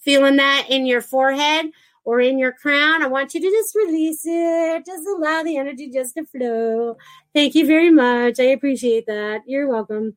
Feeling 0.03 0.37
that 0.37 0.67
in 0.69 0.85
your 0.87 1.01
forehead 1.01 1.67
or 2.05 2.21
in 2.21 2.39
your 2.39 2.53
crown, 2.53 3.03
I 3.03 3.07
want 3.07 3.33
you 3.33 3.41
to 3.41 3.51
just 3.51 3.75
release 3.75 4.23
it. 4.25 4.85
Just 4.85 5.07
allow 5.07 5.43
the 5.43 5.57
energy 5.57 5.91
just 5.91 6.17
to 6.17 6.25
flow. 6.27 6.97
Thank 7.35 7.55
you 7.55 7.67
very 7.67 7.91
much. 7.91 8.41
I 8.41 8.45
appreciate 8.45 9.07
that. 9.07 9.41
You're 9.47 9.69
welcome. 9.69 10.17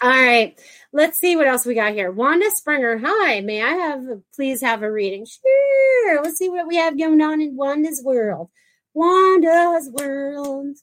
All 0.00 0.10
right. 0.10 0.58
Let's 0.92 1.18
see 1.18 1.36
what 1.36 1.46
else 1.46 1.64
we 1.64 1.74
got 1.74 1.92
here. 1.92 2.10
Wanda 2.10 2.50
Springer. 2.50 2.98
Hi. 3.02 3.40
May 3.40 3.62
I 3.62 3.70
have 3.70 4.02
please 4.34 4.60
have 4.62 4.82
a 4.82 4.90
reading? 4.90 5.26
Sure. 5.26 6.22
Let's 6.22 6.38
see 6.38 6.48
what 6.48 6.66
we 6.66 6.76
have 6.76 6.98
going 6.98 7.20
on 7.20 7.40
in 7.40 7.56
Wanda's 7.56 8.02
world. 8.04 8.48
Wanda's 8.94 9.90
world. 9.90 10.76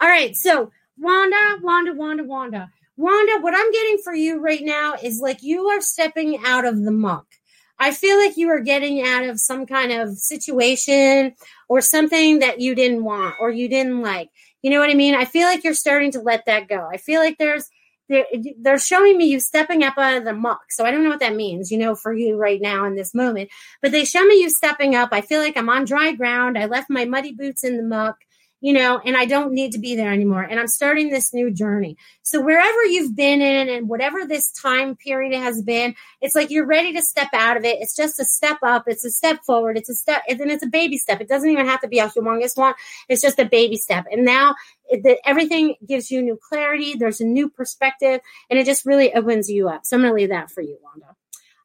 All 0.00 0.08
right. 0.08 0.34
So 0.36 0.70
Wanda, 0.98 1.58
Wanda, 1.62 1.94
Wanda, 1.94 2.24
Wanda. 2.24 2.70
Wanda, 2.96 3.38
what 3.40 3.54
I'm 3.56 3.72
getting 3.72 3.98
for 4.04 4.14
you 4.14 4.40
right 4.40 4.62
now 4.62 4.94
is 5.02 5.20
like 5.20 5.42
you 5.42 5.68
are 5.68 5.80
stepping 5.80 6.38
out 6.44 6.66
of 6.66 6.82
the 6.82 6.90
muck. 6.90 7.26
I 7.78 7.92
feel 7.92 8.18
like 8.18 8.36
you 8.36 8.50
are 8.50 8.60
getting 8.60 9.06
out 9.06 9.24
of 9.24 9.40
some 9.40 9.64
kind 9.64 9.90
of 9.90 10.18
situation 10.18 11.34
or 11.66 11.80
something 11.80 12.40
that 12.40 12.60
you 12.60 12.74
didn't 12.74 13.02
want 13.02 13.36
or 13.40 13.50
you 13.50 13.70
didn't 13.70 14.02
like. 14.02 14.28
You 14.60 14.70
know 14.70 14.80
what 14.80 14.90
I 14.90 14.94
mean? 14.94 15.14
I 15.14 15.24
feel 15.24 15.48
like 15.48 15.64
you're 15.64 15.72
starting 15.72 16.12
to 16.12 16.20
let 16.20 16.44
that 16.44 16.68
go. 16.68 16.86
I 16.92 16.98
feel 16.98 17.22
like 17.22 17.38
there's 17.38 17.70
they're, 18.10 18.26
they're 18.60 18.78
showing 18.78 19.16
me 19.16 19.26
you 19.26 19.40
stepping 19.40 19.84
up 19.84 19.96
out 19.96 20.16
of 20.16 20.24
the 20.24 20.34
muck. 20.34 20.70
So 20.70 20.84
I 20.84 20.90
don't 20.90 21.04
know 21.04 21.10
what 21.10 21.20
that 21.20 21.36
means, 21.36 21.70
you 21.70 21.78
know, 21.78 21.94
for 21.94 22.12
you 22.12 22.36
right 22.36 22.60
now 22.60 22.84
in 22.84 22.96
this 22.96 23.14
moment. 23.14 23.50
But 23.80 23.92
they 23.92 24.04
show 24.04 24.24
me 24.24 24.42
you 24.42 24.50
stepping 24.50 24.94
up. 24.94 25.10
I 25.12 25.20
feel 25.20 25.40
like 25.40 25.56
I'm 25.56 25.70
on 25.70 25.84
dry 25.84 26.12
ground. 26.12 26.58
I 26.58 26.66
left 26.66 26.90
my 26.90 27.04
muddy 27.04 27.32
boots 27.32 27.64
in 27.64 27.76
the 27.76 27.82
muck 27.82 28.18
you 28.60 28.72
know, 28.72 29.00
and 29.04 29.16
I 29.16 29.24
don't 29.24 29.52
need 29.52 29.72
to 29.72 29.78
be 29.78 29.96
there 29.96 30.12
anymore. 30.12 30.42
And 30.42 30.60
I'm 30.60 30.68
starting 30.68 31.08
this 31.08 31.32
new 31.32 31.50
journey. 31.50 31.96
So 32.22 32.40
wherever 32.40 32.84
you've 32.84 33.16
been 33.16 33.40
in 33.40 33.68
and 33.68 33.88
whatever 33.88 34.26
this 34.26 34.52
time 34.52 34.96
period 34.96 35.38
has 35.38 35.62
been, 35.62 35.94
it's 36.20 36.34
like 36.34 36.50
you're 36.50 36.66
ready 36.66 36.92
to 36.92 37.02
step 37.02 37.28
out 37.32 37.56
of 37.56 37.64
it. 37.64 37.78
It's 37.80 37.96
just 37.96 38.20
a 38.20 38.24
step 38.24 38.58
up. 38.62 38.84
It's 38.86 39.04
a 39.04 39.10
step 39.10 39.40
forward. 39.44 39.78
It's 39.78 39.88
a 39.88 39.94
step, 39.94 40.22
and 40.28 40.38
then 40.38 40.50
it's 40.50 40.64
a 40.64 40.68
baby 40.68 40.98
step. 40.98 41.20
It 41.20 41.28
doesn't 41.28 41.50
even 41.50 41.66
have 41.66 41.80
to 41.80 41.88
be 41.88 41.98
a 41.98 42.08
humongous 42.08 42.56
one. 42.56 42.74
It's 43.08 43.22
just 43.22 43.38
a 43.38 43.44
baby 43.44 43.76
step. 43.76 44.04
And 44.10 44.24
now 44.24 44.54
it, 44.88 45.18
everything 45.24 45.76
gives 45.86 46.10
you 46.10 46.20
new 46.22 46.38
clarity. 46.48 46.94
There's 46.94 47.20
a 47.20 47.26
new 47.26 47.48
perspective, 47.48 48.20
and 48.50 48.58
it 48.58 48.66
just 48.66 48.84
really 48.84 49.12
opens 49.14 49.48
you 49.48 49.68
up. 49.68 49.84
So 49.84 49.96
I'm 49.96 50.02
going 50.02 50.12
to 50.12 50.16
leave 50.16 50.30
that 50.30 50.50
for 50.50 50.60
you, 50.60 50.78
Wanda. 50.82 51.16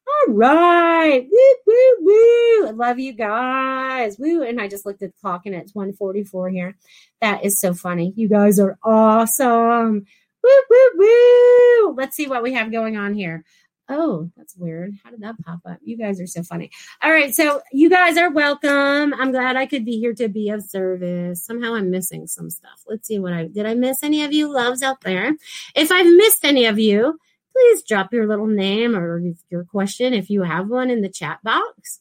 All 0.08 0.34
right. 0.34 1.26
Woo, 1.30 1.54
woo, 1.66 1.96
woo. 2.00 2.68
I 2.68 2.70
love 2.72 2.98
you 2.98 3.12
guys. 3.12 4.18
Woo. 4.18 4.42
And 4.42 4.60
I 4.60 4.68
just 4.68 4.86
looked 4.86 5.02
at 5.02 5.12
the 5.12 5.20
clock 5.20 5.46
and 5.46 5.54
it's 5.54 5.74
144 5.74 6.50
here. 6.50 6.76
That 7.20 7.44
is 7.44 7.60
so 7.60 7.74
funny. 7.74 8.12
You 8.16 8.28
guys 8.28 8.58
are 8.60 8.78
awesome. 8.82 10.06
Woo, 10.42 10.62
woo, 10.70 10.90
woo. 10.96 11.94
Let's 11.96 12.16
see 12.16 12.26
what 12.26 12.42
we 12.42 12.52
have 12.52 12.70
going 12.70 12.96
on 12.96 13.14
here. 13.14 13.44
Oh, 13.88 14.30
that's 14.36 14.56
weird. 14.56 14.94
How 15.04 15.10
did 15.10 15.20
that 15.20 15.38
pop 15.44 15.60
up? 15.64 15.78
You 15.82 15.96
guys 15.96 16.20
are 16.20 16.26
so 16.26 16.42
funny. 16.42 16.70
All 17.02 17.10
right, 17.12 17.32
so 17.32 17.62
you 17.72 17.88
guys 17.88 18.16
are 18.16 18.30
welcome. 18.30 19.14
I'm 19.14 19.30
glad 19.30 19.54
I 19.54 19.66
could 19.66 19.84
be 19.84 19.98
here 19.98 20.12
to 20.14 20.28
be 20.28 20.50
of 20.50 20.64
service. 20.64 21.44
Somehow 21.44 21.74
I'm 21.74 21.90
missing 21.90 22.26
some 22.26 22.50
stuff. 22.50 22.82
Let's 22.88 23.06
see 23.06 23.20
what 23.20 23.32
I 23.32 23.46
did. 23.46 23.64
I 23.64 23.74
miss 23.74 24.02
any 24.02 24.24
of 24.24 24.32
you 24.32 24.52
loves 24.52 24.82
out 24.82 25.02
there? 25.02 25.36
If 25.76 25.92
I've 25.92 26.06
missed 26.06 26.44
any 26.44 26.66
of 26.66 26.80
you, 26.80 27.18
please 27.56 27.82
drop 27.82 28.12
your 28.12 28.26
little 28.26 28.46
name 28.46 28.94
or 28.94 29.22
your 29.50 29.64
question 29.64 30.12
if 30.12 30.28
you 30.28 30.42
have 30.42 30.68
one 30.68 30.90
in 30.90 31.00
the 31.00 31.08
chat 31.08 31.42
box. 31.42 32.00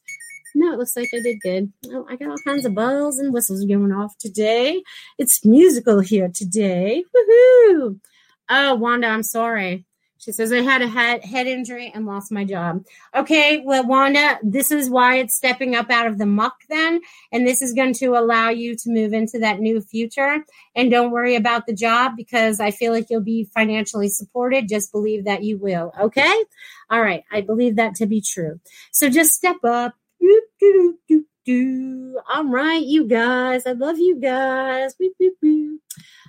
No, 0.53 0.74
it 0.74 0.80
looks 0.80 0.95
like 0.95 1.10
I 1.14 1.20
did 1.22 1.39
good. 1.41 1.72
Oh, 1.91 2.06
I 2.10 2.16
got 2.16 2.30
all 2.30 2.38
kinds 2.45 2.66
of 2.66 2.76
bells 2.76 3.20
and 3.20 3.34
whistles 3.34 3.66
going 3.66 3.91
off 3.91 4.18
today. 4.18 4.82
It's 5.18 5.45
musical 5.45 5.99
here 5.99 6.30
today. 6.34 7.03
Woohoo! 7.16 7.99
Oh, 8.49 8.76
Wanda, 8.76 9.08
I'm 9.08 9.24
sorry. 9.24 9.86
She 10.26 10.32
says, 10.32 10.51
I 10.51 10.61
had 10.61 10.82
a 10.82 10.88
head, 10.88 11.23
head 11.23 11.45
injury 11.45 11.91
and 11.93 12.07
lost 12.07 12.32
my 12.32 12.43
job. 12.43 12.84
Okay, 13.15 13.61
well, 13.63 13.86
Wanda, 13.86 14.39
this 14.41 14.71
is 14.71 14.89
why 14.89 15.17
it's 15.17 15.36
stepping 15.36 15.76
up 15.76 15.91
out 15.91 16.07
of 16.07 16.17
the 16.17 16.26
muck 16.26 16.55
then. 16.67 16.99
And 17.32 17.45
this 17.45 17.61
is 17.61 17.73
going 17.73 17.93
to 17.95 18.17
allow 18.17 18.49
you 18.49 18.76
to 18.76 18.89
move 18.89 19.13
into 19.13 19.38
that 19.38 19.59
new 19.59 19.82
future. 19.82 20.43
And 20.76 20.89
don't 20.89 21.11
worry 21.11 21.36
about 21.36 21.67
the 21.67 21.76
job 21.76 22.13
because 22.17 22.59
I 22.59 22.71
feel 22.71 22.91
like 22.91 23.05
you'll 23.11 23.21
be 23.21 23.47
financially 23.53 24.09
supported. 24.09 24.67
Just 24.67 24.91
believe 24.91 25.26
that 25.26 25.43
you 25.43 25.59
will. 25.59 25.93
Okay? 26.01 26.43
All 26.89 27.01
right. 27.01 27.23
I 27.32 27.41
believe 27.41 27.76
that 27.76 27.93
to 27.95 28.07
be 28.07 28.19
true. 28.19 28.59
So 28.91 29.11
just 29.11 29.34
step 29.34 29.57
up. 29.63 29.93
Do, 30.19 30.41
do. 31.45 32.19
All 32.34 32.45
right, 32.45 32.84
you 32.84 33.07
guys. 33.07 33.67
I 33.67 33.73
love 33.73 33.99
you 33.99 34.19
guys. 34.19 34.95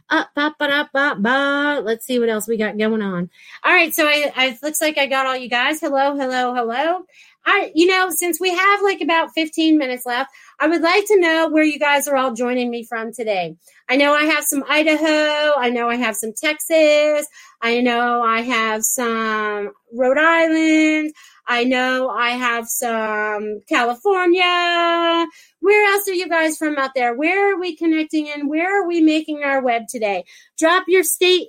Uh, 0.09 0.24
Up, 0.36 0.57
ba, 0.59 0.68
da, 0.68 0.86
ba, 0.92 1.16
ba. 1.18 1.80
Let's 1.82 2.07
see 2.07 2.18
what 2.18 2.28
else 2.28 2.46
we 2.46 2.57
got 2.57 2.78
going 2.78 3.02
on. 3.02 3.28
All 3.64 3.72
right, 3.72 3.92
so 3.92 4.07
I, 4.07 4.32
I 4.36 4.59
looks 4.62 4.80
like 4.80 4.98
I 4.98 5.07
got 5.07 5.26
all 5.26 5.36
you 5.36 5.48
guys. 5.48 5.80
Hello, 5.80 6.16
hello, 6.16 6.54
hello. 6.54 7.04
I, 7.44 7.72
you 7.74 7.86
know, 7.86 8.11
since 8.11 8.40
we 8.40 8.50
have 8.50 8.82
like 8.82 9.00
about 9.00 9.32
15 9.34 9.78
minutes 9.78 10.07
left, 10.07 10.30
I 10.59 10.68
would 10.68 10.80
like 10.80 11.07
to 11.09 11.20
know 11.20 11.48
where 11.50 11.64
you 11.64 11.78
guys 11.78 12.09
are 12.09 12.16
all 12.16 12.32
joining 12.32 12.70
me 12.70 12.82
from 12.82 13.12
today. 13.12 13.57
I 13.88 13.96
know 13.96 14.14
I 14.14 14.24
have 14.24 14.44
some 14.44 14.64
Idaho. 14.66 15.52
I 15.59 15.70
know 15.70 15.88
I 15.88 15.96
have 15.96 16.16
some 16.16 16.32
Texas. 16.32 17.28
I 17.61 17.80
know 17.80 18.22
I 18.22 18.40
have 18.40 18.82
some 18.82 19.72
Rhode 19.92 20.18
Island. 20.18 21.12
I 21.46 21.64
know 21.64 22.09
I 22.09 22.30
have 22.30 22.68
some 22.68 23.61
California. 23.68 25.26
Where 25.61 25.92
else 25.92 26.09
are 26.09 26.14
you 26.14 26.28
guys 26.28 26.57
from 26.57 26.78
out 26.78 26.92
there? 26.94 27.14
Where 27.14 27.52
are 27.52 27.61
we 27.61 27.76
connecting 27.76 28.26
in? 28.26 28.48
Where 28.48 28.82
are 28.82 28.88
we 28.88 29.00
making 29.00 29.42
our 29.44 29.62
web 29.62 29.82
today? 29.88 30.24
Drop 30.59 30.84
your 30.88 31.04
state 31.04 31.48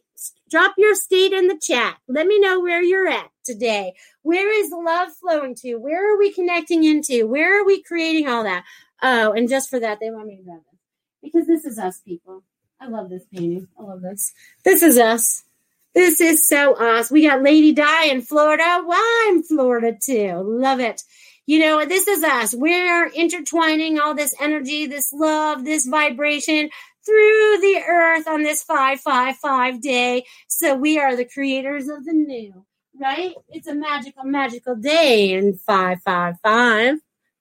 drop 0.49 0.73
your 0.77 0.95
state 0.95 1.33
in 1.33 1.47
the 1.47 1.59
chat. 1.61 1.97
Let 2.07 2.25
me 2.27 2.39
know 2.39 2.59
where 2.59 2.81
you're 2.81 3.07
at 3.07 3.29
today. 3.43 3.93
Where 4.21 4.51
is 4.61 4.71
love 4.71 5.09
flowing 5.13 5.55
to? 5.55 5.75
Where 5.75 6.13
are 6.13 6.17
we 6.17 6.31
connecting 6.31 6.83
into? 6.83 7.27
Where 7.27 7.61
are 7.61 7.65
we 7.65 7.83
creating 7.83 8.27
all 8.27 8.43
that? 8.43 8.63
Oh, 9.01 9.31
and 9.31 9.47
just 9.47 9.69
for 9.69 9.79
that, 9.79 9.99
they 9.99 10.09
want 10.09 10.27
me 10.27 10.37
to 10.37 10.43
grab 10.43 10.61
this 10.71 10.79
because 11.21 11.47
this 11.47 11.65
is 11.65 11.77
us, 11.77 11.99
people. 12.01 12.43
I 12.79 12.87
love 12.87 13.09
this 13.09 13.25
painting. 13.31 13.67
I 13.79 13.83
love 13.83 14.01
this. 14.01 14.33
This 14.63 14.81
is 14.81 14.97
us. 14.97 15.43
This 15.93 16.21
is 16.21 16.47
so 16.47 16.73
us. 16.73 17.09
We 17.09 17.27
got 17.27 17.41
Lady 17.41 17.73
Di 17.73 18.05
in 18.05 18.21
Florida. 18.21 18.83
Well, 18.85 19.03
I'm 19.25 19.41
Florida 19.41 19.97
too. 19.99 20.41
Love 20.43 20.79
it. 20.79 21.03
You 21.47 21.59
know, 21.59 21.85
this 21.85 22.07
is 22.07 22.23
us. 22.23 22.53
We're 22.53 23.07
intertwining 23.07 23.99
all 23.99 24.13
this 24.13 24.35
energy, 24.39 24.85
this 24.85 25.11
love, 25.13 25.65
this 25.65 25.85
vibration 25.87 26.69
through 27.05 27.57
the 27.61 27.81
earth 27.87 28.27
on 28.27 28.43
this 28.43 28.61
555 28.63 29.81
day. 29.81 30.25
So 30.47 30.75
we 30.75 30.99
are 30.99 31.15
the 31.15 31.25
creators 31.25 31.87
of 31.87 32.05
the 32.05 32.13
new, 32.13 32.65
right? 32.99 33.33
It's 33.49 33.67
a 33.67 33.73
magical, 33.73 34.25
magical 34.25 34.75
day 34.75 35.33
in 35.33 35.55
555. 35.55 36.97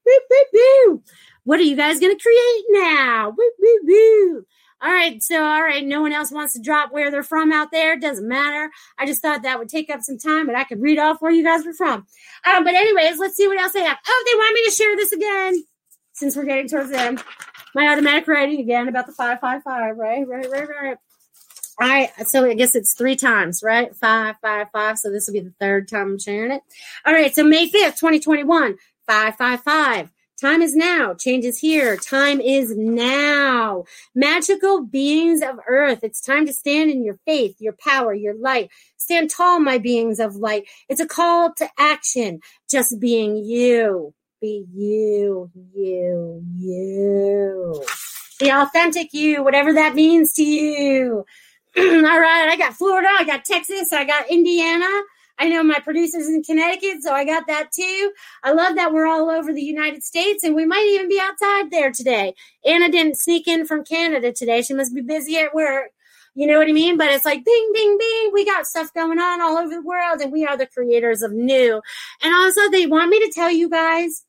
Woo, 0.06 0.12
woo, 0.30 0.44
woo. 0.54 1.02
What 1.46 1.60
are 1.60 1.62
you 1.62 1.76
guys 1.76 2.00
going 2.00 2.14
to 2.14 2.20
create 2.20 2.64
now? 2.70 3.30
Woo, 3.30 3.50
woo, 3.60 3.78
woo. 3.84 4.44
All 4.82 4.92
right, 4.92 5.22
so 5.22 5.44
all 5.44 5.62
right, 5.62 5.86
no 5.86 6.02
one 6.02 6.12
else 6.12 6.32
wants 6.32 6.54
to 6.54 6.60
drop 6.60 6.92
where 6.92 7.08
they're 7.08 7.22
from 7.22 7.52
out 7.52 7.70
there. 7.70 7.96
Doesn't 7.96 8.26
matter. 8.26 8.68
I 8.98 9.06
just 9.06 9.22
thought 9.22 9.44
that 9.44 9.60
would 9.60 9.68
take 9.68 9.88
up 9.88 10.00
some 10.02 10.18
time, 10.18 10.46
but 10.46 10.56
I 10.56 10.64
could 10.64 10.82
read 10.82 10.98
off 10.98 11.22
where 11.22 11.30
you 11.30 11.44
guys 11.44 11.64
were 11.64 11.72
from. 11.72 12.04
Um, 12.44 12.64
but 12.64 12.74
anyways, 12.74 13.20
let's 13.20 13.36
see 13.36 13.46
what 13.46 13.60
else 13.60 13.72
they 13.74 13.84
have. 13.84 13.96
Oh, 14.06 14.24
they 14.26 14.36
want 14.36 14.54
me 14.54 14.64
to 14.64 14.72
share 14.72 14.96
this 14.96 15.12
again 15.12 15.64
since 16.14 16.36
we're 16.36 16.46
getting 16.46 16.68
towards 16.68 16.90
the 16.90 17.00
end. 17.00 17.22
My 17.76 17.92
automatic 17.92 18.26
writing 18.26 18.58
again 18.58 18.88
about 18.88 19.06
the 19.06 19.12
five 19.12 19.38
five 19.38 19.62
five. 19.62 19.96
Right, 19.96 20.26
right, 20.26 20.50
right, 20.50 20.68
right. 20.68 20.96
All 21.80 21.88
right, 21.88 22.10
so 22.26 22.44
I 22.44 22.54
guess 22.54 22.74
it's 22.74 22.94
three 22.94 23.16
times, 23.16 23.62
right? 23.62 23.94
Five, 23.94 24.34
five, 24.42 24.66
five. 24.72 24.98
So 24.98 25.10
this 25.12 25.28
will 25.28 25.34
be 25.34 25.40
the 25.40 25.54
third 25.60 25.88
time 25.88 26.12
I'm 26.12 26.18
sharing 26.18 26.50
it. 26.50 26.62
All 27.04 27.14
right, 27.14 27.32
so 27.32 27.44
May 27.44 27.68
5th, 27.68 27.98
2021, 28.00 28.76
555. 29.06 30.10
Time 30.40 30.60
is 30.60 30.76
now. 30.76 31.14
Change 31.14 31.46
is 31.46 31.58
here. 31.58 31.96
Time 31.96 32.42
is 32.42 32.76
now. 32.76 33.84
Magical 34.14 34.82
beings 34.82 35.40
of 35.40 35.58
earth. 35.66 36.00
It's 36.02 36.20
time 36.20 36.44
to 36.44 36.52
stand 36.52 36.90
in 36.90 37.02
your 37.02 37.18
faith, 37.24 37.56
your 37.58 37.72
power, 37.72 38.12
your 38.12 38.34
light. 38.34 38.70
Stand 38.98 39.30
tall, 39.30 39.60
my 39.60 39.78
beings 39.78 40.20
of 40.20 40.36
light. 40.36 40.64
It's 40.90 41.00
a 41.00 41.06
call 41.06 41.54
to 41.54 41.68
action. 41.78 42.40
Just 42.68 43.00
being 43.00 43.36
you. 43.36 44.12
Be 44.42 44.66
you, 44.74 45.50
you, 45.74 46.44
you. 46.58 47.84
The 48.38 48.50
authentic 48.50 49.14
you, 49.14 49.42
whatever 49.42 49.72
that 49.72 49.94
means 49.94 50.34
to 50.34 50.44
you. 50.44 51.24
All 51.78 51.84
right, 51.84 52.48
I 52.50 52.56
got 52.58 52.74
Florida, 52.74 53.08
I 53.10 53.24
got 53.24 53.46
Texas, 53.46 53.90
I 53.94 54.04
got 54.04 54.30
Indiana. 54.30 55.02
I 55.38 55.48
know 55.48 55.62
my 55.62 55.78
producer's 55.80 56.28
in 56.28 56.42
Connecticut, 56.42 57.02
so 57.02 57.12
I 57.12 57.24
got 57.24 57.46
that 57.46 57.70
too. 57.72 58.12
I 58.42 58.52
love 58.52 58.76
that 58.76 58.92
we're 58.92 59.06
all 59.06 59.28
over 59.28 59.52
the 59.52 59.62
United 59.62 60.02
States 60.02 60.42
and 60.44 60.54
we 60.54 60.64
might 60.64 60.86
even 60.86 61.08
be 61.08 61.20
outside 61.20 61.70
there 61.70 61.92
today. 61.92 62.34
Anna 62.64 62.90
didn't 62.90 63.18
sneak 63.18 63.46
in 63.46 63.66
from 63.66 63.84
Canada 63.84 64.32
today. 64.32 64.62
She 64.62 64.74
must 64.74 64.94
be 64.94 65.02
busy 65.02 65.36
at 65.36 65.54
work. 65.54 65.90
You 66.34 66.46
know 66.46 66.58
what 66.58 66.68
I 66.68 66.72
mean? 66.72 66.98
But 66.98 67.08
it's 67.08 67.24
like 67.24 67.44
bing, 67.44 67.70
bing, 67.72 67.96
bing. 67.98 68.30
We 68.32 68.44
got 68.44 68.66
stuff 68.66 68.92
going 68.92 69.18
on 69.18 69.40
all 69.40 69.56
over 69.56 69.74
the 69.74 69.82
world 69.82 70.20
and 70.20 70.32
we 70.32 70.44
are 70.44 70.56
the 70.56 70.66
creators 70.66 71.22
of 71.22 71.32
new. 71.32 71.80
And 72.22 72.34
also, 72.34 72.70
they 72.70 72.86
want 72.86 73.10
me 73.10 73.20
to 73.20 73.32
tell 73.32 73.50
you 73.50 73.70
guys 73.70 74.26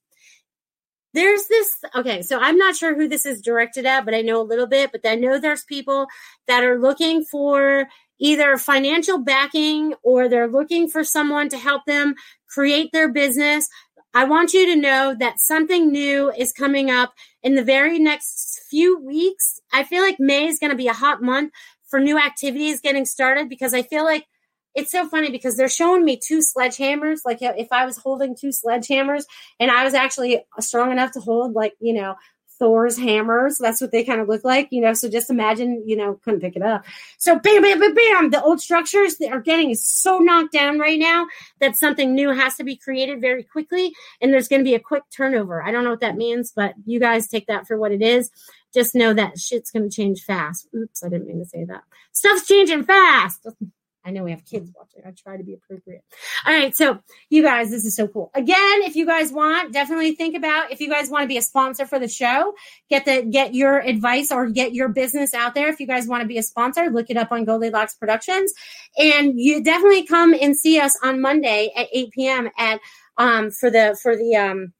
there's 1.14 1.48
this 1.48 1.78
okay 1.96 2.22
so 2.22 2.38
i'm 2.40 2.58
not 2.58 2.76
sure 2.76 2.94
who 2.94 3.08
this 3.08 3.26
is 3.26 3.42
directed 3.42 3.86
at 3.86 4.06
but 4.06 4.14
i 4.14 4.22
know 4.22 4.40
a 4.40 4.44
little 4.44 4.68
bit 4.68 4.92
but 4.92 5.02
i 5.06 5.16
know 5.16 5.40
there's 5.40 5.64
people 5.64 6.06
that 6.48 6.64
are 6.64 6.78
looking 6.78 7.24
for 7.24 7.88
either 8.20 8.58
financial 8.58 9.20
backing 9.20 9.94
or 10.04 10.28
they're 10.28 10.48
looking 10.48 10.88
for 10.88 11.04
someone 11.04 11.50
to 11.50 11.58
help 11.58 11.86
them 11.86 12.16
create 12.50 12.92
their 12.92 13.12
business, 13.12 13.70
I 14.14 14.24
want 14.24 14.54
you 14.54 14.66
to 14.74 14.76
know 14.76 15.16
that 15.20 15.40
something 15.40 15.92
new 15.92 16.32
is 16.32 16.52
coming 16.52 16.90
up 16.90 17.14
in 17.44 17.56
the 17.56 17.64
very 17.64 18.00
next 18.00 18.62
few 18.70 19.00
weeks. 19.00 19.60
I 19.72 19.84
feel 19.84 20.02
like 20.02 20.20
May 20.20 20.48
is 20.48 20.60
going 20.60 20.72
to 20.72 20.78
be 20.78 20.88
a 20.88 20.94
hot 20.94 21.22
month 21.22 21.52
for 21.88 22.00
new 22.00 22.18
activities 22.18 22.82
getting 22.82 23.06
started 23.06 23.50
because 23.50 23.74
I 23.74 23.82
feel 23.82 24.04
like 24.04 24.26
it's 24.76 24.92
so 24.92 25.08
funny 25.08 25.32
because 25.32 25.58
they're 25.58 25.70
showing 25.70 26.06
me 26.06 26.20
two 26.24 26.40
sledgehammers. 26.40 27.22
Like 27.26 27.40
if 27.42 27.68
I 27.72 27.86
was 27.86 27.98
holding 27.98 28.36
two 28.36 28.50
sledgehammers 28.50 29.24
and 29.60 29.72
I 29.72 29.84
was 29.84 29.94
actually 29.94 30.44
strong 30.60 30.92
enough 30.92 31.12
to 31.14 31.20
hold, 31.20 31.54
like, 31.54 31.74
you 31.80 31.94
know, 31.94 32.16
Thor's 32.60 32.98
hammers. 32.98 33.58
That's 33.58 33.82
what 33.82 33.92
they 33.92 34.04
kind 34.04 34.22
of 34.22 34.28
look 34.28 34.44
like, 34.44 34.68
you 34.72 34.82
know. 34.82 34.94
So 34.94 35.10
just 35.10 35.30
imagine, 35.30 35.84
you 35.86 35.96
know, 35.96 36.20
couldn't 36.24 36.42
pick 36.42 36.56
it 36.56 36.62
up. 36.62 36.86
So 37.18 37.40
bam, 37.40 37.62
bam, 37.62 37.80
bam, 37.80 37.94
bam. 37.94 38.30
The 38.30 38.42
old 38.42 38.62
structures 38.62 39.18
that 39.18 39.32
are 39.32 39.42
getting 39.42 39.74
so 39.76 40.20
knocked 40.20 40.54
down 40.54 40.80
right 40.80 41.00
now 41.00 41.28
that 41.60 41.76
something 41.76 42.14
new 42.14 42.30
has 42.30 42.56
to 42.56 42.64
be 42.64 42.76
created 42.76 43.22
very 43.22 43.44
quickly, 43.44 43.94
and 44.22 44.34
there's 44.34 44.48
going 44.48 44.62
to 44.62 44.70
be 44.70 44.76
a 44.76 44.80
quick 44.80 45.04
turnover. 45.16 45.62
I 45.64 45.72
don't 45.72 45.84
know 45.84 45.92
what 45.92 46.02
that 46.02 46.18
means, 46.18 46.52
but 46.56 46.74
you 46.86 47.00
guys 47.00 47.28
take 47.28 47.48
that 47.48 47.68
for 47.68 47.78
what 47.78 47.92
it 47.92 48.02
is. 48.02 48.30
Just 48.74 48.96
know 48.96 49.14
that 49.14 49.40
shit's 49.40 49.72
going 49.72 49.90
to 49.90 49.96
change 49.96 50.24
fast. 50.24 50.68
Oops, 50.76 51.04
I 51.04 51.10
didn't 51.10 51.28
mean 51.28 51.40
to 51.40 51.46
say 51.46 51.64
that. 51.66 51.84
Stuff's 52.12 52.48
changing 52.48 52.84
fast. 52.84 53.48
I 54.08 54.12
know 54.12 54.24
we 54.24 54.32
have 54.32 54.46
kids 54.46 54.72
watching. 54.74 55.02
I 55.06 55.12
try 55.12 55.36
to 55.36 55.44
be 55.44 55.54
appropriate. 55.54 56.02
All 56.46 56.54
right. 56.54 56.74
So, 56.74 57.00
you 57.30 57.44
guys, 57.44 57.70
this 57.70 57.84
is 57.84 57.94
so 57.94 58.08
cool. 58.08 58.32
Again, 58.34 58.84
if 58.84 58.96
you 58.96 59.06
guys 59.06 59.34
want, 59.34 59.74
definitely 59.74 60.16
think 60.16 60.34
about 60.34 60.72
if 60.72 60.80
you 60.80 60.90
guys 60.90 61.10
want 61.10 61.24
to 61.24 61.28
be 61.28 61.38
a 61.38 61.42
sponsor 61.42 61.86
for 61.86 62.00
the 62.00 62.08
show, 62.08 62.54
get 62.90 63.04
the 63.04 63.24
get 63.24 63.54
your 63.54 63.80
advice 63.80 64.32
or 64.32 64.50
get 64.50 64.74
your 64.74 64.88
business 64.88 65.34
out 65.34 65.56
there. 65.56 65.68
If 65.68 65.82
you 65.82 65.88
guys 65.88 66.08
want 66.08 66.22
to 66.22 66.28
be 66.28 66.38
a 66.38 66.44
sponsor, 66.44 66.90
look 66.90 67.10
it 67.10 67.18
up 67.18 67.34
on 67.34 67.44
Goldilocks 67.44 67.96
Productions. 67.96 68.54
And 68.98 69.38
you 69.38 69.62
definitely 69.62 70.06
come 70.06 70.34
and 70.34 70.56
see 70.56 70.80
us 70.80 70.98
on 71.04 71.20
Monday 71.20 71.74
at 71.76 71.88
8 71.92 72.12
p.m. 72.12 72.50
at 72.58 72.80
um 73.18 73.52
for 73.52 73.70
the 73.70 73.98
for 74.02 74.16
the 74.16 74.38
um 74.38 74.74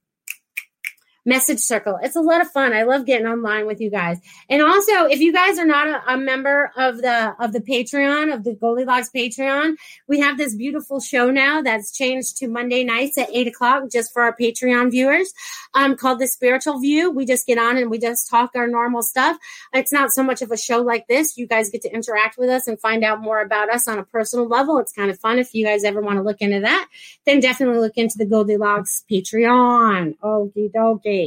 message 1.28 1.60
circle. 1.60 1.98
It's 2.02 2.16
a 2.16 2.22
lot 2.22 2.40
of 2.40 2.50
fun. 2.50 2.72
I 2.72 2.84
love 2.84 3.04
getting 3.04 3.26
online 3.26 3.66
with 3.66 3.80
you 3.80 3.90
guys. 3.90 4.18
And 4.48 4.62
also, 4.62 5.04
if 5.04 5.20
you 5.20 5.30
guys 5.30 5.58
are 5.58 5.66
not 5.66 5.86
a, 5.86 6.14
a, 6.14 6.16
member 6.16 6.72
of 6.76 7.02
the 7.02 7.36
of 7.38 7.52
the 7.52 7.60
Patreon 7.60 8.32
of 8.32 8.44
the 8.44 8.54
Goldilocks 8.54 9.10
Patreon, 9.14 9.74
we 10.08 10.20
have 10.20 10.38
this 10.38 10.56
beautiful 10.56 11.00
show 11.00 11.30
now 11.30 11.60
that's 11.60 11.92
changed 11.92 12.38
to 12.38 12.48
Monday 12.48 12.82
nights 12.82 13.18
at 13.18 13.28
eight 13.30 13.46
o'clock 13.46 13.90
just 13.92 14.12
for 14.12 14.22
our 14.22 14.34
Patreon 14.34 14.90
viewers. 14.90 15.32
Um, 15.74 15.96
called 15.96 16.18
the 16.18 16.26
Spiritual 16.26 16.80
View. 16.80 17.10
We 17.10 17.26
just 17.26 17.46
get 17.46 17.58
on 17.58 17.76
and 17.76 17.90
we 17.90 17.98
just 17.98 18.30
talk 18.30 18.52
our 18.54 18.66
normal 18.66 19.02
stuff. 19.02 19.36
It's 19.74 19.92
not 19.92 20.10
so 20.12 20.22
much 20.22 20.40
of 20.40 20.50
a 20.50 20.56
show 20.56 20.80
like 20.80 21.06
this. 21.08 21.36
You 21.36 21.46
guys 21.46 21.68
get 21.68 21.82
to 21.82 21.92
interact 21.92 22.38
with 22.38 22.48
us 22.48 22.66
and 22.66 22.80
find 22.80 23.04
out 23.04 23.20
more 23.20 23.42
about 23.42 23.70
us 23.70 23.86
on 23.86 23.98
a 23.98 24.04
personal 24.04 24.48
level. 24.48 24.78
It's 24.78 24.92
kind 24.92 25.10
of 25.10 25.18
fun. 25.18 25.38
If 25.38 25.52
you 25.52 25.66
guys 25.66 25.84
ever 25.84 26.00
want 26.00 26.16
to 26.16 26.22
look 26.22 26.40
into 26.40 26.60
that, 26.60 26.88
then 27.26 27.40
definitely 27.40 27.80
look 27.80 27.98
into 27.98 28.16
the 28.16 28.24
Goldilocks 28.24 29.04
Patreon. 29.10 30.16
Okie 30.20 30.72
dokie. 30.72 31.17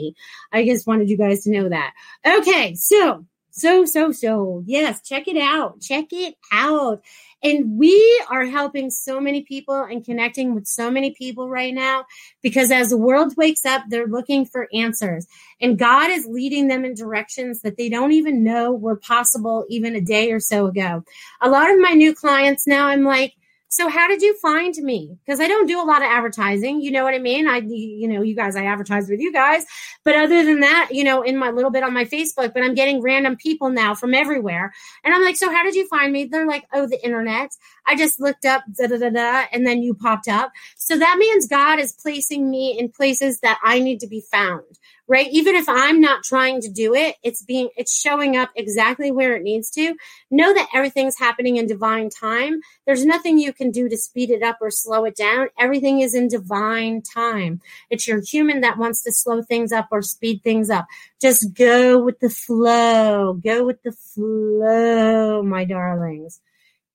I 0.51 0.65
just 0.65 0.87
wanted 0.87 1.09
you 1.09 1.17
guys 1.17 1.43
to 1.43 1.51
know 1.51 1.69
that. 1.69 1.93
Okay, 2.25 2.75
so, 2.75 3.25
so, 3.51 3.85
so, 3.85 4.11
so, 4.11 4.63
yes, 4.65 5.01
check 5.01 5.27
it 5.27 5.37
out. 5.37 5.81
Check 5.81 6.05
it 6.11 6.35
out. 6.51 7.03
And 7.43 7.77
we 7.77 8.23
are 8.29 8.45
helping 8.45 8.91
so 8.91 9.19
many 9.19 9.41
people 9.41 9.83
and 9.83 10.05
connecting 10.05 10.53
with 10.53 10.67
so 10.67 10.91
many 10.91 11.11
people 11.11 11.49
right 11.49 11.73
now 11.73 12.05
because 12.41 12.71
as 12.71 12.91
the 12.91 12.97
world 12.97 13.33
wakes 13.35 13.65
up, 13.65 13.83
they're 13.89 14.07
looking 14.07 14.45
for 14.45 14.67
answers. 14.73 15.27
And 15.59 15.77
God 15.77 16.11
is 16.11 16.27
leading 16.27 16.67
them 16.67 16.85
in 16.85 16.93
directions 16.93 17.61
that 17.61 17.77
they 17.77 17.89
don't 17.89 18.11
even 18.11 18.43
know 18.43 18.71
were 18.71 18.95
possible 18.95 19.65
even 19.69 19.95
a 19.95 20.01
day 20.01 20.31
or 20.31 20.39
so 20.39 20.67
ago. 20.67 21.03
A 21.41 21.49
lot 21.49 21.71
of 21.71 21.79
my 21.79 21.91
new 21.91 22.13
clients 22.13 22.67
now, 22.67 22.87
I'm 22.87 23.03
like, 23.03 23.33
So 23.72 23.88
how 23.88 24.05
did 24.09 24.22
you 24.22 24.38
find 24.39 24.76
me? 24.76 25.17
Because 25.26 25.39
I 25.39 25.47
don't 25.47 25.65
do 25.65 25.82
a 25.82 25.88
lot 25.88 26.01
of 26.01 26.09
advertising. 26.09 26.82
You 26.82 26.91
know 26.91 27.05
what 27.05 27.13
I 27.13 27.19
mean? 27.19 27.47
I, 27.47 27.59
you 27.59 28.05
know, 28.05 28.22
you 28.22 28.36
guys, 28.36 28.57
I 28.57 28.65
advertise 28.65 29.09
with 29.09 29.22
you 29.22 29.32
guys. 29.32 29.65
But 30.03 30.15
other 30.15 30.43
than 30.43 30.59
that, 30.59 30.89
you 30.91 31.05
know, 31.05 31.22
in 31.22 31.38
my 31.38 31.51
little 31.51 31.72
bit 31.72 31.82
on 31.82 31.93
my 31.93 32.03
Facebook, 32.03 32.53
but 32.53 32.63
I'm 32.63 32.74
getting 32.76 33.01
random 33.01 33.38
people 33.38 33.69
now 33.69 33.95
from 33.95 34.13
everywhere. 34.13 34.74
And 35.05 35.13
I'm 35.15 35.24
like, 35.24 35.38
so 35.38 35.49
how 35.49 35.63
did 35.63 35.76
you 35.76 35.88
find 35.88 36.11
me? 36.11 36.26
They're 36.26 36.45
like, 36.45 36.65
oh, 36.74 36.86
the 36.86 37.01
internet. 37.01 37.51
I 37.88 37.95
just 37.95 38.19
looked 38.19 38.45
up 38.45 38.63
da 38.78 38.88
da 38.88 38.97
da 38.97 39.09
da, 39.09 39.45
and 39.53 39.65
then 39.65 39.82
you 39.82 39.93
popped 39.93 40.28
up. 40.28 40.51
So 40.76 40.97
that 40.97 41.17
means 41.17 41.47
God 41.47 41.80
is 41.80 41.93
placing 41.93 42.51
me 42.51 42.78
in 42.78 42.89
places 42.89 43.39
that 43.39 43.57
I 43.63 43.80
need 43.80 44.01
to 44.01 44.07
be 44.07 44.19
found 44.19 44.80
right? 45.12 45.28
Even 45.30 45.55
if 45.55 45.68
i'm 45.68 45.99
not 45.99 46.24
trying 46.24 46.62
to 46.62 46.70
do 46.70 46.95
it 46.95 47.18
it's 47.22 47.43
being 47.43 47.68
it's 47.76 47.93
showing 47.93 48.38
up 48.38 48.49
exactly 48.55 49.12
where 49.12 49.36
it 49.36 49.43
needs 49.43 49.70
to. 49.72 49.93
Know 50.32 50.53
that 50.53 50.70
everything's 50.74 51.20
happening 51.20 51.57
in 51.57 51.68
divine 51.68 52.09
time. 52.09 52.62
There's 52.86 53.05
nothing 53.05 53.38
you 53.38 53.51
can 53.51 53.72
do 53.72 53.89
to 53.89 53.97
speed 53.97 54.30
it 54.30 54.41
up 54.41 54.59
or 54.62 54.72
slow 54.72 55.03
it 55.03 55.18
down. 55.18 55.49
Everything 55.59 55.99
is 55.99 56.16
in 56.16 56.30
divine 56.30 57.01
time. 57.01 57.59
It's 57.89 58.07
your 58.07 58.22
human 58.22 58.62
that 58.62 58.78
wants 58.78 59.03
to 59.03 59.12
slow 59.12 59.41
things 59.41 59.74
up 59.74 59.89
or 59.91 60.01
speed 60.01 60.43
things 60.43 60.70
up. 60.70 60.88
Just 61.22 61.53
go 61.53 61.99
with 61.99 62.22
the 62.22 62.30
flow. 62.30 63.34
Go 63.34 63.66
with 63.66 63.84
the 63.84 63.91
flow 63.91 65.43
my 65.43 65.66
darlings. 65.66 66.39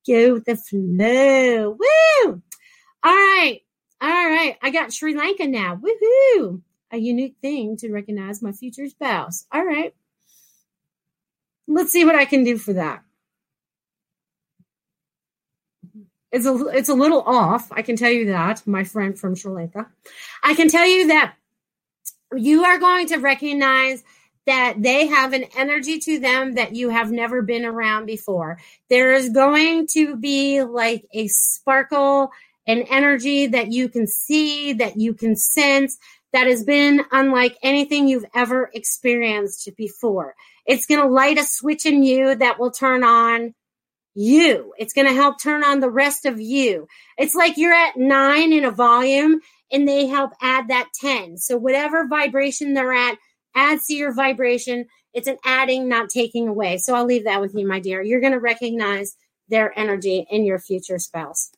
Go 0.07 0.35
with 0.35 0.47
the 0.47 0.57
flow. 0.57 1.77
Woo! 1.79 2.43
All 3.05 3.13
right. 3.13 3.61
All 4.01 4.09
right. 4.09 4.57
I 4.63 4.71
got 4.71 4.93
sri 4.93 5.15
lanka 5.15 5.47
now. 5.47 5.77
Woohoo 5.77 6.63
a 6.97 7.01
unique 7.01 7.37
thing 7.41 7.77
to 7.79 7.93
recognize 7.93 8.43
my 8.43 8.53
future 8.53 8.89
spouse. 8.89 9.47
All 9.53 9.65
right. 9.65 9.95
Let's 11.69 11.93
see 11.93 12.05
what 12.05 12.15
I 12.15 12.25
can 12.25 12.43
do 12.45 12.59
for 12.59 12.73
that. 12.73 13.03
It's 16.33 16.47
a 16.47 16.67
it's 16.69 16.89
a 16.89 16.95
little 16.95 17.23
off. 17.23 17.71
I 17.73 17.83
can 17.83 17.97
tell 17.97 18.11
you 18.11 18.27
that, 18.27 18.67
my 18.67 18.85
friend 18.85 19.19
from 19.19 19.35
Sri 19.35 19.53
Lanka. 19.53 19.87
I 20.43 20.55
can 20.55 20.69
tell 20.69 20.87
you 20.87 21.07
that 21.09 21.35
you 22.37 22.65
are 22.65 22.79
going 22.79 23.07
to 23.09 23.17
recognize 23.17 24.03
that 24.47 24.77
they 24.79 25.07
have 25.07 25.33
an 25.33 25.45
energy 25.57 25.99
to 25.99 26.19
them 26.19 26.55
that 26.55 26.75
you 26.75 26.89
have 26.89 27.11
never 27.11 27.43
been 27.43 27.65
around 27.65 28.07
before. 28.07 28.59
There 28.89 29.13
is 29.15 29.31
going 29.31 29.89
to 29.93 30.17
be 30.17 30.63
like 30.63 31.07
a 31.13 31.27
sparkle, 31.29 32.31
an 32.67 32.83
energy 32.91 33.47
that 33.49 33.73
you 33.73 33.89
can 33.89 34.07
see, 34.07 34.73
that 34.75 34.97
you 34.99 35.15
can 35.15 35.37
sense, 35.37 35.99
that 36.37 36.49
has 36.49 36.65
been 36.65 37.01
unlike 37.13 37.57
anything 37.63 38.09
you've 38.09 38.27
ever 38.35 38.71
experienced 38.75 39.71
before. 39.75 40.35
It's 40.67 40.85
going 40.85 41.01
to 41.01 41.09
light 41.09 41.39
a 41.39 41.45
switch 41.45 41.87
in 41.87 42.03
you 42.03 42.35
that 42.35 42.61
will 42.61 42.71
turn 42.71 43.03
on 43.05 43.55
you. 44.15 44.75
It's 44.79 44.93
going 44.93 45.07
to 45.07 45.15
help 45.15 45.41
turn 45.41 45.65
on 45.65 45.81
the 45.81 45.89
rest 45.89 46.27
of 46.27 46.39
you. 46.39 46.89
It's 47.17 47.35
like 47.35 47.57
you're 47.57 47.73
at 47.73 47.97
nine 47.97 48.53
in 48.53 48.67
a 48.67 48.71
volume 48.71 49.41
and 49.73 49.89
they 49.89 50.09
help 50.09 50.33
add 50.43 50.69
that 50.69 50.91
10. 51.01 51.39
So 51.39 51.57
whatever 51.57 52.07
vibration 52.07 52.75
they're 52.75 52.93
at 52.93 53.17
adds 53.55 53.87
to 53.87 53.95
your 53.95 54.13
vibration. 54.13 54.85
It's 55.15 55.29
an 55.29 55.39
adding, 55.43 55.89
not 55.89 56.11
taking 56.11 56.49
away. 56.49 56.77
So 56.77 56.95
I'll 56.95 57.07
leave 57.07 57.25
that 57.25 57.41
with 57.41 57.55
you, 57.55 57.67
my 57.67 57.81
dear. 57.81 58.03
You're 58.03 58.21
going 58.21 58.35
to 58.35 58.41
recognize 58.41 59.17
their 59.49 59.73
energy 59.79 60.27
in 60.29 60.45
your 60.45 60.59
future 60.59 60.99
spouse. 60.99 61.51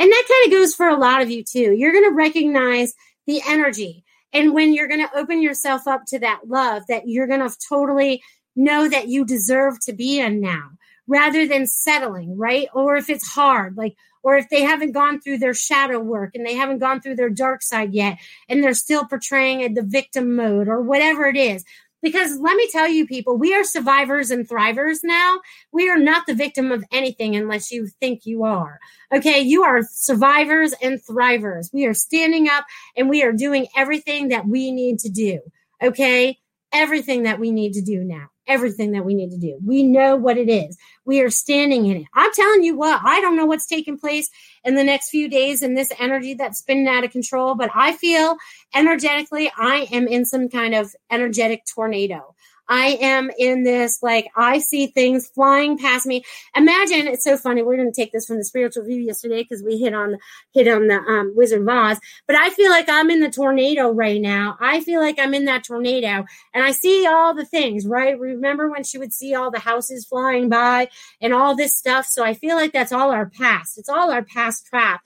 And 0.00 0.10
that 0.10 0.24
kind 0.28 0.52
of 0.52 0.58
goes 0.58 0.74
for 0.74 0.88
a 0.88 0.98
lot 0.98 1.22
of 1.22 1.30
you 1.30 1.44
too. 1.44 1.72
You're 1.72 1.92
going 1.92 2.10
to 2.10 2.16
recognize 2.16 2.94
the 3.26 3.40
energy. 3.46 4.04
And 4.34 4.52
when 4.52 4.74
you're 4.74 4.88
going 4.88 5.06
to 5.06 5.16
open 5.16 5.40
yourself 5.40 5.86
up 5.86 6.02
to 6.08 6.18
that 6.18 6.40
love, 6.46 6.82
that 6.88 7.04
you're 7.06 7.28
going 7.28 7.48
to 7.48 7.56
totally 7.68 8.22
know 8.56 8.88
that 8.88 9.08
you 9.08 9.24
deserve 9.24 9.80
to 9.86 9.92
be 9.92 10.20
in 10.20 10.40
now 10.40 10.70
rather 11.06 11.46
than 11.46 11.66
settling, 11.66 12.36
right? 12.36 12.68
Or 12.74 12.96
if 12.96 13.08
it's 13.08 13.26
hard, 13.28 13.76
like, 13.76 13.94
or 14.22 14.36
if 14.36 14.48
they 14.48 14.62
haven't 14.62 14.92
gone 14.92 15.20
through 15.20 15.38
their 15.38 15.52
shadow 15.52 16.00
work 16.00 16.30
and 16.34 16.46
they 16.46 16.54
haven't 16.54 16.78
gone 16.78 17.00
through 17.00 17.16
their 17.16 17.28
dark 17.28 17.62
side 17.62 17.92
yet 17.92 18.18
and 18.48 18.64
they're 18.64 18.74
still 18.74 19.04
portraying 19.04 19.74
the 19.74 19.82
victim 19.82 20.34
mode 20.34 20.66
or 20.66 20.80
whatever 20.80 21.26
it 21.26 21.36
is. 21.36 21.62
Because 22.04 22.38
let 22.38 22.54
me 22.56 22.68
tell 22.70 22.86
you, 22.86 23.06
people, 23.06 23.38
we 23.38 23.54
are 23.54 23.64
survivors 23.64 24.30
and 24.30 24.46
thrivers 24.46 24.98
now. 25.02 25.40
We 25.72 25.88
are 25.88 25.98
not 25.98 26.26
the 26.26 26.34
victim 26.34 26.70
of 26.70 26.84
anything 26.92 27.34
unless 27.34 27.72
you 27.72 27.86
think 27.98 28.26
you 28.26 28.44
are. 28.44 28.78
Okay, 29.10 29.40
you 29.40 29.62
are 29.64 29.80
survivors 29.90 30.74
and 30.82 31.00
thrivers. 31.02 31.72
We 31.72 31.86
are 31.86 31.94
standing 31.94 32.46
up 32.46 32.66
and 32.94 33.08
we 33.08 33.22
are 33.22 33.32
doing 33.32 33.68
everything 33.74 34.28
that 34.28 34.46
we 34.46 34.70
need 34.70 34.98
to 34.98 35.08
do. 35.08 35.40
Okay, 35.82 36.38
everything 36.74 37.22
that 37.22 37.40
we 37.40 37.50
need 37.50 37.72
to 37.72 37.80
do 37.80 38.04
now 38.04 38.28
everything 38.46 38.92
that 38.92 39.04
we 39.04 39.14
need 39.14 39.30
to 39.30 39.38
do. 39.38 39.58
We 39.64 39.82
know 39.82 40.16
what 40.16 40.36
it 40.36 40.48
is. 40.48 40.76
We 41.04 41.20
are 41.20 41.30
standing 41.30 41.86
in 41.86 41.98
it. 41.98 42.06
I'm 42.14 42.32
telling 42.32 42.62
you 42.62 42.76
what, 42.76 43.00
I 43.04 43.20
don't 43.20 43.36
know 43.36 43.46
what's 43.46 43.66
taking 43.66 43.98
place 43.98 44.30
in 44.64 44.74
the 44.74 44.84
next 44.84 45.10
few 45.10 45.28
days 45.28 45.62
in 45.62 45.74
this 45.74 45.90
energy 45.98 46.34
that's 46.34 46.58
spinning 46.58 46.88
out 46.88 47.04
of 47.04 47.10
control, 47.10 47.54
but 47.54 47.70
I 47.74 47.92
feel 47.92 48.36
energetically 48.74 49.50
I 49.56 49.88
am 49.92 50.06
in 50.08 50.24
some 50.24 50.48
kind 50.48 50.74
of 50.74 50.94
energetic 51.10 51.64
tornado. 51.66 52.33
I 52.68 52.98
am 53.00 53.30
in 53.38 53.64
this, 53.64 54.02
like, 54.02 54.26
I 54.36 54.58
see 54.58 54.86
things 54.86 55.28
flying 55.28 55.78
past 55.78 56.06
me. 56.06 56.24
Imagine, 56.56 57.06
it's 57.06 57.24
so 57.24 57.36
funny. 57.36 57.62
We're 57.62 57.76
going 57.76 57.92
to 57.92 58.00
take 58.00 58.12
this 58.12 58.26
from 58.26 58.38
the 58.38 58.44
spiritual 58.44 58.84
view 58.84 59.00
yesterday 59.00 59.42
because 59.42 59.62
we 59.62 59.78
hit 59.78 59.94
on, 59.94 60.16
hit 60.52 60.68
on 60.68 60.88
the 60.88 60.96
um, 60.96 61.32
Wizard 61.36 61.62
of 61.62 61.68
Oz. 61.68 61.98
But 62.26 62.36
I 62.36 62.50
feel 62.50 62.70
like 62.70 62.88
I'm 62.88 63.10
in 63.10 63.20
the 63.20 63.30
tornado 63.30 63.90
right 63.90 64.20
now. 64.20 64.56
I 64.60 64.80
feel 64.80 65.00
like 65.00 65.18
I'm 65.18 65.34
in 65.34 65.44
that 65.46 65.64
tornado 65.64 66.24
and 66.52 66.64
I 66.64 66.72
see 66.72 67.06
all 67.06 67.34
the 67.34 67.44
things, 67.44 67.86
right? 67.86 68.18
Remember 68.18 68.70
when 68.70 68.84
she 68.84 68.98
would 68.98 69.12
see 69.12 69.34
all 69.34 69.50
the 69.50 69.58
houses 69.58 70.06
flying 70.06 70.48
by 70.48 70.88
and 71.20 71.32
all 71.32 71.54
this 71.54 71.76
stuff? 71.76 72.06
So 72.06 72.24
I 72.24 72.34
feel 72.34 72.56
like 72.56 72.72
that's 72.72 72.92
all 72.92 73.10
our 73.10 73.28
past. 73.28 73.78
It's 73.78 73.88
all 73.88 74.10
our 74.10 74.24
past 74.24 74.66
trap 74.66 75.02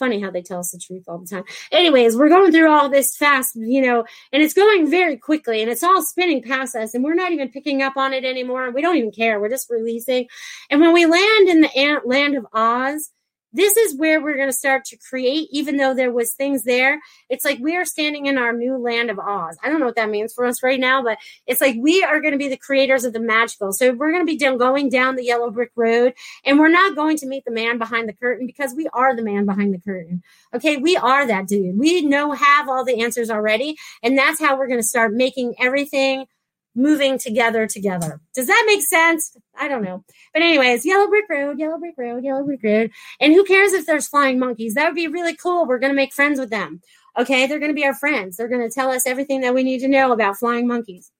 funny 0.00 0.20
how 0.20 0.30
they 0.30 0.42
tell 0.42 0.58
us 0.58 0.72
the 0.72 0.78
truth 0.78 1.04
all 1.06 1.18
the 1.18 1.26
time. 1.26 1.44
Anyways, 1.70 2.16
we're 2.16 2.28
going 2.28 2.50
through 2.50 2.72
all 2.72 2.88
this 2.88 3.16
fast, 3.16 3.54
you 3.54 3.80
know, 3.80 4.04
and 4.32 4.42
it's 4.42 4.54
going 4.54 4.90
very 4.90 5.16
quickly 5.16 5.62
and 5.62 5.70
it's 5.70 5.84
all 5.84 6.02
spinning 6.02 6.42
past 6.42 6.74
us 6.74 6.94
and 6.94 7.04
we're 7.04 7.14
not 7.14 7.30
even 7.30 7.50
picking 7.50 7.82
up 7.82 7.96
on 7.96 8.12
it 8.12 8.24
anymore. 8.24 8.72
We 8.72 8.82
don't 8.82 8.96
even 8.96 9.12
care. 9.12 9.40
We're 9.40 9.50
just 9.50 9.70
releasing. 9.70 10.26
And 10.70 10.80
when 10.80 10.92
we 10.92 11.06
land 11.06 11.48
in 11.48 11.60
the 11.60 12.00
land 12.04 12.36
of 12.36 12.46
Oz, 12.52 13.10
this 13.52 13.76
is 13.76 13.96
where 13.96 14.20
we're 14.20 14.36
going 14.36 14.48
to 14.48 14.52
start 14.52 14.84
to 14.86 14.96
create 14.96 15.48
even 15.50 15.76
though 15.76 15.94
there 15.94 16.12
was 16.12 16.34
things 16.34 16.64
there. 16.64 17.00
It's 17.28 17.44
like 17.44 17.58
we 17.60 17.76
are 17.76 17.84
standing 17.84 18.26
in 18.26 18.38
our 18.38 18.52
new 18.52 18.76
land 18.76 19.10
of 19.10 19.18
oz. 19.18 19.58
I 19.62 19.68
don't 19.68 19.80
know 19.80 19.86
what 19.86 19.96
that 19.96 20.10
means 20.10 20.32
for 20.32 20.44
us 20.44 20.62
right 20.62 20.78
now 20.78 21.02
but 21.02 21.18
it's 21.46 21.60
like 21.60 21.76
we 21.78 22.02
are 22.02 22.20
going 22.20 22.32
to 22.32 22.38
be 22.38 22.48
the 22.48 22.56
creators 22.56 23.04
of 23.04 23.12
the 23.12 23.20
magical. 23.20 23.72
So 23.72 23.92
we're 23.92 24.12
going 24.12 24.26
to 24.26 24.32
be 24.32 24.38
going 24.38 24.88
down 24.88 25.16
the 25.16 25.24
yellow 25.24 25.50
brick 25.50 25.72
road 25.76 26.14
and 26.44 26.58
we're 26.58 26.68
not 26.68 26.94
going 26.94 27.16
to 27.18 27.26
meet 27.26 27.44
the 27.44 27.50
man 27.50 27.78
behind 27.78 28.08
the 28.08 28.14
curtain 28.14 28.46
because 28.46 28.74
we 28.74 28.88
are 28.92 29.14
the 29.14 29.22
man 29.22 29.46
behind 29.46 29.74
the 29.74 29.80
curtain. 29.80 30.22
Okay? 30.54 30.76
We 30.76 30.96
are 30.96 31.26
that 31.26 31.46
dude. 31.46 31.78
We 31.78 32.02
know 32.02 32.32
have 32.32 32.68
all 32.68 32.84
the 32.84 33.02
answers 33.02 33.30
already 33.30 33.76
and 34.02 34.16
that's 34.16 34.40
how 34.40 34.56
we're 34.56 34.68
going 34.68 34.80
to 34.80 34.86
start 34.86 35.12
making 35.12 35.54
everything 35.58 36.26
moving 36.74 37.18
together 37.18 37.66
together. 37.66 38.20
Does 38.34 38.46
that 38.46 38.64
make 38.66 38.82
sense? 38.82 39.36
I 39.58 39.68
don't 39.68 39.82
know. 39.82 40.04
But 40.32 40.42
anyways, 40.42 40.86
yellow 40.86 41.08
brick 41.08 41.26
road, 41.28 41.58
yellow 41.58 41.78
brick 41.78 41.94
road, 41.98 42.24
yellow 42.24 42.44
brick 42.44 42.60
road. 42.62 42.90
And 43.20 43.32
who 43.32 43.44
cares 43.44 43.72
if 43.72 43.86
there's 43.86 44.08
flying 44.08 44.38
monkeys? 44.38 44.74
That 44.74 44.86
would 44.86 44.94
be 44.94 45.08
really 45.08 45.34
cool. 45.34 45.66
We're 45.66 45.78
going 45.78 45.92
to 45.92 45.96
make 45.96 46.12
friends 46.12 46.38
with 46.38 46.50
them. 46.50 46.80
Okay, 47.18 47.46
they're 47.46 47.58
going 47.58 47.72
to 47.72 47.74
be 47.74 47.84
our 47.84 47.94
friends. 47.94 48.36
They're 48.36 48.48
going 48.48 48.66
to 48.66 48.74
tell 48.74 48.90
us 48.90 49.06
everything 49.06 49.40
that 49.40 49.54
we 49.54 49.62
need 49.62 49.80
to 49.80 49.88
know 49.88 50.12
about 50.12 50.38
flying 50.38 50.66
monkeys. 50.66 51.10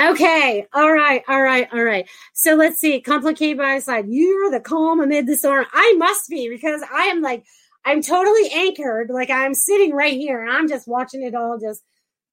Okay, 0.00 0.66
all 0.72 0.92
right, 0.92 1.22
all 1.28 1.42
right, 1.42 1.68
all 1.72 1.82
right. 1.82 2.08
So 2.32 2.54
let's 2.54 2.78
see. 2.78 3.00
Complicated 3.00 3.58
by 3.58 3.78
side. 3.80 4.06
You're 4.08 4.50
the 4.50 4.60
calm 4.60 5.00
amid 5.00 5.26
the 5.26 5.36
storm. 5.36 5.66
I 5.72 5.94
must 5.98 6.28
be 6.28 6.48
because 6.48 6.82
I 6.92 7.04
am 7.04 7.20
like, 7.20 7.44
I'm 7.84 8.02
totally 8.02 8.50
anchored. 8.52 9.10
Like 9.10 9.30
I'm 9.30 9.54
sitting 9.54 9.92
right 9.92 10.14
here 10.14 10.42
and 10.42 10.50
I'm 10.50 10.68
just 10.68 10.88
watching 10.88 11.22
it 11.22 11.34
all 11.34 11.58
just 11.58 11.82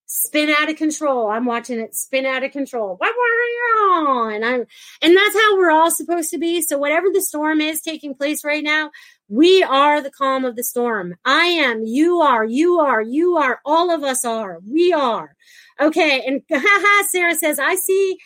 spin 0.07 0.49
out 0.49 0.69
of 0.69 0.77
control. 0.77 1.29
I'm 1.29 1.45
watching 1.45 1.79
it 1.79 1.93
spin 1.93 2.25
out 2.25 2.43
of 2.43 2.51
control. 2.51 2.97
And 2.99 4.43
I'm 4.43 4.65
and 5.01 5.15
that's 5.15 5.35
how 5.35 5.57
we're 5.57 5.71
all 5.71 5.91
supposed 5.91 6.31
to 6.31 6.37
be. 6.37 6.61
So 6.61 6.77
whatever 6.77 7.07
the 7.13 7.21
storm 7.21 7.61
is 7.61 7.81
taking 7.81 8.15
place 8.15 8.43
right 8.43 8.63
now, 8.63 8.91
we 9.29 9.61
are 9.63 10.01
the 10.01 10.11
calm 10.11 10.45
of 10.45 10.55
the 10.55 10.63
storm. 10.63 11.15
I 11.25 11.45
am, 11.45 11.83
you 11.83 12.21
are, 12.21 12.45
you 12.45 12.79
are, 12.79 13.01
you 13.01 13.37
are, 13.37 13.59
all 13.65 13.93
of 13.93 14.03
us 14.03 14.25
are. 14.25 14.59
We 14.69 14.93
are. 14.93 15.35
Okay, 15.79 16.23
and 16.25 16.41
haha, 16.51 17.07
Sarah 17.09 17.35
says, 17.35 17.59
I 17.59 17.75
see 17.75 18.17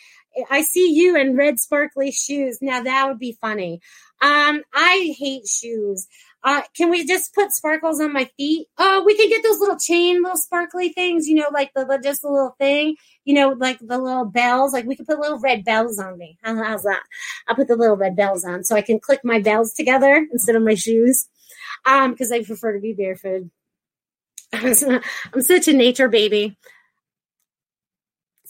I 0.50 0.62
see 0.62 0.90
you 0.92 1.16
in 1.16 1.36
red 1.36 1.58
sparkly 1.58 2.10
shoes. 2.10 2.58
Now 2.62 2.82
that 2.82 3.06
would 3.06 3.18
be 3.18 3.36
funny. 3.40 3.80
Um, 4.22 4.62
I 4.72 5.14
hate 5.18 5.46
shoes. 5.46 6.08
Uh, 6.44 6.62
can 6.76 6.90
we 6.90 7.06
just 7.06 7.34
put 7.34 7.52
sparkles 7.52 8.00
on 8.00 8.12
my 8.12 8.28
feet? 8.36 8.66
Oh, 8.76 9.04
we 9.06 9.16
can 9.16 9.28
get 9.28 9.42
those 9.44 9.60
little 9.60 9.78
chain, 9.78 10.22
little 10.22 10.36
sparkly 10.36 10.88
things, 10.88 11.28
you 11.28 11.36
know, 11.36 11.48
like 11.52 11.72
the, 11.74 12.00
just 12.02 12.24
a 12.24 12.28
little 12.28 12.56
thing, 12.58 12.96
you 13.24 13.34
know, 13.34 13.50
like 13.50 13.78
the 13.78 13.98
little 13.98 14.24
bells. 14.24 14.72
Like 14.72 14.84
we 14.84 14.96
could 14.96 15.06
put 15.06 15.20
little 15.20 15.38
red 15.38 15.64
bells 15.64 16.00
on 16.00 16.18
me. 16.18 16.38
How's 16.42 16.82
that? 16.82 17.02
I'll 17.46 17.54
put 17.54 17.68
the 17.68 17.76
little 17.76 17.96
red 17.96 18.16
bells 18.16 18.44
on 18.44 18.64
so 18.64 18.74
I 18.74 18.82
can 18.82 18.98
click 18.98 19.20
my 19.22 19.40
bells 19.40 19.72
together 19.72 20.26
instead 20.32 20.56
of 20.56 20.62
my 20.62 20.74
shoes. 20.74 21.28
Um, 21.86 22.12
because 22.12 22.32
I 22.32 22.42
prefer 22.42 22.72
to 22.74 22.80
be 22.80 22.92
barefoot. 22.92 23.50
I'm 24.52 24.74
such 25.40 25.68
a 25.68 25.72
nature 25.72 26.08
baby. 26.08 26.56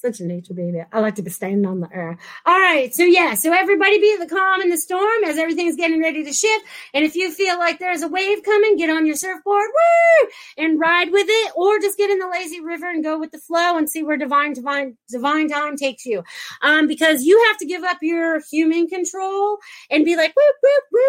Such 0.02 0.20
a 0.20 0.24
nature 0.26 0.52
baby. 0.52 0.82
I 0.92 1.00
like 1.00 1.14
to 1.14 1.22
be 1.22 1.30
standing 1.30 1.64
on 1.64 1.80
the 1.80 1.88
air. 1.94 2.18
All 2.44 2.58
right. 2.58 2.94
So, 2.94 3.04
yeah. 3.04 3.34
So, 3.34 3.52
everybody 3.52 4.00
be 4.00 4.16
the 4.18 4.26
calm 4.26 4.60
in 4.60 4.68
the 4.68 4.76
storm 4.76 5.24
as 5.24 5.38
everything's 5.38 5.76
getting 5.76 6.02
ready 6.02 6.24
to 6.24 6.32
shift. 6.32 6.66
And 6.92 7.04
if 7.04 7.14
you 7.14 7.32
feel 7.32 7.58
like 7.58 7.78
there's 7.78 8.02
a 8.02 8.08
wave 8.08 8.42
coming, 8.42 8.76
get 8.76 8.90
on 8.90 9.06
your 9.06 9.16
surfboard 9.16 9.68
woo, 9.72 10.28
and 10.58 10.78
ride 10.78 11.10
with 11.10 11.26
it, 11.28 11.52
or 11.56 11.78
just 11.78 11.96
get 11.96 12.10
in 12.10 12.18
the 12.18 12.28
lazy 12.28 12.60
river 12.60 12.90
and 12.90 13.02
go 13.02 13.18
with 13.18 13.30
the 13.30 13.38
flow 13.38 13.78
and 13.78 13.88
see 13.88 14.02
where 14.02 14.16
divine, 14.16 14.52
divine, 14.52 14.98
divine 15.08 15.48
time 15.48 15.76
takes 15.76 16.04
you. 16.04 16.22
Um, 16.62 16.86
because 16.86 17.22
you 17.22 17.42
have 17.48 17.56
to 17.58 17.66
give 17.66 17.84
up 17.84 17.98
your 18.02 18.40
human 18.50 18.88
control 18.88 19.58
and 19.90 20.04
be 20.04 20.16
like, 20.16 20.34
woo, 20.36 20.42
woo, 20.62 21.00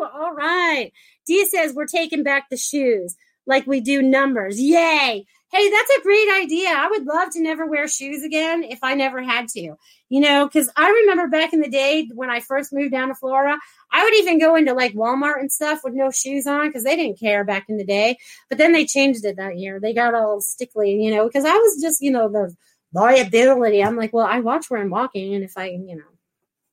woo. 0.00 0.08
All 0.12 0.34
right. 0.34 0.92
Dia 1.26 1.46
says, 1.46 1.72
we're 1.72 1.86
taking 1.86 2.22
back 2.22 2.50
the 2.50 2.56
shoes 2.56 3.16
like 3.46 3.66
we 3.66 3.80
do 3.80 4.02
numbers. 4.02 4.60
Yay. 4.60 5.26
Hey, 5.50 5.70
that's 5.70 5.90
a 5.90 6.02
great 6.02 6.28
idea. 6.42 6.68
I 6.68 6.88
would 6.88 7.06
love 7.06 7.30
to 7.32 7.40
never 7.40 7.66
wear 7.66 7.88
shoes 7.88 8.22
again 8.22 8.62
if 8.62 8.80
I 8.82 8.94
never 8.94 9.22
had 9.22 9.48
to, 9.48 9.76
you 10.10 10.20
know, 10.20 10.46
because 10.46 10.70
I 10.76 10.90
remember 10.90 11.26
back 11.28 11.54
in 11.54 11.60
the 11.60 11.70
day 11.70 12.06
when 12.14 12.28
I 12.28 12.40
first 12.40 12.70
moved 12.70 12.92
down 12.92 13.08
to 13.08 13.14
Florida, 13.14 13.56
I 13.90 14.04
would 14.04 14.14
even 14.14 14.38
go 14.38 14.56
into 14.56 14.74
like 14.74 14.92
Walmart 14.92 15.40
and 15.40 15.50
stuff 15.50 15.80
with 15.82 15.94
no 15.94 16.10
shoes 16.10 16.46
on 16.46 16.68
because 16.68 16.84
they 16.84 16.96
didn't 16.96 17.18
care 17.18 17.44
back 17.44 17.64
in 17.70 17.78
the 17.78 17.84
day. 17.84 18.18
But 18.50 18.58
then 18.58 18.72
they 18.72 18.84
changed 18.84 19.24
it 19.24 19.36
that 19.36 19.58
year. 19.58 19.80
They 19.80 19.94
got 19.94 20.14
all 20.14 20.42
stickly, 20.42 21.02
you 21.02 21.14
know, 21.14 21.26
because 21.26 21.46
I 21.46 21.54
was 21.54 21.80
just, 21.80 22.02
you 22.02 22.10
know, 22.10 22.28
the 22.28 22.54
liability. 22.92 23.82
I'm 23.82 23.96
like, 23.96 24.12
well, 24.12 24.26
I 24.26 24.40
watch 24.40 24.68
where 24.68 24.82
I'm 24.82 24.90
walking. 24.90 25.34
And 25.34 25.44
if 25.44 25.56
I, 25.56 25.68
you 25.68 25.96
know, 25.96 26.02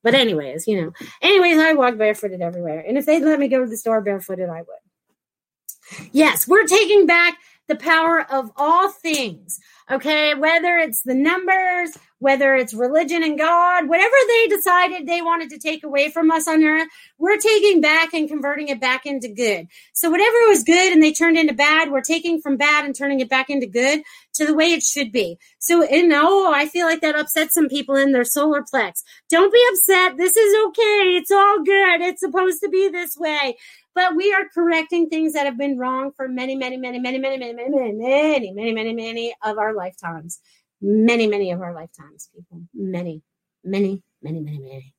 but 0.03 0.15
anyways, 0.15 0.67
you 0.67 0.81
know, 0.81 0.91
anyways, 1.21 1.57
I 1.59 1.73
walk 1.73 1.97
barefooted 1.97 2.41
everywhere. 2.41 2.83
And 2.85 2.97
if 2.97 3.05
they'd 3.05 3.23
let 3.23 3.39
me 3.39 3.47
go 3.47 3.63
to 3.63 3.69
the 3.69 3.77
store 3.77 4.01
barefooted, 4.01 4.49
I 4.49 4.63
would. 4.63 6.09
Yes, 6.11 6.47
we're 6.47 6.67
taking 6.67 7.05
back 7.05 7.37
the 7.67 7.75
power 7.75 8.25
of 8.31 8.51
all 8.55 8.89
things. 8.91 9.59
Okay, 9.91 10.33
whether 10.33 10.77
it's 10.77 11.01
the 11.01 11.13
numbers, 11.13 11.95
whether 12.17 12.55
it's 12.55 12.73
religion 12.73 13.21
and 13.21 13.37
God, 13.37 13.87
whatever 13.87 14.15
they 14.27 14.47
decided 14.47 15.05
they 15.05 15.21
wanted 15.21 15.51
to 15.51 15.59
take 15.59 15.83
away 15.83 16.09
from 16.09 16.31
us 16.31 16.47
on 16.47 16.63
earth, 16.63 16.87
we're 17.19 17.37
taking 17.37 17.81
back 17.81 18.13
and 18.13 18.27
converting 18.27 18.69
it 18.69 18.81
back 18.81 19.05
into 19.05 19.27
good. 19.27 19.67
So 19.93 20.09
whatever 20.09 20.35
was 20.47 20.63
good 20.63 20.91
and 20.91 21.03
they 21.03 21.11
turned 21.11 21.37
into 21.37 21.53
bad, 21.53 21.91
we're 21.91 22.01
taking 22.01 22.41
from 22.41 22.57
bad 22.57 22.85
and 22.85 22.95
turning 22.95 23.19
it 23.19 23.29
back 23.29 23.51
into 23.51 23.67
good 23.67 24.01
to 24.33 24.47
the 24.47 24.55
way 24.55 24.73
it 24.73 24.81
should 24.81 25.11
be. 25.11 25.37
So, 25.59 25.83
and 25.83 26.11
oh, 26.15 26.51
I 26.51 26.67
feel 26.67 26.87
like 26.87 27.01
that 27.01 27.15
upsets 27.15 27.53
some 27.53 27.67
people 27.67 27.95
in 27.95 28.11
their 28.11 28.25
solar 28.25 28.63
plex. 28.63 29.03
Don't 29.29 29.53
be 29.53 29.63
upset. 29.73 30.17
This 30.17 30.35
is 30.35 30.65
okay. 30.67 31.15
It's 31.15 31.31
all 31.31 31.63
good. 31.63 32.01
It's 32.01 32.21
supposed 32.21 32.59
to 32.63 32.69
be 32.69 32.89
this 32.89 33.15
way 33.17 33.55
but 33.95 34.15
we 34.15 34.33
are 34.33 34.43
correcting 34.53 35.09
things 35.09 35.33
that 35.33 35.45
have 35.45 35.57
been 35.57 35.77
wrong 35.77 36.11
for 36.15 36.27
many, 36.27 36.55
many, 36.55 36.75
many, 36.77 36.99
many, 36.99 37.17
many, 37.17 37.37
many, 37.37 37.53
many, 37.53 37.71
many, 37.71 37.93
many, 37.93 38.51
many, 38.51 38.73
many, 38.73 38.93
many 38.93 39.35
of 39.41 39.57
our 39.57 39.73
lifetimes. 39.73 40.39
Many, 40.81 41.25
many 41.27 41.51
of 41.51 41.61
our 41.61 41.73
lifetimes, 41.73 42.29
people. 42.35 42.61
Many, 42.73 43.23
many, 43.63 44.03
many, 44.21 44.41
many, 44.41 44.59
many. 44.59 44.93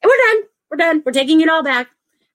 And 0.00 0.08
we're 0.08 0.16
done. 0.16 0.42
We're 0.70 0.76
done. 0.76 1.02
We're 1.04 1.12
taking 1.12 1.40
it 1.40 1.48
all 1.48 1.64
back. 1.64 1.88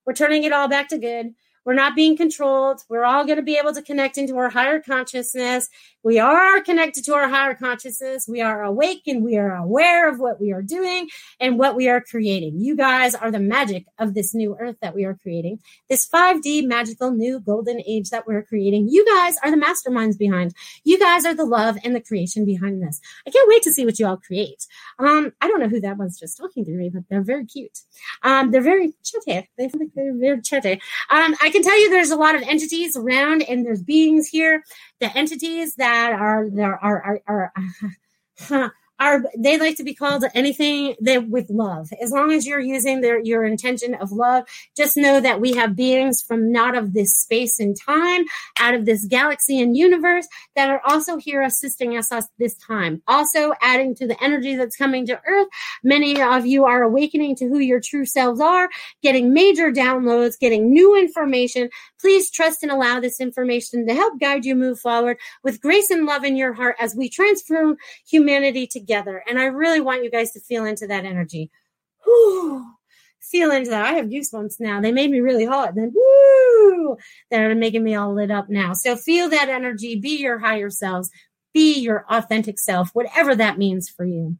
We're 0.06 0.14
turning 0.14 0.44
it 0.44 0.52
all 0.52 0.68
back 0.68 0.90
to 0.90 0.98
good. 0.98 1.34
We're 1.64 1.74
not 1.74 1.96
being 1.96 2.18
controlled. 2.18 2.82
We're 2.90 3.04
all 3.04 3.26
going 3.26 3.38
to 3.38 3.44
be 3.44 3.58
able 3.58 3.74
to 3.74 3.82
connect 3.82 4.18
into 4.18 4.38
our 4.38 4.50
higher 4.50 4.80
consciousness. 4.80 5.70
We 6.04 6.18
are 6.18 6.62
connected 6.62 7.06
to 7.06 7.14
our 7.14 7.30
higher 7.30 7.54
consciousness. 7.54 8.28
We 8.28 8.42
are 8.42 8.64
awake 8.64 9.04
and 9.06 9.24
we 9.24 9.38
are 9.38 9.56
aware 9.56 10.10
of 10.10 10.20
what 10.20 10.42
we 10.42 10.52
are 10.52 10.64
doing 10.64 11.10
and 11.40 11.60
what 11.60 11.76
we 11.76 11.88
are 11.90 12.02
creating. 12.02 12.60
You 12.60 12.76
guys 12.76 13.14
are 13.14 13.30
the 13.30 13.40
magic 13.40 13.86
of 14.00 14.16
this 14.16 14.34
new 14.34 14.58
earth 14.60 14.78
that 14.82 14.96
we 14.96 15.06
are 15.06 15.14
creating, 15.14 15.60
this 15.90 16.08
5D 16.10 16.66
magical 16.66 17.12
new 17.12 17.40
golden 17.40 17.82
age 17.86 18.10
that 18.10 18.26
we're 18.26 18.42
creating. 18.42 18.88
You 18.90 19.06
guys 19.06 19.36
are 19.44 19.52
the 19.52 19.64
masterminds 19.64 20.18
behind. 20.18 20.56
You 20.84 20.98
guys 20.98 21.26
are 21.26 21.36
the 21.36 21.46
love 21.46 21.78
and 21.84 21.96
the 21.96 22.02
creation 22.02 22.46
behind 22.46 22.82
this. 22.82 23.00
I 23.28 23.30
can't 23.30 23.48
wait 23.48 23.62
to 23.64 23.72
see 23.72 23.86
what 23.86 24.00
you 24.00 24.08
all 24.08 24.18
create. 24.18 24.66
Um, 24.98 25.34
I 25.40 25.48
don't 25.48 25.60
know 25.60 25.70
who 25.70 25.82
that 25.82 25.98
was 25.98 26.20
just 26.20 26.38
talking 26.38 26.66
to 26.66 26.72
me, 26.72 26.90
but 26.90 27.04
they're 27.10 27.22
very 27.22 27.46
cute. 27.46 27.82
Um, 28.24 28.50
they're 28.50 28.62
very 28.62 28.94
chatty. 29.04 29.48
They're 29.58 29.70
very 30.18 30.42
chatty. 30.42 30.82
Um, 31.12 31.36
I 31.42 31.51
can 31.52 31.64
tell 31.64 31.80
you 31.80 31.90
there's 31.90 32.12
a 32.12 32.16
lot 32.16 32.36
of 32.36 32.42
entities 32.44 32.96
around 32.96 33.44
and 33.44 33.66
there's 33.66 33.82
beings 33.82 34.28
here. 34.28 34.64
The 35.00 35.16
entities 35.18 35.76
that 35.76 36.14
are 36.14 36.50
there 36.50 36.76
are 36.76 37.22
are, 37.28 37.52
are 38.50 38.72
are 39.02 39.24
they 39.36 39.58
like 39.58 39.76
to 39.76 39.84
be 39.84 39.96
called 39.96 40.24
anything 40.36 40.96
that 41.02 41.28
with 41.28 41.50
love. 41.50 41.90
As 42.00 42.12
long 42.12 42.32
as 42.32 42.46
you're 42.46 42.60
using 42.60 43.02
their 43.02 43.20
your 43.20 43.44
intention 43.44 43.96
of 43.96 44.12
love 44.12 44.44
just 44.78 44.96
know 44.96 45.20
that 45.20 45.42
we 45.42 45.54
have 45.54 45.76
beings 45.76 46.22
from 46.22 46.52
not 46.52 46.78
of 46.78 46.94
this 46.94 47.12
space 47.18 47.60
and 47.60 47.76
time 47.76 48.26
out 48.60 48.76
of 48.76 48.86
this 48.86 49.08
galaxy 49.08 49.60
and 49.60 49.76
universe 49.76 50.28
that 50.56 50.70
are 50.70 50.82
also 50.86 51.18
here 51.18 51.42
assisting 51.42 51.98
us, 51.98 52.12
us 52.12 52.28
this 52.38 52.56
time. 52.56 53.02
Also 53.08 53.54
adding 53.62 53.96
to 53.96 54.08
the 54.08 54.24
energy 54.24 54.56
that's 54.56 54.76
coming 54.76 55.08
to 55.08 55.20
earth 55.26 55.48
many 55.84 56.22
of 56.22 56.46
you 56.46 56.66
are 56.66 56.84
awakening 56.84 57.36
to 57.36 57.48
who 57.48 57.58
your 57.58 57.80
true 57.80 58.06
selves 58.06 58.40
are 58.40 58.70
getting 59.02 59.34
major 59.34 59.72
downloads 59.72 60.38
getting 60.40 60.72
new 60.72 60.96
information. 60.96 61.70
Please 62.00 62.30
trust 62.30 62.62
and 62.62 62.72
allow 62.72 63.00
this 63.00 63.20
information 63.20 63.88
to 63.88 63.96
help 63.96 64.20
guide 64.20 64.46
you 64.46 64.56
move 64.56 64.80
forward 64.80 65.18
with 65.44 65.60
grace 65.60 65.90
and 65.90 66.06
love 66.06 66.24
in 66.24 66.38
your 66.38 66.54
heart 66.54 66.76
as 66.80 66.96
we 66.96 67.10
transform 67.10 67.78
humanity 68.08 68.68
together 68.68 68.91
together. 68.92 69.24
And 69.28 69.40
I 69.40 69.46
really 69.46 69.80
want 69.80 70.04
you 70.04 70.12
guys 70.12 70.32
to 70.32 70.42
feel 70.42 70.66
into 70.66 70.86
that 70.88 71.06
energy. 71.06 71.50
Whew, 72.04 72.66
feel 73.22 73.52
into 73.52 73.70
that. 73.70 73.86
I 73.86 73.94
have 73.94 74.08
goosebumps 74.08 74.60
now. 74.60 74.82
They 74.82 74.92
made 74.92 75.10
me 75.10 75.22
really 75.22 75.46
hot. 75.46 75.70
And 75.70 75.78
then 75.78 75.94
woo, 75.96 76.98
they're 77.30 77.56
making 77.56 77.84
me 77.84 77.96
all 77.96 78.14
lit 78.14 78.32
up 78.32 78.50
now. 78.50 78.74
So 78.74 78.98
feel 78.98 79.30
that 79.30 79.48
energy. 79.48 79.96
Be 79.96 80.18
your 80.18 80.40
higher 80.40 80.70
selves. 80.70 81.10
Be 81.54 81.80
your 81.80 82.06
authentic 82.10 82.60
self, 82.60 82.90
whatever 82.94 83.36
that 83.36 83.58
means 83.58 83.90
for 83.90 84.06
you 84.06 84.38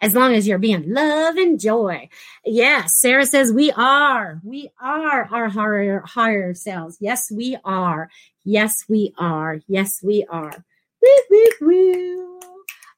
as 0.00 0.14
long 0.14 0.34
as 0.34 0.48
you're 0.48 0.58
being 0.58 0.92
love 0.92 1.36
and 1.36 1.60
joy. 1.60 2.08
Yes, 2.44 2.98
Sarah 2.98 3.26
says 3.26 3.52
we 3.52 3.70
are. 3.72 4.40
We 4.44 4.70
are 4.80 5.28
our 5.30 5.48
higher, 5.48 6.00
higher 6.00 6.54
selves. 6.54 6.98
Yes, 7.00 7.30
we 7.30 7.56
are. 7.64 8.10
Yes, 8.44 8.84
we 8.88 9.12
are. 9.16 9.60
Yes, 9.68 10.00
we 10.02 10.24
are. 10.28 10.64
Woo, 11.00 11.22
woo, 11.30 11.50
woo. 11.60 12.31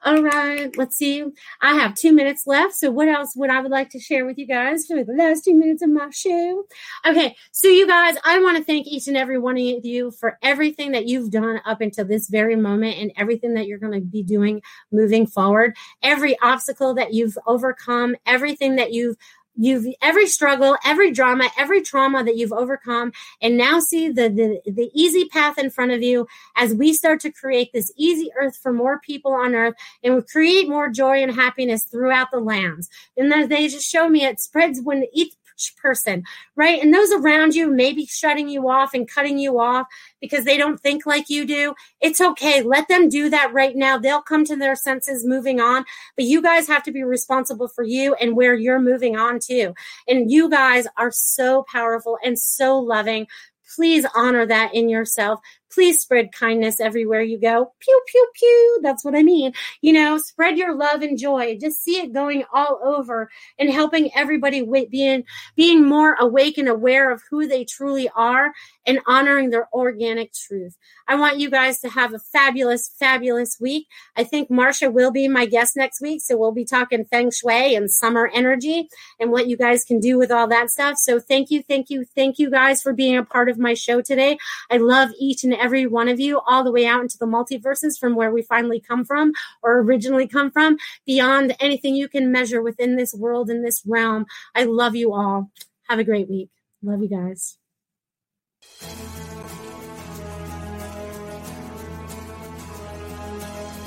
All 0.04 0.22
right, 0.22 0.76
let's 0.76 0.98
see. 0.98 1.24
I 1.62 1.72
have 1.76 1.94
two 1.94 2.12
minutes 2.12 2.46
left. 2.46 2.74
So, 2.74 2.90
what 2.90 3.08
else 3.08 3.34
would 3.36 3.48
I 3.48 3.60
would 3.62 3.70
like 3.70 3.88
to 3.90 3.98
share 3.98 4.26
with 4.26 4.36
you 4.36 4.46
guys 4.46 4.86
for 4.86 5.02
the 5.02 5.14
last 5.14 5.46
two 5.46 5.54
minutes 5.54 5.82
of 5.82 5.88
my 5.88 6.10
show? 6.10 6.64
Okay, 7.06 7.34
so 7.52 7.68
you 7.68 7.86
guys, 7.86 8.16
I 8.22 8.38
want 8.40 8.58
to 8.58 8.64
thank 8.64 8.86
each 8.86 9.08
and 9.08 9.16
every 9.16 9.38
one 9.38 9.56
of 9.56 9.84
you 9.86 10.10
for 10.10 10.38
everything 10.42 10.92
that 10.92 11.06
you've 11.06 11.30
done 11.30 11.58
up 11.64 11.80
until 11.80 12.04
this 12.04 12.28
very 12.28 12.54
moment 12.54 12.98
and 12.98 13.12
everything 13.16 13.54
that 13.54 13.66
you're 13.66 13.78
going 13.78 13.98
to 13.98 14.06
be 14.06 14.22
doing 14.22 14.60
moving 14.92 15.26
forward. 15.26 15.74
Every 16.02 16.38
obstacle 16.40 16.92
that 16.96 17.14
you've 17.14 17.38
overcome, 17.46 18.14
everything 18.26 18.76
that 18.76 18.92
you've 18.92 19.16
you've 19.56 19.86
every 20.02 20.26
struggle 20.26 20.76
every 20.84 21.10
drama 21.10 21.48
every 21.58 21.80
trauma 21.80 22.24
that 22.24 22.36
you've 22.36 22.52
overcome 22.52 23.12
and 23.40 23.56
now 23.56 23.78
see 23.78 24.08
the, 24.08 24.28
the 24.28 24.72
the 24.72 24.90
easy 24.94 25.26
path 25.26 25.58
in 25.58 25.70
front 25.70 25.92
of 25.92 26.02
you 26.02 26.26
as 26.56 26.74
we 26.74 26.92
start 26.92 27.20
to 27.20 27.30
create 27.30 27.72
this 27.72 27.92
easy 27.96 28.30
earth 28.38 28.56
for 28.56 28.72
more 28.72 28.98
people 29.00 29.32
on 29.32 29.54
earth 29.54 29.74
and 30.02 30.14
we 30.14 30.22
create 30.22 30.68
more 30.68 30.88
joy 30.88 31.22
and 31.22 31.34
happiness 31.34 31.84
throughout 31.84 32.30
the 32.30 32.40
lands. 32.40 32.88
And 33.16 33.30
then 33.30 33.48
they 33.48 33.68
just 33.68 33.88
show 33.88 34.08
me 34.08 34.24
it 34.24 34.40
spreads 34.40 34.80
when 34.80 35.06
each 35.12 35.34
person, 35.80 36.24
right? 36.56 36.82
And 36.82 36.92
those 36.92 37.12
around 37.12 37.54
you 37.54 37.70
may 37.70 37.92
be 37.92 38.06
shutting 38.06 38.48
you 38.48 38.68
off 38.68 38.94
and 38.94 39.08
cutting 39.08 39.38
you 39.38 39.60
off 39.60 39.86
because 40.20 40.44
they 40.44 40.56
don't 40.56 40.80
think 40.80 41.06
like 41.06 41.28
you 41.28 41.46
do. 41.46 41.74
It's 42.00 42.20
okay. 42.20 42.62
Let 42.62 42.88
them 42.88 43.08
do 43.08 43.30
that 43.30 43.52
right 43.52 43.76
now. 43.76 43.98
They'll 43.98 44.22
come 44.22 44.44
to 44.46 44.56
their 44.56 44.76
senses 44.76 45.24
moving 45.24 45.60
on, 45.60 45.84
but 46.16 46.24
you 46.24 46.42
guys 46.42 46.66
have 46.68 46.82
to 46.84 46.92
be 46.92 47.02
responsible 47.02 47.68
for 47.68 47.84
you 47.84 48.14
and 48.14 48.36
where 48.36 48.54
you're 48.54 48.80
moving 48.80 49.16
on 49.16 49.38
to. 49.40 49.72
And 50.08 50.30
you 50.30 50.50
guys 50.50 50.86
are 50.96 51.12
so 51.12 51.64
powerful 51.70 52.18
and 52.24 52.38
so 52.38 52.78
loving. 52.78 53.26
Please 53.74 54.06
honor 54.14 54.46
that 54.46 54.74
in 54.74 54.88
yourself. 54.88 55.40
Please 55.74 56.00
spread 56.00 56.30
kindness 56.32 56.78
everywhere 56.80 57.22
you 57.22 57.38
go. 57.38 57.72
Pew, 57.80 58.02
pew, 58.06 58.28
pew. 58.34 58.80
That's 58.82 59.04
what 59.04 59.16
I 59.16 59.22
mean. 59.22 59.52
You 59.80 59.92
know, 59.92 60.18
spread 60.18 60.56
your 60.56 60.74
love 60.76 61.02
and 61.02 61.18
joy. 61.18 61.58
Just 61.60 61.82
see 61.82 61.98
it 61.98 62.12
going 62.12 62.44
all 62.52 62.78
over 62.84 63.28
and 63.58 63.70
helping 63.70 64.14
everybody 64.14 64.62
being, 64.90 65.24
being 65.56 65.84
more 65.84 66.14
awake 66.14 66.58
and 66.58 66.68
aware 66.68 67.10
of 67.10 67.22
who 67.28 67.48
they 67.48 67.64
truly 67.64 68.08
are 68.14 68.52
and 68.86 69.00
honoring 69.06 69.50
their 69.50 69.68
organic 69.72 70.32
truth. 70.32 70.76
I 71.08 71.16
want 71.16 71.38
you 71.38 71.50
guys 71.50 71.80
to 71.80 71.88
have 71.88 72.14
a 72.14 72.18
fabulous, 72.18 72.90
fabulous 72.98 73.58
week. 73.60 73.88
I 74.16 74.24
think 74.24 74.50
Marsha 74.50 74.92
will 74.92 75.10
be 75.10 75.26
my 75.26 75.46
guest 75.46 75.76
next 75.76 76.00
week. 76.00 76.22
So 76.22 76.36
we'll 76.36 76.52
be 76.52 76.64
talking 76.64 77.04
feng 77.04 77.30
shui 77.30 77.74
and 77.74 77.90
summer 77.90 78.30
energy 78.32 78.88
and 79.18 79.30
what 79.30 79.48
you 79.48 79.56
guys 79.56 79.84
can 79.84 80.00
do 80.00 80.18
with 80.18 80.30
all 80.30 80.46
that 80.48 80.70
stuff. 80.70 80.96
So 80.98 81.18
thank 81.18 81.50
you, 81.50 81.62
thank 81.62 81.90
you, 81.90 82.04
thank 82.14 82.38
you 82.38 82.50
guys 82.50 82.80
for 82.80 82.92
being 82.92 83.16
a 83.16 83.24
part 83.24 83.48
of 83.48 83.58
my 83.58 83.74
show 83.74 84.00
today. 84.00 84.38
I 84.70 84.76
love 84.76 85.10
each 85.18 85.44
and 85.44 85.54
every 85.54 85.63
one 85.86 86.08
of 86.08 86.20
you 86.20 86.40
all 86.46 86.64
the 86.64 86.70
way 86.70 86.86
out 86.86 87.00
into 87.00 87.18
the 87.18 87.26
multiverses 87.26 87.98
from 87.98 88.14
where 88.14 88.30
we 88.30 88.42
finally 88.42 88.80
come 88.80 89.04
from 89.04 89.32
or 89.62 89.78
originally 89.78 90.28
come 90.28 90.50
from, 90.50 90.76
beyond 91.06 91.56
anything 91.60 91.94
you 91.94 92.08
can 92.08 92.30
measure 92.30 92.62
within 92.62 92.96
this 92.96 93.14
world 93.14 93.50
and 93.50 93.64
this 93.64 93.82
realm. 93.86 94.26
I 94.54 94.64
love 94.64 94.94
you 94.94 95.12
all. 95.12 95.50
Have 95.88 95.98
a 95.98 96.04
great 96.04 96.28
week. 96.28 96.50
Love 96.82 97.02
you 97.02 97.08
guys. 97.08 97.56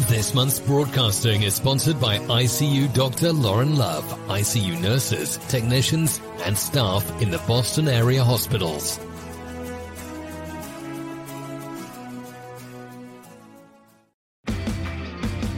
This 0.07 0.33
month's 0.33 0.59
broadcasting 0.59 1.43
is 1.43 1.55
sponsored 1.55 1.99
by 1.99 2.19
ICU 2.19 2.93
Dr. 2.93 3.33
Lauren 3.33 3.75
Love, 3.75 4.05
ICU 4.29 4.79
nurses, 4.81 5.37
technicians, 5.49 6.21
and 6.45 6.57
staff 6.57 7.21
in 7.21 7.29
the 7.29 7.39
Boston 7.39 7.89
area 7.89 8.23
hospitals. 8.23 8.99